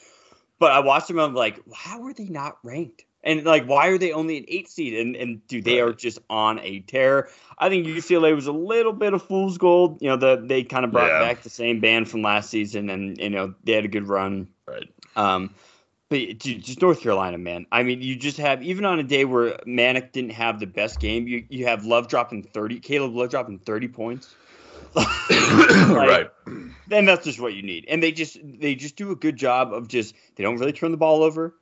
but 0.59 0.73
I 0.73 0.81
watched 0.81 1.09
them. 1.09 1.19
and 1.19 1.27
I'm 1.27 1.35
like, 1.35 1.61
how 1.75 2.03
are 2.05 2.13
they 2.13 2.27
not 2.29 2.59
ranked? 2.63 3.05
And 3.23 3.43
like, 3.45 3.65
why 3.65 3.87
are 3.89 3.97
they 3.97 4.13
only 4.13 4.37
an 4.37 4.45
eight 4.49 4.69
seed? 4.69 4.99
And 4.99 5.17
and 5.17 5.47
dude, 5.47 5.65
they 5.65 5.81
are 5.81 5.95
just 5.95 6.19
on 6.29 6.59
a 6.61 6.81
tear. 6.81 7.29
I 7.59 7.71
think 7.71 7.87
UCLA 7.87 8.35
was 8.35 8.47
a 8.47 8.53
little 8.53 8.93
bit 8.93 9.15
of 9.15 9.23
fool's 9.23 9.57
gold. 9.57 10.03
You 10.03 10.11
know, 10.11 10.17
the 10.17 10.45
they 10.47 10.63
kind 10.63 10.85
of 10.85 10.93
brought 10.93 11.09
Yeah. 11.09 11.21
back 11.21 11.43
the 11.43 11.49
same 11.49 11.81
band 11.81 12.11
from 12.11 12.21
last 12.21 12.51
season, 12.51 12.91
and 12.91 13.17
you 13.17 13.31
know 13.31 13.55
they 13.65 13.73
had 13.73 13.87
a 13.87 13.89
good 13.89 14.09
run. 14.09 14.49
Right. 14.67 14.89
Um, 15.17 15.55
but 16.11 16.39
dude, 16.39 16.63
just 16.63 16.83
North 16.83 17.01
Carolina, 17.01 17.39
man. 17.39 17.65
I 17.73 17.83
mean, 17.83 18.03
you 18.03 18.15
just 18.15 18.37
have 18.37 18.63
even 18.63 18.85
on 18.85 18.99
a 18.99 19.03
day 19.03 19.25
where 19.25 19.57
Manek 19.67 20.13
didn't 20.13 20.33
have 20.33 20.61
the 20.61 20.67
best 20.67 21.01
game, 21.01 21.27
you 21.27 21.47
you 21.49 21.65
have 21.67 21.87
Love 21.87 22.09
dropping 22.09 22.43
thirty, 22.43 22.79
Caleb 22.79 23.15
Love 23.15 23.31
dropping 23.31 23.59
thirty 23.59 23.89
points. 23.89 24.35
right. 25.31 26.29
Then 26.87 27.05
that's 27.07 27.25
just 27.25 27.41
what 27.41 27.55
you 27.55 27.63
need, 27.63 27.87
and 27.89 28.03
they 28.03 28.13
just 28.13 28.39
they 28.43 28.75
just 28.75 28.97
do 28.97 29.11
a 29.11 29.17
good 29.17 29.37
job 29.37 29.73
of 29.73 29.89
just 29.89 30.15
they 30.37 30.43
don't 30.43 30.57
really 30.59 30.73
turn 30.73 30.91
the 30.91 30.97
ball 30.97 31.23
over, 31.23 31.55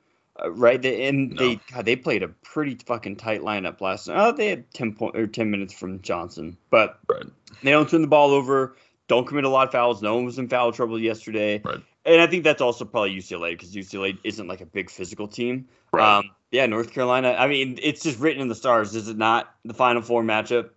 uh, 0.43 0.51
right? 0.51 0.81
They, 0.81 1.07
and 1.07 1.37
they 1.37 1.59
God, 1.71 1.85
they 1.85 1.95
played 1.95 2.23
a 2.23 2.27
pretty 2.27 2.75
fucking 2.75 3.15
tight 3.15 3.41
lineup 3.41 3.79
last 3.81 4.07
night. 4.07 4.17
Oh, 4.17 4.31
they 4.31 4.47
had 4.47 4.71
ten 4.73 4.93
point 4.93 5.15
or 5.15 5.27
ten 5.27 5.49
minutes 5.49 5.73
from 5.73 6.01
Johnson, 6.01 6.57
but 6.69 6.99
Right. 7.07 7.25
they 7.63 7.71
don't 7.71 7.89
turn 7.89 8.01
the 8.01 8.07
ball 8.07 8.31
over. 8.31 8.75
Don't 9.07 9.27
commit 9.27 9.43
a 9.45 9.49
lot 9.49 9.67
of 9.67 9.71
fouls. 9.71 10.01
No 10.01 10.15
one 10.15 10.25
was 10.25 10.39
in 10.39 10.47
foul 10.47 10.71
trouble 10.71 10.99
yesterday. 10.99 11.61
Right. 11.63 11.81
And 12.05 12.21
I 12.21 12.27
think 12.27 12.43
that's 12.43 12.61
also 12.61 12.83
probably 12.83 13.15
UCLA 13.15 13.51
because 13.51 13.73
UCLA 13.73 14.17
isn't 14.23 14.47
like 14.47 14.61
a 14.61 14.65
big 14.65 14.89
physical 14.89 15.27
team. 15.27 15.67
Right. 15.91 16.17
Um, 16.17 16.31
yeah, 16.51 16.65
North 16.65 16.91
Carolina. 16.91 17.35
I 17.37 17.47
mean, 17.47 17.79
it's 17.81 18.03
just 18.03 18.19
written 18.19 18.41
in 18.41 18.47
the 18.47 18.55
stars, 18.55 18.93
is 18.95 19.07
it 19.07 19.17
not? 19.17 19.53
The 19.65 19.73
Final 19.73 20.01
Four 20.01 20.23
matchup. 20.23 20.69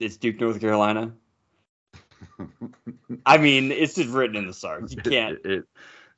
It's 0.00 0.16
Duke, 0.16 0.40
North 0.40 0.60
Carolina. 0.60 1.12
I 3.26 3.38
mean, 3.38 3.72
it's 3.72 3.94
just 3.94 4.10
written 4.10 4.36
in 4.36 4.46
the 4.46 4.52
stars. 4.52 4.94
You 4.94 5.02
can't. 5.02 5.38
It, 5.44 5.64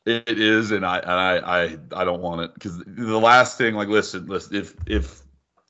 it, 0.07 0.29
it 0.29 0.41
is, 0.41 0.71
and 0.71 0.85
I 0.85 0.99
and 0.99 1.11
I 1.11 1.37
I, 1.39 1.79
I 1.93 2.05
don't 2.05 2.23
want 2.23 2.41
it 2.43 2.55
because 2.55 2.79
the 2.87 3.19
last 3.19 3.59
thing, 3.59 3.75
like, 3.75 3.89
listen, 3.89 4.27
listen, 4.27 4.57
if 4.57 4.75
if 4.87 5.23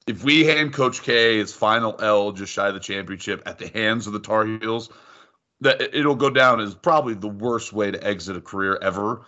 if 0.06 0.24
we 0.24 0.44
hand 0.44 0.72
Coach 0.72 1.02
K 1.02 1.38
his 1.38 1.52
final 1.52 1.96
L 2.00 2.32
just 2.32 2.52
shy 2.52 2.68
of 2.68 2.74
the 2.74 2.80
championship 2.80 3.42
at 3.46 3.58
the 3.58 3.68
hands 3.68 4.06
of 4.06 4.12
the 4.12 4.20
Tar 4.20 4.46
Heels, 4.46 4.90
that 5.60 5.80
it'll 5.96 6.14
go 6.14 6.30
down 6.30 6.60
as 6.60 6.74
probably 6.74 7.14
the 7.14 7.28
worst 7.28 7.72
way 7.72 7.90
to 7.90 8.06
exit 8.06 8.36
a 8.36 8.40
career 8.40 8.78
ever. 8.82 9.22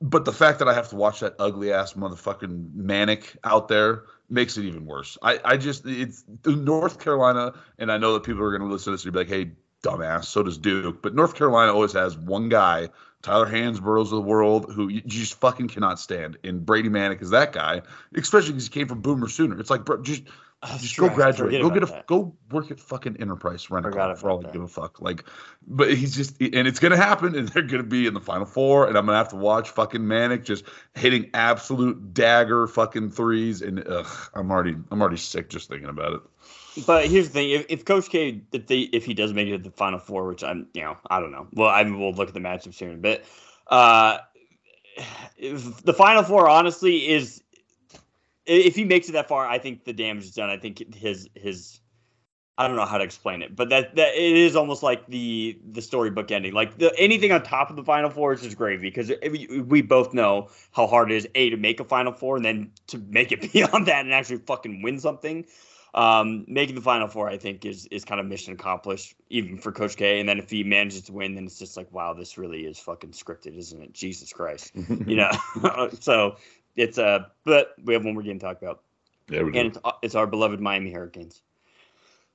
But 0.00 0.26
the 0.26 0.32
fact 0.32 0.58
that 0.58 0.68
I 0.68 0.74
have 0.74 0.90
to 0.90 0.96
watch 0.96 1.20
that 1.20 1.34
ugly 1.38 1.72
ass 1.72 1.94
motherfucking 1.94 2.74
Manek 2.74 3.36
out 3.44 3.68
there 3.68 4.04
makes 4.28 4.58
it 4.58 4.64
even 4.64 4.84
worse. 4.84 5.16
I, 5.22 5.40
I 5.44 5.56
just 5.56 5.86
it's 5.86 6.24
North 6.44 6.98
Carolina, 7.00 7.54
and 7.78 7.90
I 7.90 7.96
know 7.96 8.12
that 8.14 8.22
people 8.22 8.42
are 8.42 8.50
going 8.50 8.68
to 8.68 8.72
listen 8.72 8.86
to 8.86 8.90
this 8.92 9.04
and 9.04 9.12
be 9.12 9.20
like, 9.20 9.28
"Hey, 9.28 9.52
dumbass," 9.82 10.26
so 10.26 10.42
does 10.42 10.58
Duke. 10.58 11.02
But 11.02 11.14
North 11.14 11.34
Carolina 11.34 11.72
always 11.72 11.92
has 11.92 12.16
one 12.16 12.48
guy, 12.48 12.90
Tyler 13.22 13.46
Hansbroughs 13.46 14.04
of 14.04 14.10
the 14.10 14.20
world, 14.20 14.72
who 14.72 14.88
you 14.88 15.00
just 15.00 15.34
fucking 15.40 15.68
cannot 15.68 15.98
stand. 15.98 16.38
And 16.44 16.64
Brady 16.64 16.88
Manek 16.88 17.22
is 17.22 17.30
that 17.30 17.52
guy, 17.52 17.82
especially 18.14 18.52
because 18.52 18.64
he 18.64 18.70
came 18.70 18.88
from 18.88 19.00
Boomer 19.00 19.28
Sooner. 19.28 19.58
It's 19.58 19.70
like, 19.70 19.84
bro, 19.84 20.02
just 20.02 20.22
oh, 20.62 20.68
That's 20.68 20.82
just 20.82 20.94
true. 20.94 21.08
go 21.08 21.14
graduate. 21.14 21.60
Go 21.60 21.70
get 21.70 21.82
a 21.82 21.86
that. 21.86 22.06
go 22.06 22.36
work 22.50 22.70
at 22.70 22.80
fucking 22.80 23.16
Enterprise 23.18 23.70
rent 23.70 23.86
a 23.86 23.90
car 23.90 24.16
for 24.16 24.30
all 24.30 24.46
I 24.46 24.50
give 24.50 24.62
a 24.62 24.68
fuck. 24.68 25.00
Like, 25.00 25.24
but 25.66 25.92
he's 25.92 26.14
just 26.14 26.40
and 26.40 26.68
it's 26.68 26.78
gonna 26.78 26.96
happen, 26.96 27.34
and 27.34 27.48
they're 27.50 27.62
gonna 27.62 27.82
be 27.82 28.06
in 28.06 28.14
the 28.14 28.20
final 28.20 28.46
four, 28.46 28.86
and 28.86 28.96
I'm 28.96 29.06
gonna 29.06 29.18
have 29.18 29.30
to 29.30 29.36
watch 29.36 29.70
fucking 29.70 30.02
Manek 30.02 30.44
just 30.44 30.64
hitting 30.94 31.30
absolute 31.34 32.14
dagger 32.14 32.66
fucking 32.66 33.10
threes, 33.10 33.62
and 33.62 33.86
ugh, 33.86 34.30
I'm 34.34 34.50
already 34.50 34.76
I'm 34.90 35.00
already 35.00 35.16
sick 35.16 35.48
just 35.50 35.68
thinking 35.68 35.88
about 35.88 36.14
it. 36.14 36.20
But 36.84 37.06
here's 37.06 37.28
the 37.28 37.32
thing: 37.32 37.50
if, 37.50 37.66
if 37.68 37.84
Coach 37.84 38.10
K, 38.10 38.42
if 38.52 38.66
they, 38.66 38.80
if 38.80 39.04
he 39.04 39.14
does 39.14 39.32
make 39.32 39.48
it 39.48 39.56
to 39.56 39.62
the 39.62 39.70
Final 39.70 39.98
Four, 39.98 40.26
which 40.26 40.44
I'm, 40.44 40.66
you 40.74 40.82
know, 40.82 40.96
I 41.08 41.20
don't 41.20 41.30
know. 41.30 41.46
Well, 41.52 41.70
I 41.70 41.82
mean, 41.84 41.98
we'll 41.98 42.12
look 42.12 42.28
at 42.28 42.34
the 42.34 42.40
matchups 42.40 42.78
here 42.78 42.90
in 42.90 42.94
a 42.94 42.98
bit. 42.98 43.24
Uh, 43.68 44.18
the 45.38 45.94
Final 45.96 46.22
Four, 46.22 46.48
honestly, 46.48 47.08
is 47.08 47.42
if 48.44 48.74
he 48.74 48.84
makes 48.84 49.08
it 49.08 49.12
that 49.12 49.28
far, 49.28 49.46
I 49.46 49.58
think 49.58 49.84
the 49.84 49.92
damage 49.92 50.24
is 50.24 50.32
done. 50.32 50.50
I 50.50 50.56
think 50.56 50.94
his 50.94 51.28
his. 51.34 51.80
I 52.58 52.66
don't 52.66 52.76
know 52.76 52.86
how 52.86 52.96
to 52.96 53.04
explain 53.04 53.42
it, 53.42 53.54
but 53.54 53.68
that 53.68 53.96
that 53.96 54.14
it 54.14 54.36
is 54.36 54.56
almost 54.56 54.82
like 54.82 55.06
the 55.08 55.58
the 55.72 55.82
storybook 55.82 56.30
ending. 56.30 56.54
Like 56.54 56.78
the 56.78 56.94
anything 56.98 57.32
on 57.32 57.42
top 57.42 57.68
of 57.68 57.76
the 57.76 57.84
Final 57.84 58.08
Four 58.08 58.32
is 58.32 58.42
just 58.42 58.56
gravy 58.56 58.88
because 58.88 59.12
we 59.66 59.82
both 59.82 60.14
know 60.14 60.48
how 60.72 60.86
hard 60.86 61.12
it 61.12 61.16
is 61.16 61.28
a 61.34 61.50
to 61.50 61.56
make 61.58 61.80
a 61.80 61.84
Final 61.84 62.12
Four 62.12 62.36
and 62.36 62.44
then 62.44 62.70
to 62.86 62.98
make 62.98 63.30
it 63.30 63.52
beyond 63.52 63.86
that 63.86 64.04
and 64.04 64.14
actually 64.14 64.38
fucking 64.38 64.80
win 64.82 64.98
something. 65.00 65.44
Um, 65.96 66.44
making 66.46 66.74
the 66.74 66.82
Final 66.82 67.08
Four, 67.08 67.30
I 67.30 67.38
think, 67.38 67.64
is 67.64 67.86
is 67.86 68.04
kind 68.04 68.20
of 68.20 68.26
mission 68.26 68.52
accomplished, 68.52 69.14
even 69.30 69.56
for 69.56 69.72
Coach 69.72 69.96
K. 69.96 70.20
And 70.20 70.28
then 70.28 70.38
if 70.38 70.50
he 70.50 70.62
manages 70.62 71.02
to 71.04 71.12
win, 71.12 71.34
then 71.34 71.46
it's 71.46 71.58
just 71.58 71.74
like, 71.74 71.90
wow, 71.90 72.12
this 72.12 72.36
really 72.36 72.66
is 72.66 72.78
fucking 72.78 73.12
scripted, 73.12 73.56
isn't 73.56 73.82
it? 73.82 73.94
Jesus 73.94 74.30
Christ, 74.30 74.72
you 75.06 75.16
know. 75.16 75.30
so 76.00 76.36
it's 76.76 76.98
uh, 76.98 77.20
but 77.44 77.74
we 77.82 77.94
have 77.94 78.04
one 78.04 78.12
more 78.12 78.22
game 78.22 78.38
to 78.38 78.44
talk 78.44 78.60
about 78.60 78.82
Yeah, 79.30 79.42
we 79.42 79.58
and 79.58 79.68
it's, 79.68 79.78
it's 80.02 80.14
our 80.14 80.26
beloved 80.26 80.60
Miami 80.60 80.92
Hurricanes. 80.92 81.40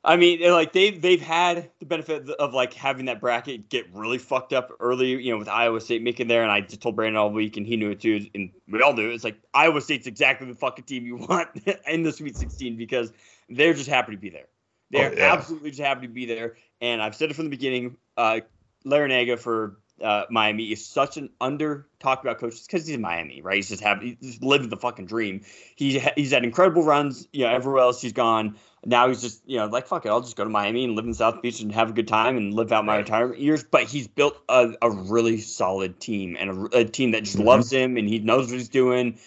I 0.03 0.15
mean, 0.15 0.41
like 0.51 0.73
they've 0.73 0.99
they've 0.99 1.21
had 1.21 1.69
the 1.79 1.85
benefit 1.85 2.27
of 2.27 2.55
like 2.55 2.73
having 2.73 3.05
that 3.05 3.21
bracket 3.21 3.69
get 3.69 3.93
really 3.93 4.17
fucked 4.17 4.51
up 4.51 4.71
early, 4.79 5.09
you 5.23 5.31
know, 5.31 5.37
with 5.37 5.47
Iowa 5.47 5.79
State 5.79 6.01
making 6.01 6.27
there, 6.27 6.41
and 6.41 6.51
I 6.51 6.61
just 6.61 6.81
told 6.81 6.95
Brandon 6.95 7.17
all 7.17 7.29
week, 7.29 7.55
and 7.57 7.67
he 7.67 7.77
knew 7.77 7.91
it 7.91 8.01
too, 8.01 8.25
and 8.33 8.49
we 8.67 8.81
all 8.81 8.93
knew 8.93 9.11
it. 9.11 9.13
It's 9.13 9.23
like 9.23 9.37
Iowa 9.53 9.79
State's 9.79 10.07
exactly 10.07 10.47
the 10.47 10.55
fucking 10.55 10.85
team 10.85 11.05
you 11.05 11.17
want 11.29 11.49
in 11.87 12.01
the 12.01 12.11
Sweet 12.11 12.35
16 12.35 12.77
because 12.77 13.13
they're 13.55 13.73
just 13.73 13.89
happy 13.89 14.13
to 14.13 14.17
be 14.17 14.29
there. 14.29 14.47
They're 14.89 15.11
Oh, 15.11 15.15
yeah. 15.17 15.33
absolutely 15.33 15.71
just 15.71 15.81
happy 15.81 16.07
to 16.07 16.13
be 16.13 16.25
there, 16.25 16.55
and 16.81 17.01
I've 17.01 17.15
said 17.15 17.29
it 17.29 17.35
from 17.35 17.45
the 17.45 17.49
beginning. 17.51 17.97
Uh, 18.17 18.41
Larrañaga 18.85 19.39
for 19.39 19.77
uh, 20.01 20.23
Miami 20.31 20.71
is 20.71 20.85
such 20.85 21.17
an 21.17 21.29
under 21.39 21.87
talked 21.99 22.25
about 22.25 22.39
coach 22.39 22.55
because 22.65 22.87
he's 22.87 22.95
in 22.95 23.01
Miami, 23.01 23.41
right? 23.41 23.57
He's 23.57 23.69
just 23.69 23.83
having 23.83 24.17
he's 24.19 24.31
just 24.31 24.43
living 24.43 24.69
the 24.69 24.77
fucking 24.77 25.05
dream. 25.05 25.41
He 25.75 25.99
ha- 25.99 26.13
he's 26.15 26.31
had 26.31 26.43
incredible 26.43 26.83
runs, 26.83 27.27
you 27.31 27.45
know, 27.45 27.51
everywhere 27.51 27.81
else 27.81 28.01
he's 28.01 28.11
gone. 28.13 28.55
Now 28.83 29.07
he's 29.09 29.21
just 29.21 29.47
you 29.47 29.57
know 29.57 29.67
like 29.67 29.85
fuck 29.87 30.05
it, 30.07 30.09
I'll 30.09 30.21
just 30.21 30.35
go 30.35 30.43
to 30.43 30.49
Miami 30.49 30.83
and 30.83 30.95
live 30.95 31.05
in 31.05 31.13
South 31.13 31.41
Beach 31.43 31.61
and 31.61 31.71
have 31.71 31.91
a 31.91 31.93
good 31.93 32.07
time 32.07 32.35
and 32.35 32.51
live 32.53 32.71
out 32.71 32.83
my 32.83 32.97
retirement 32.97 33.39
years. 33.39 33.63
But 33.63 33.83
he's 33.83 34.07
built 34.07 34.35
a, 34.49 34.73
a 34.81 34.89
really 34.89 35.37
solid 35.39 35.99
team 35.99 36.35
and 36.39 36.49
a, 36.73 36.79
a 36.79 36.85
team 36.85 37.11
that 37.11 37.23
just 37.23 37.37
Mhm. 37.37 37.45
loves 37.45 37.71
him 37.71 37.95
and 37.97 38.09
he 38.09 38.17
knows 38.19 38.47
what 38.47 38.57
he's 38.57 38.69
doing. 38.69 39.19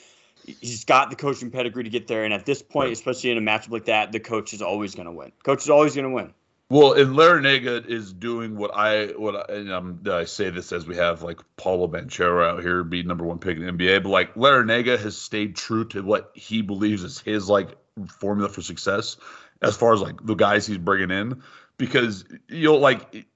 He's 0.46 0.84
got 0.84 1.10
the 1.10 1.16
coaching 1.16 1.50
pedigree 1.50 1.84
to 1.84 1.90
get 1.90 2.06
there, 2.06 2.24
and 2.24 2.34
at 2.34 2.44
this 2.44 2.62
point, 2.62 2.86
Right. 2.86 2.92
especially 2.92 3.30
in 3.30 3.38
a 3.38 3.40
matchup 3.40 3.70
like 3.70 3.86
that, 3.86 4.12
the 4.12 4.20
coach 4.20 4.52
is 4.52 4.62
always 4.62 4.94
going 4.94 5.06
to 5.06 5.12
win. 5.12 5.32
Coach 5.42 5.62
is 5.62 5.70
always 5.70 5.94
going 5.94 6.04
to 6.04 6.10
win. 6.10 6.34
Well, 6.70 6.94
and 6.94 7.14
Larrañaga 7.14 7.86
is 7.86 8.12
doing 8.12 8.56
what 8.56 8.70
I 8.74 9.08
what 9.08 9.50
I, 9.50 9.54
and 9.54 9.72
um, 9.72 10.02
I 10.10 10.24
say 10.24 10.50
this 10.50 10.72
as 10.72 10.86
we 10.86 10.96
have 10.96 11.22
like 11.22 11.40
Paolo 11.56 11.86
Banchero 11.88 12.46
out 12.48 12.62
here 12.62 12.82
be 12.82 13.02
number 13.02 13.24
one 13.24 13.38
pick 13.38 13.58
in 13.58 13.66
the 13.66 13.72
NBA, 13.72 14.02
but 14.02 14.08
like 14.08 14.34
Larrañaga 14.34 14.98
has 14.98 15.16
stayed 15.16 15.56
true 15.56 15.84
to 15.88 16.02
what 16.02 16.30
he 16.34 16.62
believes 16.62 17.04
is 17.04 17.20
his 17.20 17.48
like 17.48 17.76
formula 18.18 18.48
for 18.48 18.62
success 18.62 19.18
as 19.62 19.76
far 19.76 19.92
as 19.92 20.00
like 20.00 20.24
the 20.24 20.34
guys 20.34 20.66
he's 20.66 20.78
bringing 20.78 21.10
in, 21.10 21.42
because 21.76 22.24
you 22.48 22.64
know 22.64 22.76
like 22.76 23.26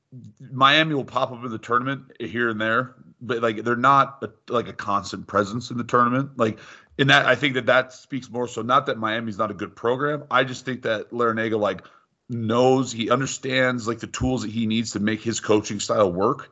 Miami 0.50 0.94
will 0.94 1.04
pop 1.04 1.30
up 1.30 1.44
in 1.44 1.50
the 1.50 1.58
tournament 1.58 2.12
here 2.18 2.48
and 2.48 2.60
there, 2.60 2.94
but 3.20 3.42
like 3.42 3.62
they're 3.62 3.76
not 3.76 4.22
a, 4.22 4.52
like 4.52 4.68
a 4.68 4.72
constant 4.72 5.26
presence 5.26 5.70
in 5.70 5.76
the 5.76 5.84
tournament. 5.84 6.38
Like 6.38 6.58
in 6.98 7.06
that, 7.08 7.26
I 7.26 7.36
think 7.36 7.54
that 7.54 7.66
that 7.66 7.92
speaks 7.92 8.28
more 8.28 8.48
so 8.48 8.62
not 8.62 8.86
that 8.86 8.98
Miami's 8.98 9.38
not 9.38 9.52
a 9.52 9.54
good 9.54 9.74
program. 9.76 10.24
I 10.30 10.44
just 10.44 10.64
think 10.64 10.82
that 10.82 11.10
Larrañaga 11.10 11.58
like 11.58 11.82
knows 12.28 12.92
he 12.92 13.08
understands 13.08 13.86
like 13.86 14.00
the 14.00 14.08
tools 14.08 14.42
that 14.42 14.50
he 14.50 14.66
needs 14.66 14.92
to 14.92 15.00
make 15.00 15.22
his 15.22 15.40
coaching 15.40 15.80
style 15.80 16.12
work. 16.12 16.50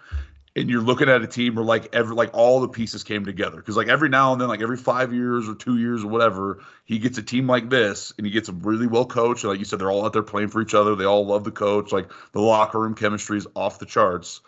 And 0.54 0.70
you're 0.70 0.80
looking 0.80 1.10
at 1.10 1.20
a 1.20 1.26
team 1.26 1.56
where 1.56 1.64
like 1.64 1.94
every 1.94 2.14
like 2.14 2.30
all 2.32 2.60
the 2.60 2.68
pieces 2.68 3.02
came 3.02 3.26
together. 3.26 3.56
Because 3.56 3.76
like 3.76 3.88
every 3.88 4.08
now 4.08 4.32
and 4.32 4.40
then 4.40 4.48
like 4.48 4.62
every 4.62 4.78
five 4.78 5.12
years 5.12 5.48
or 5.48 5.54
two 5.54 5.76
years 5.76 6.02
or 6.02 6.06
whatever 6.06 6.62
he 6.84 6.98
gets 6.98 7.18
a 7.18 7.22
team 7.22 7.46
like 7.46 7.68
this 7.68 8.14
and 8.16 8.26
he 8.26 8.32
gets 8.32 8.48
a 8.48 8.52
really 8.52 8.86
well 8.86 9.04
coached. 9.04 9.44
Like 9.44 9.58
you 9.58 9.66
said 9.66 9.80
they're 9.80 9.90
all 9.90 10.06
out 10.06 10.14
there 10.14 10.22
playing 10.22 10.48
for 10.48 10.62
each 10.62 10.74
other. 10.74 10.94
They 10.94 11.04
all 11.04 11.26
love 11.26 11.44
the 11.44 11.50
coach. 11.50 11.92
Like 11.92 12.10
the 12.32 12.40
locker 12.40 12.78
room 12.80 12.94
chemistry 12.94 13.36
is 13.36 13.48
off 13.54 13.80
the 13.80 13.86
charts 13.86 14.40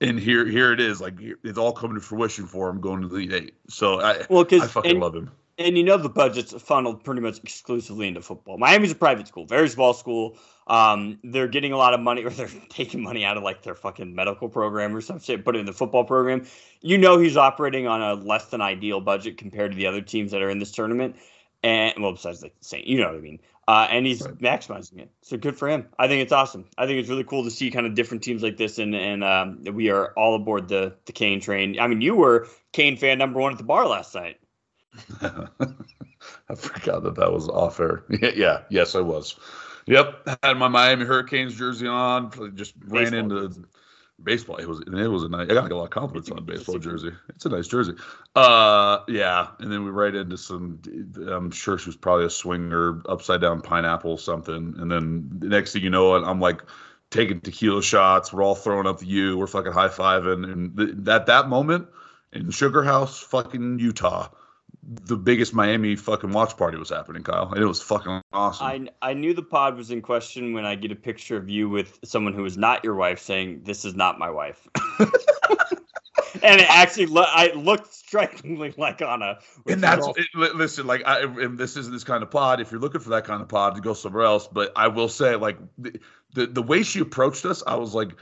and 0.00 0.18
here 0.18 0.46
here 0.46 0.72
it 0.72 0.80
is 0.80 1.00
like 1.00 1.14
it's 1.20 1.58
all 1.58 1.72
coming 1.72 1.96
to 1.96 2.00
fruition 2.00 2.46
for 2.46 2.68
him 2.68 2.80
going 2.80 3.02
to 3.02 3.08
the 3.08 3.16
Elite 3.16 3.32
eight 3.32 3.54
so 3.68 4.00
i 4.00 4.24
Well, 4.28 4.44
because 4.44 4.62
i 4.62 4.66
fucking 4.66 5.00
love 5.00 5.14
him 5.14 5.30
And 5.58 5.76
you 5.76 5.82
know 5.82 5.96
the 5.96 6.08
budget's 6.08 6.52
funneled 6.62 7.02
pretty 7.02 7.20
much 7.20 7.38
exclusively 7.38 8.06
into 8.06 8.22
football. 8.22 8.58
Miami's 8.58 8.92
a 8.92 8.94
private 8.94 9.26
school, 9.26 9.44
very 9.44 9.68
small 9.68 9.92
school. 9.92 10.38
Um, 10.68 11.18
they're 11.24 11.48
getting 11.48 11.72
a 11.72 11.76
lot 11.76 11.94
of 11.94 12.00
money, 12.00 12.22
or 12.22 12.30
they're 12.30 12.48
taking 12.68 13.02
money 13.02 13.24
out 13.24 13.36
of 13.36 13.42
like 13.42 13.62
their 13.62 13.74
fucking 13.74 14.14
medical 14.14 14.48
program 14.48 14.94
or 14.94 15.00
some 15.00 15.18
shit, 15.18 15.44
put 15.44 15.56
it 15.56 15.58
in 15.58 15.66
the 15.66 15.72
football 15.72 16.04
program. 16.04 16.46
You 16.80 16.96
know 16.96 17.18
he's 17.18 17.36
operating 17.36 17.88
on 17.88 18.00
a 18.00 18.14
less 18.14 18.46
than 18.46 18.60
ideal 18.60 19.00
budget 19.00 19.36
compared 19.36 19.72
to 19.72 19.76
the 19.76 19.86
other 19.88 20.00
teams 20.00 20.30
that 20.30 20.42
are 20.42 20.50
in 20.50 20.60
this 20.60 20.70
tournament. 20.70 21.16
and 21.64 21.94
well, 22.00 22.12
besides 22.12 22.40
like 22.40 22.54
saying, 22.60 22.84
you 22.86 23.00
know 23.00 23.06
what 23.06 23.16
I 23.16 23.20
mean. 23.20 23.40
Uh, 23.68 23.86
and 23.90 24.06
he's 24.06 24.22
Right. 24.22 24.38
maximizing 24.38 24.98
it. 24.98 25.10
So 25.20 25.36
good 25.36 25.54
for 25.58 25.68
him. 25.68 25.86
I 25.98 26.08
think 26.08 26.22
it's 26.22 26.32
awesome. 26.32 26.64
I 26.78 26.86
think 26.86 27.00
it's 27.00 27.10
really 27.10 27.22
cool 27.24 27.44
to 27.44 27.50
see 27.50 27.70
kind 27.70 27.86
of 27.86 27.94
different 27.94 28.22
teams 28.22 28.42
like 28.42 28.56
this, 28.56 28.78
and 28.78 28.94
and 28.96 29.22
um, 29.22 29.62
we 29.74 29.90
are 29.90 30.12
all 30.16 30.34
aboard 30.34 30.68
the 30.68 30.96
the 31.04 31.12
Cane 31.12 31.38
train. 31.40 31.78
I 31.78 31.86
mean, 31.86 32.00
you 32.00 32.16
were 32.16 32.48
Cane 32.72 32.96
fan 32.96 33.18
number 33.18 33.38
one 33.40 33.52
at 33.52 33.58
the 33.58 33.64
bar 33.64 33.86
last 33.86 34.14
night. 34.14 34.40
I 35.20 36.54
forgot 36.54 37.02
that 37.02 37.16
that 37.16 37.32
was 37.32 37.48
off 37.48 37.78
air. 37.78 38.04
Yeah, 38.10 38.30
yeah, 38.34 38.62
yes, 38.70 38.94
I 38.94 39.00
was. 39.00 39.36
Yep, 39.86 40.38
had 40.42 40.58
my 40.58 40.68
Miami 40.68 41.04
Hurricanes 41.04 41.54
jersey 41.54 41.86
on. 41.86 42.30
Just 42.56 42.74
ran 42.86 43.12
Baseball 43.12 43.20
into 43.20 43.64
baseball. 44.22 44.56
It 44.56 44.68
was 44.68 44.80
it 44.80 45.08
was 45.08 45.22
a 45.24 45.28
nice. 45.28 45.48
I 45.50 45.54
got 45.54 45.64
like 45.64 45.72
a 45.72 45.76
lot 45.76 45.84
of 45.84 45.90
compliments 45.90 46.30
on 46.30 46.44
baseball 46.44 46.78
jersey. 46.78 47.12
It's 47.30 47.46
a 47.46 47.48
nice 47.48 47.68
jersey. 47.68 47.94
Uh, 48.34 49.00
yeah, 49.08 49.48
and 49.58 49.70
then 49.72 49.84
we 49.84 49.90
right 49.90 50.14
into 50.14 50.36
some. 50.36 50.80
I'm 51.16 51.50
sure 51.50 51.78
she 51.78 51.86
was 51.88 51.96
probably 51.96 52.26
a 52.26 52.30
swinger, 52.30 53.02
upside 53.08 53.40
down 53.40 53.60
pineapple, 53.60 54.16
something. 54.16 54.74
And 54.78 54.90
then 54.90 55.28
the 55.38 55.48
next 55.48 55.72
thing 55.72 55.82
you 55.82 55.90
know, 55.90 56.14
I'm 56.14 56.40
like 56.40 56.62
taking 57.10 57.40
tequila 57.40 57.82
shots. 57.82 58.32
We're 58.32 58.42
all 58.42 58.54
throwing 58.54 58.86
up 58.86 58.98
the 58.98 59.06
U. 59.06 59.38
We're 59.38 59.46
fucking 59.46 59.72
high 59.72 59.88
fiving, 59.88 60.50
and 60.50 60.76
th- 60.76 61.08
at 61.08 61.26
that 61.26 61.48
moment 61.48 61.88
in 62.32 62.50
Sugar 62.50 62.82
House, 62.82 63.20
fucking 63.20 63.78
Utah 63.78 64.28
the 64.88 65.16
biggest 65.16 65.52
Miami 65.52 65.96
fucking 65.96 66.32
watch 66.32 66.56
party 66.56 66.78
was 66.78 66.88
happening, 66.88 67.22
Kyle, 67.22 67.50
and 67.52 67.62
it 67.62 67.66
was 67.66 67.82
fucking 67.82 68.22
awesome. 68.32 68.88
I 69.02 69.10
I 69.10 69.12
knew 69.12 69.34
the 69.34 69.42
pod 69.42 69.76
was 69.76 69.90
in 69.90 70.00
question 70.00 70.54
when 70.54 70.64
I 70.64 70.76
get 70.76 70.90
a 70.90 70.96
picture 70.96 71.36
of 71.36 71.50
you 71.50 71.68
with 71.68 71.98
someone 72.04 72.32
who 72.32 72.44
is 72.46 72.56
not 72.56 72.84
your 72.84 72.94
wife 72.94 73.20
saying 73.20 73.62
this 73.64 73.84
is 73.84 73.94
not 73.94 74.18
my 74.18 74.30
wife. 74.30 74.66
and 76.42 76.60
it 76.60 76.70
actually 76.70 77.06
lo- 77.06 77.26
I 77.26 77.52
looked 77.52 77.92
strikingly 77.92 78.72
like 78.78 79.02
Anna. 79.02 79.40
and 79.66 79.82
that's 79.82 80.06
is 80.06 80.26
it, 80.34 80.54
listen, 80.54 80.86
like 80.86 81.02
I, 81.06 81.22
and 81.22 81.58
this 81.58 81.76
isn't 81.76 81.92
this 81.92 82.04
kind 82.04 82.22
of 82.22 82.30
pod. 82.30 82.60
If 82.60 82.70
you're 82.70 82.80
looking 82.80 83.02
for 83.02 83.10
that 83.10 83.24
kind 83.24 83.42
of 83.42 83.48
pod, 83.48 83.74
to 83.74 83.82
go 83.82 83.92
somewhere 83.92 84.24
else. 84.24 84.48
But 84.48 84.72
I 84.74 84.88
will 84.88 85.10
say, 85.10 85.36
like 85.36 85.58
the 85.76 86.00
the, 86.32 86.46
the 86.46 86.62
way 86.62 86.82
she 86.82 87.00
approached 87.00 87.44
us, 87.44 87.62
I 87.66 87.76
was 87.76 87.94
like, 87.94 88.12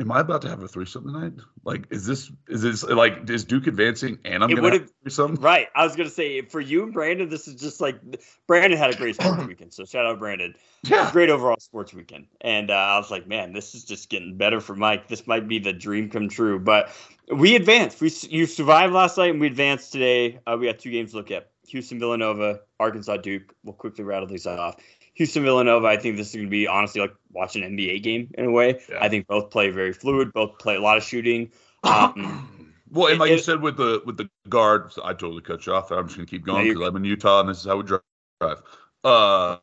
"Am 0.00 0.10
I 0.10 0.20
about 0.20 0.42
to 0.42 0.48
have 0.48 0.62
a 0.62 0.68
threesome 0.68 1.04
tonight? 1.04 1.32
Like, 1.64 1.86
is 1.90 2.04
this 2.04 2.30
is 2.48 2.62
this 2.62 2.82
like 2.82 3.30
is 3.30 3.44
Duke 3.44 3.66
advancing 3.68 4.18
and 4.24 4.42
I'm 4.42 4.50
It 4.50 4.56
gonna 4.56 4.70
have 4.72 4.82
a 4.82 4.88
threesome? 5.02 5.36
Right. 5.36 5.68
I 5.74 5.84
was 5.84 5.94
gonna 5.94 6.10
say 6.10 6.42
for 6.42 6.60
you 6.60 6.82
and 6.82 6.92
Brandon, 6.92 7.28
this 7.28 7.46
is 7.46 7.60
just 7.60 7.80
like 7.80 8.00
Brandon 8.46 8.78
had 8.78 8.92
a 8.92 8.96
great 8.96 9.14
sports 9.14 9.44
weekend. 9.48 9.72
So 9.72 9.84
shout 9.84 10.04
out 10.04 10.18
Brandon. 10.18 10.54
Yeah, 10.82 11.10
Great 11.12 11.30
overall 11.30 11.58
sports 11.60 11.94
weekend. 11.94 12.26
And 12.40 12.70
uh, 12.70 12.74
I 12.74 12.98
was 12.98 13.10
like, 13.10 13.26
man, 13.26 13.52
this 13.52 13.74
is 13.74 13.84
just 13.84 14.10
getting 14.10 14.36
better 14.36 14.60
for 14.60 14.74
Mike. 14.74 15.08
This 15.08 15.26
might 15.26 15.46
be 15.48 15.58
the 15.60 15.72
dream 15.72 16.10
come 16.10 16.28
true. 16.28 16.58
But 16.58 16.90
we 17.32 17.54
advanced. 17.54 18.00
We 18.00 18.12
you 18.28 18.46
survived 18.46 18.92
last 18.92 19.16
night, 19.16 19.30
and 19.30 19.40
we 19.40 19.46
advanced 19.46 19.92
today. 19.92 20.40
Uh, 20.46 20.56
we 20.58 20.66
got 20.66 20.78
two 20.80 20.90
games 20.90 21.12
to 21.12 21.18
look 21.18 21.30
at: 21.30 21.50
Houston, 21.68 21.98
Villanova, 21.98 22.60
Arkansas, 22.80 23.18
Duke. 23.18 23.54
We'll 23.62 23.74
quickly 23.74 24.04
rattle 24.04 24.28
these 24.28 24.46
off. 24.46 24.76
Houston, 25.14 25.42
Villanova. 25.44 25.86
I 25.86 25.96
think 25.96 26.16
this 26.16 26.28
is 26.30 26.34
going 26.34 26.46
to 26.46 26.50
be 26.50 26.66
honestly 26.66 27.00
like 27.00 27.14
watching 27.32 27.62
an 27.62 27.76
NBA 27.76 28.02
game 28.02 28.30
in 28.36 28.46
a 28.46 28.50
way. 28.50 28.80
Yeah. 28.88 28.98
I 29.00 29.08
think 29.08 29.26
both 29.26 29.50
play 29.50 29.70
very 29.70 29.92
fluid. 29.92 30.32
Both 30.32 30.58
play 30.58 30.76
a 30.76 30.80
lot 30.80 30.96
of 30.96 31.02
shooting. 31.04 31.50
Um, 31.84 32.74
Well, 32.90 33.06
and 33.08 33.16
It- 33.16 33.20
like 33.20 33.30
you 33.30 33.38
said 33.38 33.60
with 33.60 33.76
the 33.76 34.00
with 34.06 34.16
the 34.16 34.28
guard, 34.48 34.92
so 34.92 35.02
I 35.04 35.12
totally 35.12 35.42
cut 35.42 35.66
you 35.66 35.74
off. 35.74 35.90
I'm 35.90 36.06
just 36.06 36.16
gonna 36.16 36.26
keep 36.26 36.44
going 36.46 36.68
because 36.68 36.88
I'm 36.88 36.96
in 36.96 37.04
Utah 37.04 37.40
and 37.40 37.48
this 37.48 37.58
is 37.58 37.64
how 37.66 37.76
we 37.76 37.82
drive. 37.82 38.62
Uh, 39.02 39.56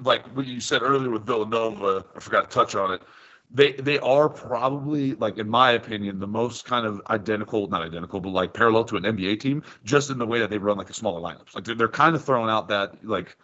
like 0.00 0.26
what 0.36 0.46
you 0.46 0.60
said 0.60 0.82
earlier 0.82 1.10
with 1.10 1.24
Villanova, 1.26 2.04
I 2.14 2.20
forgot 2.20 2.50
to 2.50 2.54
touch 2.54 2.74
on 2.74 2.92
it. 2.92 3.02
They 3.50 3.72
they 3.72 3.98
are 3.98 4.28
probably 4.28 5.14
like 5.14 5.38
in 5.38 5.48
my 5.48 5.72
opinion 5.72 6.18
the 6.18 6.26
most 6.26 6.64
kind 6.64 6.86
of 6.86 7.00
identical, 7.10 7.66
not 7.68 7.82
identical, 7.82 8.20
but 8.20 8.30
like 8.30 8.54
parallel 8.54 8.84
to 8.84 8.96
an 8.96 9.04
NBA 9.04 9.40
team, 9.40 9.62
just 9.84 10.10
in 10.10 10.18
the 10.18 10.26
way 10.26 10.38
that 10.40 10.50
they 10.50 10.58
run 10.58 10.76
like 10.78 10.86
the 10.86 10.94
smaller 10.94 11.20
lineups. 11.20 11.54
Like 11.54 11.64
they're, 11.64 11.74
they're 11.74 11.88
kind 11.88 12.14
of 12.14 12.24
throwing 12.24 12.50
out 12.50 12.68
that 12.68 13.04
like 13.04 13.36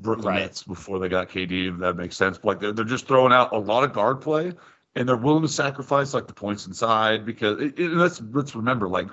Brooklyn 0.00 0.34
Right. 0.34 0.42
Nets 0.42 0.62
before 0.62 0.98
they 0.98 1.08
got 1.08 1.28
KD, 1.28 1.72
if 1.72 1.78
that 1.78 1.94
makes 1.96 2.16
sense. 2.16 2.38
But 2.38 2.46
like 2.48 2.60
they're, 2.60 2.72
they're 2.72 2.84
just 2.84 3.06
throwing 3.06 3.32
out 3.32 3.52
a 3.52 3.58
lot 3.58 3.84
of 3.84 3.92
guard 3.92 4.20
play 4.20 4.52
and 4.94 5.08
they're 5.08 5.16
willing 5.16 5.42
to 5.42 5.48
sacrifice 5.48 6.14
like 6.14 6.26
the 6.26 6.34
points 6.34 6.66
inside 6.66 7.24
because 7.24 7.60
it, 7.60 7.78
it- 7.78 7.90
let's 7.90 8.20
let's 8.32 8.54
remember 8.54 8.88
like 8.88 9.08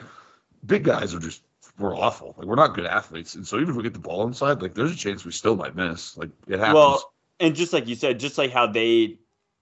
big 0.66 0.84
guys 0.84 1.14
are 1.16 1.20
just 1.20 1.44
we're 1.80 1.96
awful 1.96 2.36
like 2.38 2.46
we're 2.48 2.56
not 2.56 2.76
good 2.76 2.86
athletes 2.86 3.36
and 3.36 3.48
so 3.48 3.58
even 3.58 3.70
if 3.70 3.76
we 3.76 3.84
get 3.84 3.94
the 3.94 4.00
ball 4.00 4.28
inside 4.28 4.62
like 4.62 4.74
there's 4.74 4.92
a 4.92 4.96
chance 4.96 5.26
we 5.26 5.32
still 5.32 5.56
might 5.56 5.76
miss 5.76 6.18
like 6.18 6.30
it 6.48 6.60
happens 6.60 6.76
Well, 6.76 7.14
and 7.40 7.56
just 7.56 7.74
like 7.74 7.88
you 7.88 7.96
said, 7.96 8.20
just 8.20 8.38
like 8.38 8.52
how 8.52 8.68
they 8.68 9.18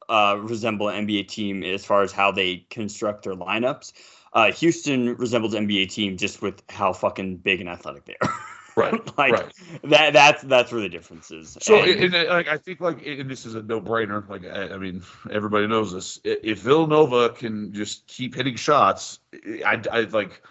uh, 0.09 0.37
resemble 0.41 0.89
an 0.89 1.07
NBA 1.07 1.27
team 1.29 1.63
as 1.63 1.85
far 1.85 2.01
as 2.01 2.11
how 2.11 2.31
they 2.31 2.65
construct 2.69 3.23
their 3.23 3.35
lineups, 3.35 3.93
uh, 4.33 4.51
Houston 4.51 5.15
resembles 5.15 5.53
an 5.53 5.67
NBA 5.67 5.89
team 5.91 6.17
just 6.17 6.41
with 6.41 6.61
how 6.69 6.91
fucking 6.91 7.37
big 7.37 7.61
and 7.61 7.69
athletic 7.69 8.05
they 8.05 8.15
are. 8.21 8.29
right 8.79 9.17
like 9.17 9.33
right 9.33 9.53
that. 9.83 10.13
That's 10.13 10.41
that's 10.43 10.71
where 10.71 10.81
the 10.81 10.89
difference 10.89 11.31
is. 11.31 11.57
so 11.61 11.75
And- 11.77 12.03
and, 12.05 12.13
and, 12.15 12.29
like 12.29 12.47
I 12.47 12.57
think 12.57 12.79
like 12.79 13.05
and 13.05 13.29
this 13.29 13.45
is 13.45 13.55
a 13.55 13.61
no 13.61 13.81
brainer 13.81 14.27
like 14.29 14.45
I, 14.45 14.73
I 14.73 14.77
mean 14.77 15.03
everybody 15.29 15.67
knows 15.67 15.91
this 15.93 16.19
if 16.23 16.59
Villanova 16.59 17.29
can 17.29 17.73
just 17.73 18.07
keep 18.07 18.35
hitting 18.35 18.55
shots 18.55 19.19
I, 19.33 19.81
I 19.91 19.99
like 20.01 20.41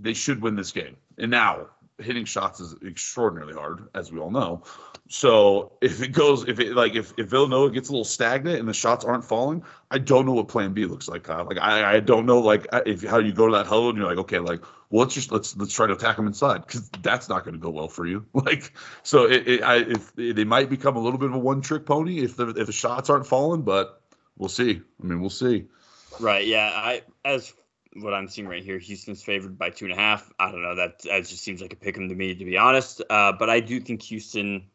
they 0.00 0.14
should 0.14 0.42
win 0.42 0.56
this 0.56 0.72
game 0.72 0.96
and 1.18 1.30
now 1.30 1.66
hitting 1.98 2.24
shots 2.24 2.60
is 2.60 2.74
extraordinarily 2.84 3.54
hard 3.54 3.88
as 3.94 4.10
we 4.10 4.18
all 4.18 4.30
know 4.30 4.64
So 5.08 5.72
if 5.80 6.02
it 6.02 6.12
goes, 6.12 6.48
if 6.48 6.58
it 6.60 6.72
like 6.74 6.94
if, 6.94 7.12
if 7.18 7.28
Villanova 7.28 7.72
gets 7.72 7.88
a 7.88 7.92
little 7.92 8.04
stagnant 8.04 8.58
and 8.58 8.68
the 8.68 8.72
shots 8.72 9.04
aren't 9.04 9.24
falling, 9.24 9.62
I 9.90 9.98
don't 9.98 10.24
know 10.24 10.32
what 10.32 10.48
Plan 10.48 10.72
B 10.72 10.86
looks 10.86 11.08
like, 11.08 11.24
Kyle. 11.24 11.44
Like 11.44 11.58
I, 11.58 11.96
I 11.96 12.00
don't 12.00 12.24
know 12.24 12.40
like 12.40 12.66
if 12.86 13.02
how 13.02 13.18
you 13.18 13.32
go 13.32 13.46
to 13.46 13.52
that 13.56 13.66
huddle 13.66 13.90
and 13.90 13.98
you're 13.98 14.08
like, 14.08 14.18
okay, 14.18 14.38
like 14.38 14.62
well, 14.88 15.02
let's 15.02 15.14
just 15.14 15.30
let's 15.30 15.56
let's 15.56 15.74
try 15.74 15.86
to 15.86 15.92
attack 15.92 16.16
them 16.16 16.26
inside 16.26 16.66
because 16.66 16.88
that's 17.02 17.28
not 17.28 17.44
going 17.44 17.54
to 17.54 17.60
go 17.60 17.70
well 17.70 17.88
for 17.88 18.06
you. 18.06 18.24
Like 18.34 18.72
so, 19.02 19.24
it, 19.24 19.46
it 19.46 19.62
I 19.62 19.76
if 19.76 20.14
they 20.14 20.44
might 20.44 20.70
become 20.70 20.96
a 20.96 21.00
little 21.00 21.18
bit 21.18 21.28
of 21.28 21.34
a 21.34 21.38
one 21.38 21.60
trick 21.60 21.84
pony 21.84 22.20
if 22.20 22.36
the 22.36 22.48
if 22.48 22.66
the 22.66 22.72
shots 22.72 23.10
aren't 23.10 23.26
falling, 23.26 23.62
but 23.62 24.00
we'll 24.38 24.48
see. 24.48 24.80
I 25.02 25.06
mean, 25.06 25.20
we'll 25.20 25.30
see. 25.30 25.66
Right. 26.18 26.46
Yeah. 26.46 26.70
I 26.74 27.02
as 27.24 27.52
what 27.94 28.14
I'm 28.14 28.28
seeing 28.28 28.48
right 28.48 28.62
here, 28.62 28.78
Houston's 28.78 29.22
favored 29.22 29.58
by 29.58 29.70
two 29.70 29.84
and 29.84 29.94
a 29.94 29.96
half. 29.96 30.32
I 30.38 30.50
don't 30.50 30.62
know. 30.62 30.74
That 30.74 31.00
that 31.02 31.20
just 31.26 31.42
seems 31.42 31.60
like 31.60 31.72
a 31.72 31.76
pick 31.76 31.96
'em 31.96 32.08
to 32.08 32.14
me, 32.14 32.34
to 32.34 32.44
be 32.44 32.56
honest. 32.56 33.02
Uh, 33.08 33.32
but 33.32 33.48
I 33.50 33.60
do 33.60 33.80
think 33.80 34.02
Houston. 34.02 34.68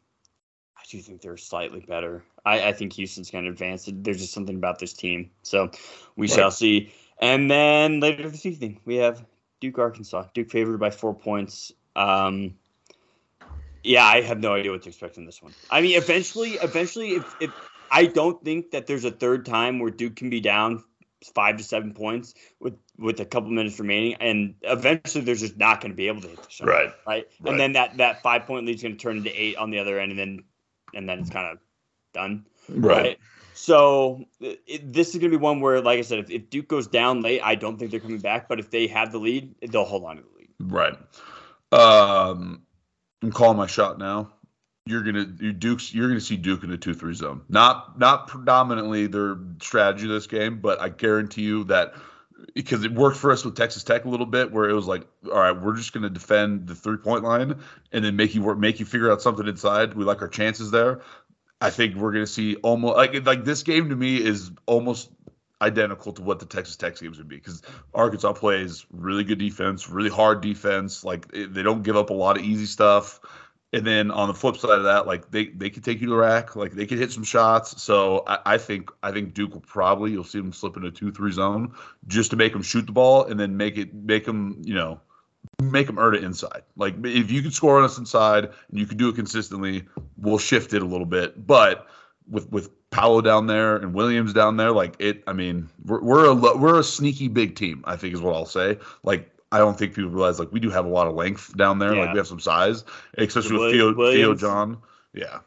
I 0.76 0.82
do 0.88 1.00
think 1.00 1.20
they're 1.20 1.36
slightly 1.36 1.80
better. 1.80 2.24
I, 2.44 2.68
I 2.68 2.72
think 2.72 2.94
Houston's 2.94 3.30
going 3.30 3.44
to 3.44 3.50
advance. 3.50 3.88
There's 3.92 4.18
just 4.20 4.32
something 4.32 4.56
about 4.56 4.78
this 4.78 4.94
team. 4.94 5.30
So 5.42 5.70
we 6.16 6.26
Right. 6.26 6.34
shall 6.34 6.50
see. 6.50 6.92
And 7.20 7.50
then 7.50 8.00
later 8.00 8.30
this 8.30 8.46
evening, 8.46 8.80
we 8.86 8.96
have 8.96 9.24
Duke, 9.60 9.78
Arkansas. 9.78 10.24
Duke 10.32 10.50
favored 10.50 10.78
by 10.80 10.90
four 10.90 11.14
points. 11.14 11.70
Um, 11.94 12.54
yeah, 13.82 14.04
I 14.04 14.22
have 14.22 14.40
no 14.40 14.54
idea 14.54 14.70
what 14.72 14.82
to 14.82 14.88
expect 14.88 15.18
in 15.18 15.26
this 15.26 15.42
one. 15.42 15.54
I 15.70 15.82
mean, 15.82 15.96
eventually, 15.96 16.54
eventually, 16.54 17.16
if, 17.16 17.34
if 17.40 17.50
I 17.90 18.06
don't 18.06 18.42
think 18.42 18.70
that 18.70 18.86
there's 18.86 19.04
a 19.04 19.10
third 19.10 19.44
time 19.44 19.78
where 19.80 19.90
Duke 19.90 20.16
can 20.16 20.30
be 20.30 20.40
down 20.40 20.82
five 21.34 21.56
to 21.58 21.64
seven 21.64 21.92
points 21.92 22.34
with 22.60 22.74
with 22.98 23.20
a 23.20 23.24
couple 23.24 23.50
minutes 23.50 23.78
remaining, 23.78 24.14
and 24.20 24.54
eventually 24.62 25.24
there's 25.24 25.40
just 25.40 25.56
not 25.56 25.80
going 25.80 25.92
to 25.92 25.96
be 25.96 26.08
able 26.08 26.20
to 26.22 26.28
hit 26.28 26.42
the 26.42 26.50
shot, 26.50 26.68
Right. 26.68 26.90
right? 27.06 27.26
Right. 27.40 27.50
And 27.50 27.60
then 27.60 27.72
that 27.72 27.96
that 27.98 28.22
five 28.22 28.46
point 28.46 28.66
lead's 28.66 28.82
going 28.82 28.96
to 28.96 29.02
turn 29.02 29.18
into 29.18 29.30
eight 29.30 29.56
on 29.56 29.70
the 29.70 29.78
other 29.78 29.98
end, 29.98 30.12
and 30.12 30.18
then 30.18 30.44
and 30.94 31.08
then 31.08 31.20
it's 31.20 31.30
kind 31.30 31.46
of 31.46 31.58
done, 32.12 32.46
Right. 32.68 33.18
So 33.54 34.24
it, 34.40 34.92
this 34.92 35.10
is 35.10 35.16
going 35.16 35.32
to 35.32 35.38
be 35.38 35.42
one 35.42 35.60
where, 35.60 35.80
like 35.80 35.98
I 35.98 36.02
said, 36.02 36.20
if, 36.20 36.30
if 36.30 36.50
Duke 36.50 36.68
goes 36.68 36.86
down 36.86 37.20
late, 37.20 37.40
I 37.42 37.56
don't 37.56 37.78
think 37.78 37.90
they're 37.90 38.00
coming 38.00 38.20
back. 38.20 38.48
But 38.48 38.58
if 38.58 38.70
they 38.70 38.86
have 38.86 39.12
the 39.12 39.18
lead, 39.18 39.54
they'll 39.60 39.84
hold 39.84 40.04
on 40.04 40.16
to 40.16 40.22
the 40.22 40.28
lead. 40.38 40.48
Right. 40.60 40.94
Um, 41.72 42.62
I'm 43.22 43.32
calling 43.32 43.56
my 43.58 43.66
shot 43.66 43.98
now. 43.98 44.32
You're 44.86 45.02
gonna 45.02 45.26
you 45.40 45.52
Duke's 45.52 45.94
you're 45.94 46.08
gonna 46.08 46.20
see 46.20 46.36
Duke 46.36 46.64
in 46.64 46.70
the 46.70 46.78
two 46.78 46.94
three 46.94 47.14
zone. 47.14 47.42
Not 47.48 47.98
not 47.98 48.28
predominantly 48.28 49.06
their 49.06 49.36
strategy 49.60 50.08
this 50.08 50.26
game, 50.26 50.60
but 50.60 50.80
I 50.80 50.88
guarantee 50.88 51.42
you 51.42 51.64
that 51.64 51.94
because 52.54 52.84
it 52.84 52.92
worked 52.92 53.18
for 53.18 53.30
us 53.30 53.44
with 53.44 53.56
Texas 53.56 53.84
Tech 53.84 54.04
a 54.04 54.08
little 54.08 54.26
bit, 54.26 54.50
where 54.50 54.68
it 54.68 54.72
was 54.72 54.86
like, 54.86 55.06
all 55.26 55.38
right, 55.38 55.52
we're 55.52 55.76
just 55.76 55.92
gonna 55.92 56.10
defend 56.10 56.66
the 56.66 56.74
three 56.74 56.96
point 56.96 57.24
line 57.24 57.60
and 57.92 58.04
then 58.04 58.16
make 58.16 58.34
you 58.34 58.42
work, 58.42 58.58
make 58.58 58.80
you 58.80 58.86
figure 58.86 59.12
out 59.12 59.22
something 59.22 59.46
inside. 59.46 59.94
We 59.94 60.04
like 60.04 60.22
our 60.22 60.28
chances 60.28 60.70
there. 60.70 61.02
I 61.60 61.70
think 61.70 61.94
we're 61.94 62.12
gonna 62.12 62.26
see 62.26 62.56
almost 62.56 62.96
like 62.96 63.26
like 63.26 63.44
this 63.44 63.62
game 63.62 63.90
to 63.90 63.96
me 63.96 64.16
is 64.16 64.50
almost 64.66 65.10
identical 65.62 66.12
to 66.14 66.22
what 66.22 66.38
the 66.38 66.46
Texas 66.46 66.76
Tech 66.76 66.98
games 66.98 67.18
would 67.18 67.28
be 67.28 67.36
because 67.36 67.62
Arkansas 67.92 68.32
plays 68.32 68.86
really 68.90 69.24
good 69.24 69.38
defense, 69.38 69.88
really 69.88 70.10
hard 70.10 70.40
defense. 70.40 71.04
Like 71.04 71.28
they 71.28 71.62
don't 71.62 71.82
give 71.82 71.96
up 71.96 72.10
a 72.10 72.14
lot 72.14 72.38
of 72.38 72.44
easy 72.44 72.66
stuff. 72.66 73.20
And 73.72 73.86
then 73.86 74.10
on 74.10 74.26
the 74.26 74.34
flip 74.34 74.56
side 74.56 74.78
of 74.78 74.84
that, 74.84 75.06
like 75.06 75.30
they 75.30 75.46
they 75.46 75.70
could 75.70 75.84
take 75.84 76.00
you 76.00 76.06
to 76.06 76.12
the 76.12 76.18
rack, 76.18 76.56
like 76.56 76.72
they 76.72 76.86
could 76.86 76.98
hit 76.98 77.12
some 77.12 77.22
shots. 77.22 77.80
So 77.80 78.24
I, 78.26 78.54
I 78.54 78.58
think 78.58 78.90
I 79.02 79.12
think 79.12 79.32
Duke 79.32 79.54
will 79.54 79.60
probably 79.60 80.10
you'll 80.10 80.24
see 80.24 80.40
them 80.40 80.52
slip 80.52 80.76
into 80.76 80.90
two 80.90 81.12
three 81.12 81.30
zone 81.30 81.74
just 82.08 82.30
to 82.30 82.36
make 82.36 82.52
them 82.52 82.62
shoot 82.62 82.86
the 82.86 82.92
ball 82.92 83.26
and 83.26 83.38
then 83.38 83.56
make 83.56 83.78
it 83.78 83.94
make 83.94 84.24
them 84.24 84.60
you 84.64 84.74
know 84.74 85.00
make 85.62 85.86
them 85.86 85.98
earn 85.98 86.16
it 86.16 86.24
inside. 86.24 86.62
Like 86.76 86.94
if 87.04 87.30
you 87.30 87.42
can 87.42 87.52
score 87.52 87.78
on 87.78 87.84
us 87.84 87.96
inside 87.96 88.46
and 88.46 88.78
you 88.78 88.86
can 88.86 88.96
do 88.96 89.08
it 89.08 89.14
consistently, 89.14 89.84
we'll 90.16 90.38
shift 90.38 90.74
it 90.74 90.82
a 90.82 90.86
little 90.86 91.06
bit. 91.06 91.46
But 91.46 91.86
with 92.28 92.50
with 92.50 92.70
Paolo 92.90 93.20
down 93.20 93.46
there 93.46 93.76
and 93.76 93.94
Williams 93.94 94.32
down 94.32 94.56
there, 94.56 94.72
like 94.72 94.96
it. 94.98 95.22
I 95.26 95.32
mean, 95.32 95.68
we're 95.84 96.02
we're 96.02 96.26
a 96.26 96.34
we're 96.34 96.80
a 96.80 96.84
sneaky 96.84 97.28
big 97.28 97.54
team. 97.54 97.84
I 97.86 97.96
think 97.96 98.14
is 98.14 98.20
what 98.20 98.34
I'll 98.34 98.46
say. 98.46 98.78
Like 99.04 99.30
I 99.52 99.58
don't 99.58 99.78
think 99.78 99.94
people 99.94 100.10
realize 100.10 100.38
like 100.38 100.52
we 100.52 100.60
do 100.60 100.70
have 100.70 100.84
a 100.84 100.88
lot 100.88 101.06
of 101.06 101.14
length 101.14 101.56
down 101.56 101.78
there. 101.78 101.94
Like 101.94 102.12
we 102.12 102.18
have 102.18 102.26
some 102.26 102.40
size, 102.40 102.84
especially 103.18 103.58
with 103.58 103.72
Theo, 103.72 104.12
Theo 104.12 104.34
John. 104.34 104.78
Yeah. 105.12 105.40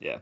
Yeah. 0.00 0.18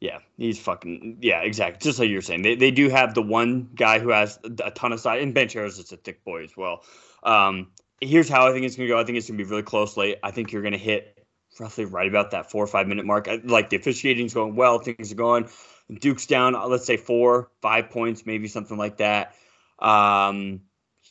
Yeah, 0.00 0.18
he's 0.36 0.60
fucking 0.60 1.18
yeah, 1.22 1.40
exactly. 1.40 1.80
Just 1.82 1.98
like 1.98 2.08
you're 2.08 2.22
saying, 2.22 2.42
they, 2.42 2.54
they 2.54 2.70
do 2.70 2.88
have 2.88 3.14
the 3.14 3.22
one 3.22 3.68
guy 3.74 3.98
who 3.98 4.10
has 4.10 4.38
a 4.44 4.70
ton 4.70 4.92
of 4.92 5.00
size, 5.00 5.20
and 5.22 5.34
Ben 5.34 5.48
Charos 5.48 5.80
is 5.80 5.90
a 5.90 5.96
thick 5.96 6.24
boy 6.24 6.44
as 6.44 6.56
well. 6.56 6.84
Um, 7.24 7.72
here's 8.00 8.28
how 8.28 8.46
I 8.46 8.52
think 8.52 8.64
it's 8.64 8.76
gonna 8.76 8.88
go. 8.88 8.96
I 8.96 9.02
think 9.02 9.18
it's 9.18 9.26
gonna 9.26 9.38
be 9.38 9.44
really 9.44 9.64
close 9.64 9.96
late. 9.96 10.18
I 10.22 10.30
think 10.30 10.52
you're 10.52 10.62
gonna 10.62 10.78
hit 10.78 11.18
roughly 11.58 11.84
right 11.84 12.08
about 12.08 12.30
that 12.30 12.48
four 12.48 12.62
or 12.62 12.68
five 12.68 12.86
minute 12.86 13.06
mark. 13.06 13.26
I, 13.26 13.40
like 13.42 13.70
the 13.70 13.76
officiating's 13.76 14.34
going 14.34 14.54
well, 14.54 14.78
things 14.78 15.10
are 15.10 15.16
going. 15.16 15.48
Duke's 15.92 16.26
down, 16.26 16.54
uh, 16.54 16.66
let's 16.66 16.86
say 16.86 16.96
four, 16.96 17.50
five 17.60 17.90
points, 17.90 18.24
maybe 18.24 18.46
something 18.46 18.76
like 18.76 18.98
that. 18.98 19.34
Um, 19.80 20.60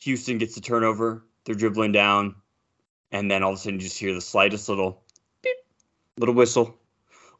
Houston 0.02 0.38
gets 0.38 0.54
the 0.54 0.60
turnover. 0.60 1.24
They're 1.48 1.56
dribbling 1.56 1.92
down, 1.92 2.34
and 3.10 3.30
then 3.30 3.42
all 3.42 3.52
of 3.52 3.56
a 3.56 3.58
sudden 3.58 3.80
you 3.80 3.86
just 3.86 3.98
hear 3.98 4.12
the 4.12 4.20
slightest 4.20 4.68
little, 4.68 5.02
beep, 5.42 5.56
little 6.18 6.34
whistle, 6.34 6.78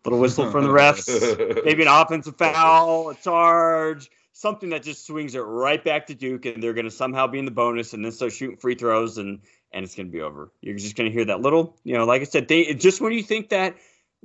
little 0.02 0.18
whistle 0.18 0.50
from 0.50 0.64
the 0.64 0.70
refs. 0.70 1.62
Maybe 1.62 1.82
an 1.82 1.88
offensive 1.88 2.38
foul, 2.38 3.10
a 3.10 3.14
charge, 3.16 4.10
something 4.32 4.70
that 4.70 4.82
just 4.82 5.06
swings 5.06 5.34
it 5.34 5.40
right 5.40 5.84
back 5.84 6.06
to 6.06 6.14
Duke, 6.14 6.46
and 6.46 6.62
they're 6.62 6.72
going 6.72 6.86
to 6.86 6.90
somehow 6.90 7.26
be 7.26 7.38
in 7.38 7.44
the 7.44 7.50
bonus, 7.50 7.92
and 7.92 8.02
then 8.02 8.10
start 8.10 8.32
shooting 8.32 8.56
free 8.56 8.76
throws, 8.76 9.18
and 9.18 9.40
and 9.72 9.84
it's 9.84 9.94
going 9.94 10.06
to 10.06 10.10
be 10.10 10.22
over. 10.22 10.50
You're 10.62 10.78
just 10.78 10.96
going 10.96 11.10
to 11.10 11.14
hear 11.14 11.26
that 11.26 11.42
little, 11.42 11.76
you 11.84 11.94
know, 11.94 12.06
like 12.06 12.22
I 12.22 12.24
said, 12.24 12.48
they 12.48 12.72
just 12.72 13.02
when 13.02 13.12
you 13.12 13.22
think 13.22 13.50
that 13.50 13.76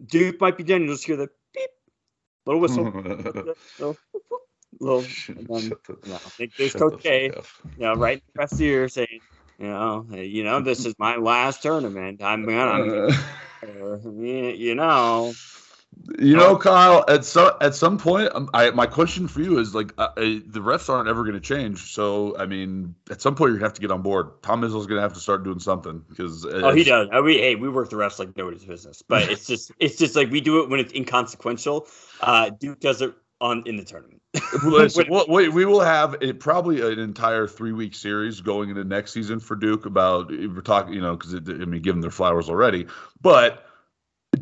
Duke 0.05 0.39
might 0.39 0.55
be 0.55 0.63
done, 0.63 0.83
you'll 0.83 0.93
just 0.93 1.05
hear 1.05 1.17
the 1.17 1.29
beep, 1.53 1.69
little 2.45 2.61
whistle, 2.61 2.85
little, 2.85 3.97
little, 4.79 5.05
and 5.27 5.45
then, 5.45 5.63
you 5.63 5.97
know, 6.05 6.15
I 6.15 6.29
think 6.29 6.55
there's 6.55 6.71
Coach 6.71 7.03
K, 7.03 7.25
you 7.25 7.83
know, 7.83 7.95
right 7.95 8.19
in 8.19 8.21
the 8.33 8.39
rest 8.39 8.53
of 8.53 8.59
the 8.59 8.63
year 8.63 8.87
saying, 8.87 9.19
you 9.59 9.67
know, 9.67 10.05
you 10.11 10.43
know, 10.43 10.61
this 10.61 10.85
is 10.85 10.95
my 10.97 11.15
last 11.17 11.61
tournament. 11.61 12.21
I'm 12.23 12.45
gonna, 12.45 13.09
you 14.19 14.75
know, 14.75 15.33
You 16.19 16.35
know, 16.35 16.57
Kyle. 16.57 17.05
At 17.07 17.23
some 17.23 17.51
at 17.61 17.75
some 17.75 17.97
point, 17.97 18.29
um, 18.33 18.49
I 18.53 18.71
my 18.71 18.87
question 18.87 19.27
for 19.27 19.41
you 19.41 19.59
is 19.59 19.73
like, 19.75 19.93
uh, 19.97 20.09
uh, 20.17 20.21
the 20.21 20.59
refs 20.59 20.89
aren't 20.89 21.07
ever 21.07 21.23
going 21.23 21.35
to 21.35 21.39
change. 21.39 21.93
So, 21.93 22.35
I 22.37 22.45
mean, 22.45 22.95
at 23.09 23.21
some 23.21 23.35
point, 23.35 23.49
you're 23.49 23.59
gonna 23.59 23.67
have 23.67 23.75
to 23.75 23.81
get 23.81 23.91
on 23.91 24.01
board. 24.01 24.41
Tom 24.41 24.61
Izzo's 24.61 24.87
going 24.87 24.97
to 24.97 25.01
have 25.01 25.13
to 25.13 25.19
start 25.19 25.43
doing 25.43 25.59
something 25.59 26.03
because. 26.09 26.45
Oh, 26.45 26.73
he 26.73 26.83
does. 26.83 27.09
Uh, 27.13 27.21
We 27.21 27.37
hey, 27.37 27.55
we 27.55 27.69
work 27.69 27.89
the 27.89 27.95
refs 27.95 28.19
like 28.19 28.35
nobody's 28.35 28.65
business, 28.65 29.01
but 29.07 29.29
it's 29.29 29.45
just 29.47 29.71
it's 29.79 29.97
just 29.97 30.15
like 30.15 30.29
we 30.29 30.41
do 30.41 30.63
it 30.63 30.69
when 30.69 30.79
it's 30.79 30.93
inconsequential. 30.93 31.87
Uh, 32.19 32.49
Duke 32.49 32.79
does 32.79 33.01
it 33.01 33.13
on 33.43 33.63
in 33.65 33.75
the 33.75 33.83
tournament. 33.83 34.21
Listen, 34.63 35.05
we'll, 35.09 35.27
we, 35.27 35.49
we 35.49 35.65
will 35.65 35.81
have 35.81 36.15
a, 36.21 36.33
probably 36.33 36.81
an 36.81 36.97
entire 36.97 37.47
three 37.47 37.73
week 37.73 37.93
series 37.93 38.41
going 38.41 38.69
into 38.69 38.83
next 38.83 39.11
season 39.11 39.39
for 39.39 39.55
Duke 39.55 39.85
about 39.85 40.29
we're 40.29 40.61
talking, 40.61 40.93
you 40.93 41.01
know, 41.01 41.15
because 41.15 41.35
I 41.35 41.39
mean, 41.39 41.81
give 41.81 41.93
them 41.93 42.01
their 42.01 42.09
flowers 42.09 42.49
already. 42.49 42.87
But 43.21 43.65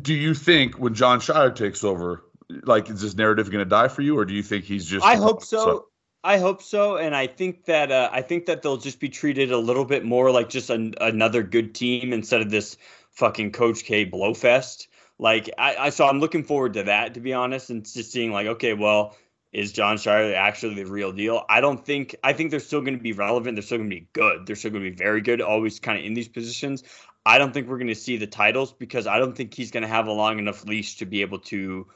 do 0.00 0.14
you 0.14 0.34
think 0.34 0.78
when 0.78 0.94
Jon 0.94 1.20
Scheyer 1.20 1.54
takes 1.54 1.84
over, 1.84 2.24
like, 2.64 2.88
is 2.88 3.02
this 3.02 3.14
narrative 3.14 3.50
going 3.50 3.64
to 3.64 3.68
die 3.68 3.88
for 3.88 4.02
you, 4.02 4.18
or 4.18 4.24
do 4.24 4.32
you 4.34 4.42
think 4.42 4.64
he's 4.64 4.86
just? 4.86 5.04
I 5.04 5.16
hope 5.16 5.42
so. 5.42 5.88
I 6.24 6.38
hope 6.38 6.62
so, 6.62 6.96
and 6.96 7.16
I 7.16 7.26
think 7.26 7.64
that 7.64 7.90
uh, 7.90 8.08
I 8.12 8.22
think 8.22 8.46
that 8.46 8.62
they'll 8.62 8.76
just 8.76 9.00
be 9.00 9.08
treated 9.08 9.50
a 9.50 9.58
little 9.58 9.84
bit 9.84 10.04
more 10.04 10.30
like 10.30 10.48
just 10.48 10.70
an, 10.70 10.94
another 11.00 11.42
good 11.42 11.74
team 11.74 12.12
instead 12.12 12.40
of 12.40 12.50
this 12.50 12.76
fucking 13.10 13.50
Coach 13.50 13.84
K 13.84 14.06
blowfest. 14.06 14.86
Like 15.22 15.50
I, 15.56 15.76
I 15.76 15.90
so 15.90 16.04
I'm 16.04 16.18
looking 16.18 16.42
forward 16.42 16.74
to 16.74 16.82
that 16.82 17.14
to 17.14 17.20
be 17.20 17.32
honest, 17.32 17.70
and 17.70 17.84
just 17.84 18.10
seeing 18.10 18.32
like 18.32 18.48
okay, 18.48 18.74
well, 18.74 19.16
is 19.52 19.70
Jon 19.70 19.96
Scheyer 19.96 20.34
actually 20.34 20.74
the 20.74 20.84
real 20.84 21.12
deal? 21.12 21.44
I 21.48 21.60
don't 21.60 21.86
think. 21.86 22.16
I 22.24 22.32
think 22.32 22.50
they're 22.50 22.58
still 22.58 22.80
going 22.80 22.96
to 22.96 23.02
be 23.02 23.12
relevant. 23.12 23.54
They're 23.54 23.62
still 23.62 23.78
going 23.78 23.88
to 23.88 23.96
be 23.96 24.08
good. 24.12 24.46
They're 24.46 24.56
still 24.56 24.72
going 24.72 24.82
to 24.82 24.90
be 24.90 24.96
very 24.96 25.20
good. 25.20 25.40
Always 25.40 25.78
kind 25.78 25.96
of 25.96 26.04
in 26.04 26.14
these 26.14 26.26
positions. 26.26 26.82
I 27.24 27.38
don't 27.38 27.54
think 27.54 27.68
we're 27.68 27.78
going 27.78 27.86
to 27.86 27.94
see 27.94 28.16
the 28.16 28.26
titles 28.26 28.72
because 28.72 29.06
I 29.06 29.20
don't 29.20 29.36
think 29.36 29.54
he's 29.54 29.70
going 29.70 29.84
to 29.84 29.88
have 29.88 30.08
a 30.08 30.12
long 30.12 30.40
enough 30.40 30.64
leash 30.64 30.96
to 30.96 31.06
be 31.06 31.20
able 31.20 31.38
to 31.38 31.86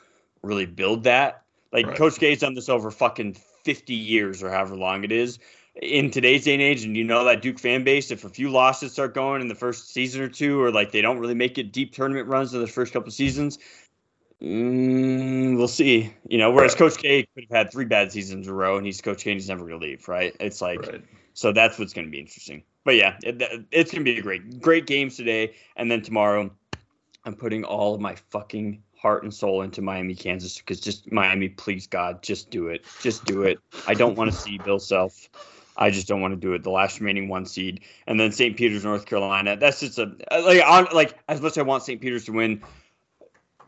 really 0.44 0.66
build 0.66 1.02
that. 1.02 1.42
Like 1.72 1.88
Right. 1.88 1.96
Coach 1.96 2.20
K's 2.20 2.38
done 2.38 2.54
this 2.54 2.68
over 2.68 2.92
fucking 2.92 3.38
50 3.64 3.92
years 3.92 4.44
or 4.44 4.52
however 4.52 4.76
long 4.76 5.02
it 5.02 5.10
is. 5.10 5.40
In 5.82 6.10
today's 6.10 6.44
day 6.44 6.54
and 6.54 6.62
age, 6.62 6.84
and 6.84 6.96
you 6.96 7.04
know 7.04 7.24
that 7.24 7.42
Duke 7.42 7.58
fan 7.58 7.84
base, 7.84 8.10
if 8.10 8.24
a 8.24 8.30
few 8.30 8.48
losses 8.48 8.92
start 8.92 9.14
going 9.14 9.42
in 9.42 9.48
the 9.48 9.54
first 9.54 9.92
season 9.92 10.22
or 10.22 10.28
two, 10.28 10.58
or 10.60 10.70
like 10.70 10.90
they 10.90 11.02
don't 11.02 11.18
really 11.18 11.34
make 11.34 11.58
it 11.58 11.70
deep 11.70 11.92
tournament 11.92 12.28
runs 12.28 12.54
in 12.54 12.60
the 12.62 12.66
first 12.66 12.94
couple 12.94 13.10
seasons, 13.10 13.58
mm, 14.42 15.56
we'll 15.58 15.68
see. 15.68 16.14
You 16.28 16.38
know, 16.38 16.50
whereas 16.50 16.72
Right. 16.72 16.78
Coach 16.78 16.96
K 16.96 17.28
could 17.34 17.44
have 17.50 17.56
had 17.56 17.72
three 17.72 17.84
bad 17.84 18.10
seasons 18.10 18.46
in 18.46 18.52
a 18.52 18.56
row, 18.56 18.78
and 18.78 18.86
he's 18.86 19.02
Coach 19.02 19.24
K 19.24 19.32
and 19.32 19.40
he's 19.40 19.48
never 19.50 19.66
going 19.66 19.78
to 19.78 19.86
leave, 19.86 20.08
right? 20.08 20.34
It's 20.40 20.62
like, 20.62 20.86
Right. 20.86 21.04
so 21.34 21.52
that's 21.52 21.78
what's 21.78 21.92
going 21.92 22.06
to 22.06 22.10
be 22.10 22.20
interesting. 22.20 22.62
But 22.84 22.96
yeah, 22.96 23.18
it, 23.22 23.66
it's 23.70 23.92
going 23.92 24.04
to 24.04 24.10
be 24.10 24.18
a 24.18 24.22
great, 24.22 24.62
great 24.62 24.86
games 24.86 25.16
today, 25.16 25.56
and 25.76 25.90
then 25.90 26.00
tomorrow, 26.00 26.50
I'm 27.26 27.34
putting 27.34 27.64
all 27.64 27.94
of 27.94 28.00
my 28.00 28.14
fucking 28.30 28.82
heart 28.96 29.24
and 29.24 29.34
soul 29.34 29.60
into 29.60 29.82
Miami, 29.82 30.14
Kansas, 30.14 30.56
because 30.56 30.80
just 30.80 31.12
Miami, 31.12 31.50
please 31.50 31.86
God, 31.86 32.22
just 32.22 32.50
do 32.50 32.68
it, 32.68 32.86
just 33.02 33.26
do 33.26 33.42
it. 33.42 33.58
I 33.86 33.94
don't 33.94 34.16
want 34.16 34.32
to 34.32 34.36
see 34.38 34.56
Bill 34.56 34.78
Self. 34.78 35.28
I 35.76 35.90
just 35.90 36.08
don't 36.08 36.20
want 36.20 36.32
to 36.32 36.40
do 36.40 36.54
it. 36.54 36.62
The 36.62 36.70
last 36.70 37.00
remaining 37.00 37.28
one 37.28 37.44
seed, 37.46 37.80
and 38.06 38.18
then 38.18 38.32
St. 38.32 38.56
Peter's, 38.56 38.84
North 38.84 39.04
Carolina. 39.06 39.56
That's 39.56 39.80
just 39.80 39.98
a 39.98 40.16
like 40.30 40.62
on 40.64 40.86
like 40.94 41.18
as 41.28 41.40
much 41.40 41.52
as 41.52 41.58
I 41.58 41.62
want 41.62 41.82
St. 41.82 42.00
Peter's 42.00 42.24
to 42.26 42.32
win. 42.32 42.62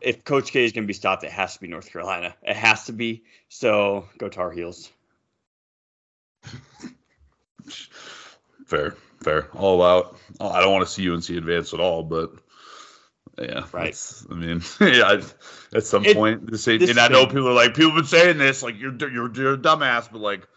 If 0.01 0.23
Coach 0.23 0.51
K 0.51 0.63
is 0.63 0.71
going 0.71 0.85
to 0.85 0.87
be 0.87 0.93
stopped, 0.93 1.23
it 1.25 1.31
has 1.31 1.55
to 1.55 1.59
be 1.61 1.67
North 1.67 1.91
Carolina. 1.91 2.33
It 2.41 2.55
has 2.55 2.85
to 2.85 2.93
be. 2.93 3.23
So 3.49 4.07
go 4.17 4.29
Tar 4.29 4.49
Heels. 4.51 4.89
Fair, 8.65 8.95
fair, 9.23 9.49
all 9.55 9.81
out. 9.83 10.15
Oh, 10.39 10.49
I 10.49 10.61
don't 10.61 10.71
want 10.71 10.87
to 10.87 10.91
see 10.93 11.09
UNC 11.09 11.27
advance 11.29 11.73
at 11.73 11.79
all, 11.79 12.03
but 12.03 12.31
yeah, 13.39 13.65
Right. 13.71 13.97
I 14.29 14.33
mean, 14.35 14.61
yeah, 14.81 15.21
at 15.73 15.83
some 15.83 16.05
It- 16.05 16.15
point, 16.15 16.49
the 16.49 16.57
same. 16.57 16.81
And 16.83 16.99
I 16.99 17.07
know 17.07 17.25
people 17.25 17.47
are 17.49 17.53
like, 17.53 17.73
people 17.75 17.91
have 17.91 17.97
been 17.97 18.05
saying 18.05 18.37
this, 18.37 18.61
like 18.61 18.77
you're 18.79 18.93
you're 19.09 19.33
you're 19.33 19.53
a 19.53 19.57
dumbass, 19.57 20.11
but 20.11 20.21
like 20.21 20.47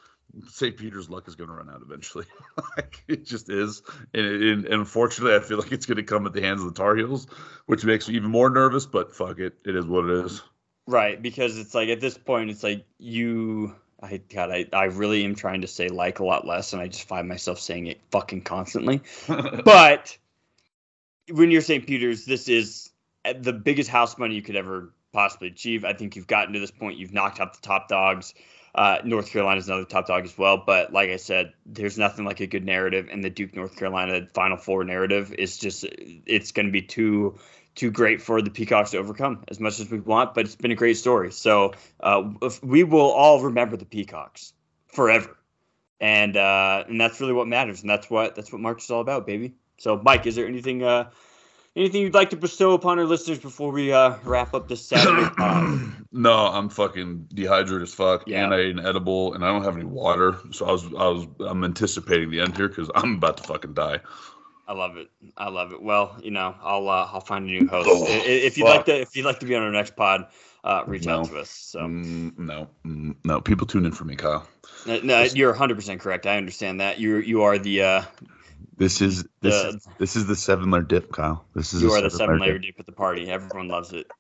St. 0.49 0.77
Peter's 0.77 1.11
luck 1.11 1.29
is 1.29 1.35
going 1.35 1.51
to 1.51 1.57
run 1.57 1.71
out 1.71 1.83
eventually. 1.85 2.25
like 2.77 3.05
it 3.09 3.25
just 3.25 3.51
is, 3.51 3.83
and, 4.15 4.25
and, 4.25 4.65
and 4.65 4.75
unfortunately, 4.75 5.37
I 5.37 5.41
feel 5.41 5.59
like 5.59 5.73
it's 5.73 5.87
going 5.87 5.97
to 5.97 6.03
come 6.03 6.27
at 6.27 6.33
the 6.33 6.41
hands 6.41 6.61
of 6.61 6.69
the 6.69 6.75
Tar 6.75 6.97
Heels, 6.97 7.27
which 7.67 7.85
makes 7.85 8.09
me 8.09 8.17
even 8.17 8.31
more 8.31 8.51
nervous. 8.51 8.87
But 8.87 9.15
fuck 9.15 9.39
it, 9.39 9.55
it 9.65 9.77
is 9.77 9.85
what 9.85 10.07
it 10.07 10.25
is. 10.25 10.43
Right, 10.87 11.21
because 11.21 11.59
it's 11.59 11.75
like 11.75 11.89
at 11.89 12.01
this 12.01 12.17
point, 12.19 12.51
it's 12.51 12.63
like 12.63 12.85
you. 12.99 13.75
I 14.03 14.17
God, 14.17 14.51
I, 14.51 14.67
I 14.73 14.85
really 14.85 15.25
am 15.25 15.37
trying 15.37 15.61
to 15.61 15.69
say 15.69 15.89
like 15.89 16.19
a 16.19 16.25
lot 16.25 16.47
less, 16.47 16.73
and 16.73 16.83
I 16.83 16.89
just 16.89 17.07
find 17.07 17.29
myself 17.29 17.61
saying 17.61 17.87
it 17.87 18.01
fucking 18.11 18.43
constantly. 18.43 19.01
but 19.65 20.17
when 21.31 21.51
you're 21.51 21.63
St. 21.63 21.87
Peter's, 21.87 22.25
this 22.25 22.49
is 22.49 22.91
the 23.39 23.53
biggest 23.53 23.91
house 23.91 24.19
money 24.19 24.35
you 24.35 24.43
could 24.43 24.57
ever 24.57 24.93
possibly 25.13 25.49
achieve. 25.49 25.85
I 25.85 25.93
think 25.93 26.17
you've 26.17 26.27
gotten 26.27 26.55
to 26.55 26.61
this 26.61 26.71
point. 26.71 26.99
You've 26.99 27.13
knocked 27.13 27.41
out 27.41 27.55
the 27.55 27.63
top 27.63 27.89
dogs. 27.89 28.35
Uh, 28.75 28.99
North 29.05 29.31
Carolina's 29.31 29.69
another 29.69 29.85
top 29.85 30.07
dog 30.07 30.25
as 30.25 30.37
well. 30.37 30.63
But 30.65 30.93
like 30.93 31.11
I 31.11 31.17
said, 31.17 31.53
there's 31.67 31.99
nothing 31.99 32.25
like 32.25 32.41
a 32.41 32.47
good 32.47 32.65
narrative, 32.65 33.09
and 33.11 33.23
the 33.23 33.31
Duke 33.31 33.55
North 33.55 33.77
Carolina 33.77 34.27
Final 34.33 34.57
Four 34.57 34.85
narrative 34.85 35.35
is 35.35 35.59
just 35.59 35.85
it's 36.27 36.53
going 36.53 36.67
to 36.67 36.73
be 36.73 36.83
too 36.83 37.39
too 37.75 37.91
great 37.91 38.23
for 38.23 38.41
the 38.41 38.51
Peacocks 38.51 38.91
to 38.91 38.99
overcome 38.99 39.45
as 39.49 39.61
much 39.61 39.81
as 39.81 39.91
we 39.91 40.01
want. 40.01 40.35
But 40.35 40.47
it's 40.47 40.57
been 40.57 40.71
a 40.71 40.77
great 40.77 40.97
story. 40.97 41.33
So 41.33 41.75
uh, 42.01 42.31
we 42.63 42.85
will 42.85 43.11
all 43.11 43.43
remember 43.43 43.77
the 43.77 43.85
Peacocks 43.85 44.55
forever, 44.87 45.37
and 46.01 46.37
uh, 46.37 46.85
and 46.89 46.99
that's 46.99 47.21
really 47.21 47.35
what 47.35 47.49
matters, 47.49 47.83
and 47.83 47.91
that's 47.91 48.09
what 48.09 48.35
that's 48.35 48.51
what 48.53 48.63
March 48.63 48.85
is 48.85 48.91
all 48.91 49.03
about, 49.03 49.27
baby. 49.27 49.55
So 49.79 50.01
Mike, 50.03 50.27
is 50.27 50.37
there 50.37 50.47
anything 50.47 50.83
uh, 50.83 51.11
anything 51.77 52.03
you'd 52.03 52.15
like 52.15 52.31
to 52.31 52.37
bestow 52.37 52.73
upon 52.73 52.99
our 52.99 53.05
listeners 53.05 53.39
before 53.39 53.71
we 53.73 53.93
uh, 53.93 54.17
wrap 54.25 54.55
up 54.55 54.69
this 54.69 54.85
Saturday? 54.85 55.29
no, 56.13 56.33
I'm 56.33 56.69
fucking 56.69 57.29
dehydrated 57.33 57.83
as 57.83 57.95
fuck, 57.95 58.25
Yeah. 58.27 58.45
and 58.45 58.55
I 58.55 58.59
ate 58.59 58.71
an 58.79 58.85
edible, 58.85 59.35
and 59.35 59.45
I 59.45 59.49
don't 59.49 59.65
have 59.65 59.77
any 59.77 59.85
water, 59.87 60.37
so 60.51 60.67
I 60.67 60.73
was 60.73 60.85
I 60.87 61.09
was 61.09 61.27
I'm 61.41 61.65
anticipating 61.65 62.31
the 62.31 62.41
end 62.41 62.57
here 62.57 62.69
because 62.69 62.91
I'm 62.95 63.15
about 63.17 63.39
to 63.39 63.43
fucking 63.45 63.75
die. 63.75 64.01
I 64.69 64.75
love 64.75 64.97
it. 64.97 65.11
I 65.37 65.49
love 65.49 65.73
it. 65.73 65.83
Well, 65.83 66.17
you 66.23 66.31
know, 66.31 66.55
I'll 66.63 66.89
uh, 66.89 67.09
I'll 67.13 67.21
find 67.21 67.45
a 67.45 67.49
new 67.51 67.67
host. 67.67 67.89
Oh, 67.91 68.05
if 68.09 68.57
you'd 68.57 68.65
like 68.65 68.85
to 68.87 69.01
if 69.01 69.17
you'd 69.17 69.27
like 69.27 69.41
to 69.41 69.47
be 69.47 69.55
on 69.57 69.63
our 69.63 69.73
next 69.73 69.97
pod, 69.97 70.29
uh, 70.65 70.85
reach 70.87 71.07
out 71.09 71.27
to 71.27 71.39
us. 71.41 71.51
So 71.51 71.81
Mm, 71.81 72.39
no, 72.39 72.69
mm, 72.87 73.17
no, 73.25 73.41
people 73.41 73.67
tune 73.67 73.85
in 73.85 73.93
for 73.93 74.05
me, 74.05 74.15
Kyle. 74.15 74.47
no, 74.87 75.01
no, 75.01 75.23
you're 75.25 75.51
100 75.51 75.75
percent 75.75 76.01
correct. 76.01 76.27
I 76.27 76.37
understand 76.37 76.81
that. 76.81 77.01
You 77.01 77.17
you 77.17 77.43
are 77.43 77.59
the 77.59 77.83
uh, 77.83 78.03
This 78.77 79.01
is 79.01 79.25
this 79.41 79.63
The- 79.63 79.69
is 79.69 79.89
this 79.99 80.17
is 80.17 80.27
the 80.27 80.37
seven 80.37 80.71
layer 80.71 80.83
dip, 80.83 81.13
Kyle. 81.13 81.45
This 81.55 81.73
is 81.75 81.83
you 81.83 81.93
are 81.93 82.01
the 82.01 82.11
seven 82.11 82.39
layer 82.39 82.55
dip. 82.55 82.63
deep 82.63 82.77
at 82.81 82.87
the 82.87 82.93
party. 82.93 83.31
Everyone 83.31 83.69
loves 83.69 83.93
it. 83.93 84.11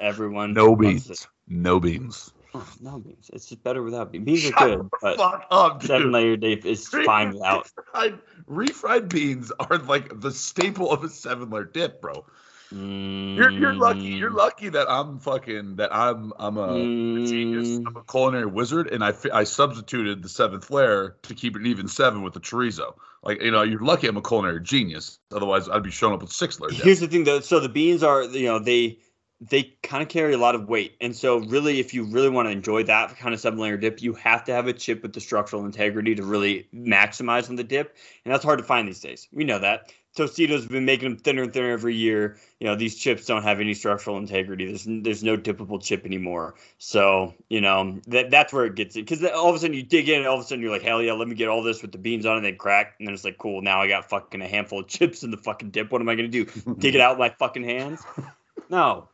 Everyone 0.00 0.52
No 0.54 0.74
beans, 0.76 1.26
no 1.48 1.78
beans. 1.80 2.32
Oh, 2.54 2.68
no 2.80 2.98
beans. 2.98 3.30
It's 3.32 3.46
just 3.48 3.62
better 3.64 3.82
without 3.82 4.12
beans. 4.12 4.24
Beans 4.26 4.46
are 4.46 4.52
good, 4.52 4.90
but 5.00 5.16
Fuck 5.16 5.46
up, 5.50 5.82
seven 5.82 6.12
layer 6.12 6.36
deep 6.36 6.66
is 6.66 6.86
fine 6.88 7.32
without. 7.32 7.70
Refried, 7.94 8.18
refried 8.48 9.08
beans 9.08 9.52
are 9.58 9.78
like 9.78 10.20
the 10.20 10.30
staple 10.30 10.90
of 10.90 11.02
a 11.04 11.08
seven 11.08 11.50
layer 11.50 11.64
dip, 11.64 12.00
bro. 12.02 12.24
You're 12.72 13.50
you're 13.50 13.74
lucky. 13.74 14.12
Mm. 14.12 14.18
You're 14.18 14.30
lucky 14.30 14.68
that 14.70 14.90
I'm 14.90 15.18
fucking 15.18 15.76
that 15.76 15.94
I'm 15.94 16.32
I'm 16.38 16.56
a, 16.56 16.74
a 16.74 17.26
genius. 17.26 17.68
Mm. 17.68 17.84
I'm 17.86 17.96
a 17.96 18.04
culinary 18.04 18.46
wizard, 18.46 18.88
and 18.88 19.04
I 19.04 19.12
I 19.32 19.44
substituted 19.44 20.22
the 20.22 20.28
seventh 20.28 20.70
layer 20.70 21.16
to 21.22 21.34
keep 21.34 21.56
it 21.56 21.66
even 21.66 21.88
seven 21.88 22.22
with 22.22 22.34
the 22.34 22.40
chorizo. 22.40 22.94
Like 23.22 23.42
you 23.42 23.50
know, 23.50 23.62
you're 23.62 23.80
lucky 23.80 24.06
I'm 24.06 24.16
a 24.16 24.22
culinary 24.22 24.62
genius. 24.62 25.18
Otherwise, 25.30 25.68
I'd 25.68 25.82
be 25.82 25.90
showing 25.90 26.14
up 26.14 26.22
with 26.22 26.32
six 26.32 26.58
layers. 26.60 26.82
Here's 26.82 27.00
the 27.00 27.08
thing 27.08 27.24
though. 27.24 27.40
So 27.40 27.60
the 27.60 27.68
beans 27.68 28.02
are, 28.02 28.22
you 28.24 28.46
know, 28.46 28.58
they 28.58 28.98
they 29.40 29.74
kind 29.82 30.02
of 30.02 30.08
carry 30.08 30.32
a 30.34 30.38
lot 30.38 30.54
of 30.54 30.68
weight. 30.68 30.96
And 31.00 31.14
so 31.16 31.38
really 31.38 31.80
if 31.80 31.92
you 31.92 32.04
really 32.04 32.28
want 32.28 32.46
to 32.46 32.52
enjoy 32.52 32.84
that 32.84 33.16
kind 33.18 33.34
of 33.34 33.40
seven 33.40 33.58
layer 33.58 33.76
dip, 33.76 34.00
you 34.00 34.14
have 34.14 34.44
to 34.44 34.52
have 34.52 34.68
a 34.68 34.72
chip 34.72 35.02
with 35.02 35.12
the 35.12 35.20
structural 35.20 35.64
integrity 35.64 36.14
to 36.14 36.22
really 36.22 36.68
maximize 36.72 37.50
on 37.50 37.56
the 37.56 37.64
dip. 37.64 37.96
And 38.24 38.32
that's 38.32 38.44
hard 38.44 38.60
to 38.60 38.64
find 38.64 38.86
these 38.86 39.00
days. 39.00 39.28
We 39.32 39.44
know 39.44 39.58
that. 39.58 39.92
Tostitos 40.16 40.60
have 40.60 40.68
been 40.68 40.84
making 40.84 41.08
them 41.08 41.18
thinner 41.18 41.42
and 41.42 41.52
thinner 41.52 41.70
every 41.70 41.94
year. 41.94 42.36
You 42.60 42.66
know, 42.66 42.76
these 42.76 42.96
chips 42.96 43.24
don't 43.24 43.44
have 43.44 43.60
any 43.60 43.72
structural 43.72 44.18
integrity. 44.18 44.66
There's 44.66 44.84
there's 44.86 45.24
no 45.24 45.38
dippable 45.38 45.82
chip 45.82 46.04
anymore. 46.04 46.54
So, 46.76 47.34
you 47.48 47.62
know, 47.62 47.98
that 48.08 48.30
that's 48.30 48.52
where 48.52 48.66
it 48.66 48.74
gets 48.74 48.94
it. 48.96 49.06
Because 49.06 49.24
all 49.24 49.48
of 49.48 49.56
a 49.56 49.58
sudden 49.58 49.74
you 49.74 49.82
dig 49.82 50.10
in 50.10 50.18
and 50.18 50.26
all 50.26 50.36
of 50.36 50.44
a 50.44 50.44
sudden 50.44 50.62
you're 50.62 50.70
like, 50.70 50.82
hell 50.82 51.00
yeah, 51.00 51.14
let 51.14 51.28
me 51.28 51.34
get 51.34 51.48
all 51.48 51.62
this 51.62 51.80
with 51.80 51.92
the 51.92 51.98
beans 51.98 52.26
on 52.26 52.34
it 52.34 52.36
and 52.38 52.46
then 52.46 52.56
crack. 52.56 52.96
And 52.98 53.08
then 53.08 53.14
it's 53.14 53.24
like, 53.24 53.38
cool, 53.38 53.62
now 53.62 53.80
I 53.80 53.88
got 53.88 54.10
fucking 54.10 54.42
a 54.42 54.48
handful 54.48 54.80
of 54.80 54.88
chips 54.88 55.22
in 55.22 55.30
the 55.30 55.38
fucking 55.38 55.70
dip. 55.70 55.90
What 55.90 56.02
am 56.02 56.08
I 56.10 56.14
going 56.14 56.30
to 56.30 56.44
do? 56.44 56.74
Dig 56.74 56.94
it 56.94 57.00
out 57.00 57.12
with 57.12 57.20
my 57.20 57.30
fucking 57.30 57.64
hands? 57.64 58.02
No. 58.68 59.10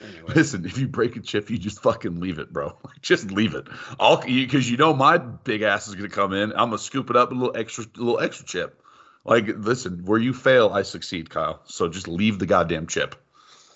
Anyway. 0.00 0.32
Listen, 0.34 0.64
if 0.64 0.78
you 0.78 0.86
break 0.86 1.16
a 1.16 1.20
chip, 1.20 1.50
you 1.50 1.58
just 1.58 1.82
fucking 1.82 2.20
leave 2.20 2.38
it, 2.38 2.52
bro. 2.52 2.78
just 3.02 3.30
leave 3.30 3.54
it. 3.54 3.66
All 3.98 4.18
because 4.18 4.70
you 4.70 4.76
know 4.76 4.94
my 4.94 5.18
big 5.18 5.62
ass 5.62 5.88
is 5.88 5.94
gonna 5.94 6.08
come 6.08 6.32
in. 6.32 6.52
I'm 6.52 6.68
gonna 6.68 6.78
scoop 6.78 7.10
it 7.10 7.16
up 7.16 7.32
a 7.32 7.34
little 7.34 7.56
extra, 7.56 7.84
a 7.84 7.98
little 7.98 8.20
extra 8.20 8.46
chip. 8.46 8.79
Like, 9.24 9.46
listen, 9.56 10.04
where 10.04 10.18
you 10.18 10.32
fail, 10.32 10.70
I 10.70 10.82
succeed, 10.82 11.30
Kyle. 11.30 11.60
So 11.64 11.88
just 11.88 12.08
leave 12.08 12.38
the 12.38 12.46
goddamn 12.46 12.86
chip. 12.86 13.14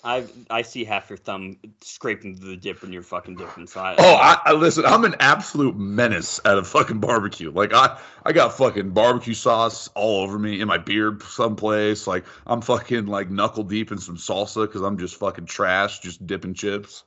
I 0.03 0.23
I 0.51 0.61
see 0.61 0.85
half 0.85 1.09
your 1.09 1.17
thumb 1.17 1.57
scraping 1.81 2.35
the 2.35 2.55
dip 2.55 2.83
when 2.83 2.93
you're 2.93 3.01
fucking 3.01 3.37
dipping. 3.37 3.65
So 3.65 3.79
I, 3.81 3.95
Oh, 3.97 4.13
I, 4.13 4.37
I 4.45 4.53
listen. 4.53 4.85
I'm 4.85 5.03
an 5.03 5.15
absolute 5.19 5.75
menace 5.75 6.39
at 6.45 6.59
a 6.59 6.63
fucking 6.63 6.99
barbecue. 6.99 7.51
Like 7.51 7.73
I, 7.73 7.99
I 8.23 8.31
got 8.31 8.55
fucking 8.55 8.91
barbecue 8.91 9.33
sauce 9.33 9.89
all 9.95 10.21
over 10.21 10.37
me 10.37 10.61
in 10.61 10.67
my 10.67 10.77
beard 10.77 11.23
someplace. 11.23 12.05
Like 12.05 12.25
I'm 12.45 12.61
fucking 12.61 13.07
like 13.07 13.31
knuckle 13.31 13.63
deep 13.63 13.91
in 13.91 13.97
some 13.97 14.17
salsa 14.17 14.67
because 14.67 14.81
I'm 14.81 14.99
just 14.99 15.15
fucking 15.15 15.47
trash, 15.47 15.99
just 16.01 16.25
dipping 16.27 16.53
chips. 16.53 17.03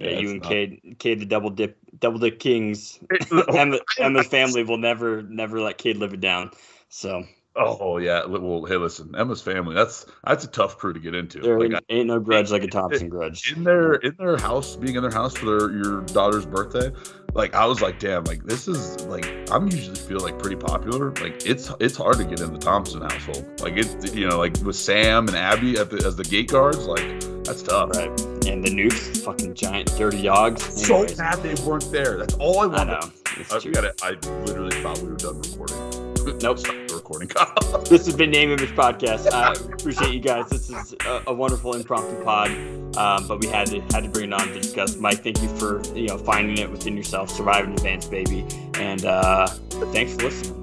yeah, 0.00 0.18
you 0.18 0.30
and 0.30 0.42
not- 0.42 0.50
Cade, 0.50 0.96
Cade 0.98 1.20
the 1.20 1.26
double 1.26 1.50
dip, 1.50 1.78
double 2.00 2.18
dip 2.18 2.40
kings. 2.40 2.98
Emma, 3.30 3.78
oh, 3.78 4.02
Emma's 4.04 4.26
family 4.38 4.64
will 4.64 4.78
never 4.78 5.22
never 5.22 5.60
let 5.60 5.78
Cade 5.78 5.98
live 5.98 6.14
it 6.14 6.20
down. 6.20 6.50
So 6.88 7.26
Oh 7.56 7.98
yeah. 7.98 8.24
Well, 8.26 8.64
hey, 8.64 8.76
listen, 8.76 9.12
Emma's 9.18 9.42
family. 9.42 9.74
That's 9.74 10.06
that's 10.24 10.44
a 10.44 10.48
tough 10.48 10.78
crew 10.78 10.92
to 10.92 11.00
get 11.00 11.16
into. 11.16 11.40
there 11.40 11.58
Like, 11.58 11.72
ain't, 11.72 11.84
ain't 11.88 12.06
no 12.06 12.20
grudge 12.20 12.52
like 12.52 12.62
a 12.62 12.66
Thompson 12.70 13.08
grudge. 13.08 13.52
in 13.52 13.64
their 13.64 13.94
in 13.94 14.14
their 14.18 14.36
house, 14.36 14.76
being 14.76 14.94
in 14.94 15.02
their 15.02 15.10
house 15.10 15.36
for 15.36 15.46
their 15.46 15.70
your 15.72 16.00
daughter's 16.02 16.46
birthday, 16.46 16.92
like 17.34 17.52
I 17.54 17.66
was 17.66 17.82
like, 17.82 17.98
damn, 17.98 18.22
like 18.24 18.44
this 18.44 18.68
is 18.68 19.04
like 19.06 19.26
I'm 19.50 19.66
usually 19.66 19.96
feel 19.96 20.20
like 20.20 20.38
pretty 20.38 20.56
popular. 20.56 21.10
Like 21.14 21.44
it's 21.44 21.72
it's 21.80 21.96
hard 21.96 22.18
to 22.18 22.24
get 22.24 22.40
in 22.40 22.52
the 22.52 22.58
Thompson 22.58 23.00
household. 23.02 23.44
Like 23.60 23.74
it's 23.76 24.14
you 24.14 24.28
know 24.28 24.38
like 24.38 24.56
with 24.64 24.76
Sam 24.76 25.26
and 25.26 25.36
Abby 25.36 25.76
at 25.76 25.90
the, 25.90 25.96
as 26.06 26.14
the 26.14 26.24
gate 26.24 26.50
guards, 26.50 26.86
like 26.86 27.20
that's 27.44 27.62
tough. 27.64 27.90
Right. 27.96 28.08
And 28.46 28.64
the 28.64 28.72
Newts, 28.72 29.22
fucking 29.22 29.54
giant 29.54 29.90
dirty 29.98 30.22
dogs. 30.22 30.62
So 30.86 31.04
mad 31.18 31.42
they 31.42 31.54
weren't 31.64 31.90
there. 31.90 32.16
That's 32.16 32.34
all 32.34 32.60
I 32.60 32.62
I 32.62 32.66
wanted. 32.68 32.86
know. 32.92 33.10
It's 33.38 33.52
I, 33.52 33.58
true. 33.58 33.72
got 33.72 33.84
I 34.04 34.10
literally 34.44 34.80
thought 34.82 34.98
we 35.00 35.08
were 35.08 35.16
done 35.16 35.40
recording. 35.42 36.38
Nope. 36.42 36.58
Recording. 37.10 37.28
Kyle. 37.28 37.82
This 37.90 38.06
has 38.06 38.14
been 38.14 38.30
Name 38.30 38.52
Image 38.52 38.70
Podcast. 38.70 39.32
I 39.32 39.52
appreciate 39.52 40.14
you 40.14 40.20
guys. 40.20 40.48
This 40.48 40.70
is 40.70 40.94
a, 41.04 41.24
a 41.26 41.34
wonderful 41.34 41.74
impromptu 41.74 42.22
pod, 42.22 42.50
um, 42.96 43.26
but 43.26 43.40
we 43.40 43.48
had 43.48 43.66
to 43.68 43.80
had 43.92 44.04
to 44.04 44.08
bring 44.08 44.30
it 44.30 44.32
on 44.32 44.46
to 44.46 44.54
discuss. 44.54 44.96
Mike, 44.96 45.24
thank 45.24 45.42
you 45.42 45.48
for 45.56 45.82
you 45.96 46.06
know 46.06 46.18
finding 46.18 46.58
it 46.58 46.70
within 46.70 46.96
yourself, 46.96 47.28
surviving 47.28 47.72
advanced 47.72 48.12
baby, 48.12 48.46
and 48.74 49.04
uh, 49.04 49.48
thanks 49.92 50.14
for 50.14 50.22
listening. 50.22 50.59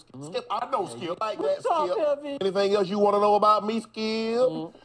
Skip, 0.00 0.20
know 0.20 0.26
Skip. 0.30 0.46
I 0.50 0.66
know 0.70 0.86
Skip. 0.86 1.20
Like 1.20 1.38
that, 1.38 1.62
Skip. 1.62 2.40
Anything 2.40 2.74
else 2.74 2.88
you 2.88 2.98
want 2.98 3.14
to 3.16 3.20
know 3.20 3.34
about 3.34 3.66
me, 3.66 3.80
Skip? 3.80 3.94
Mm-hmm. 3.94 4.78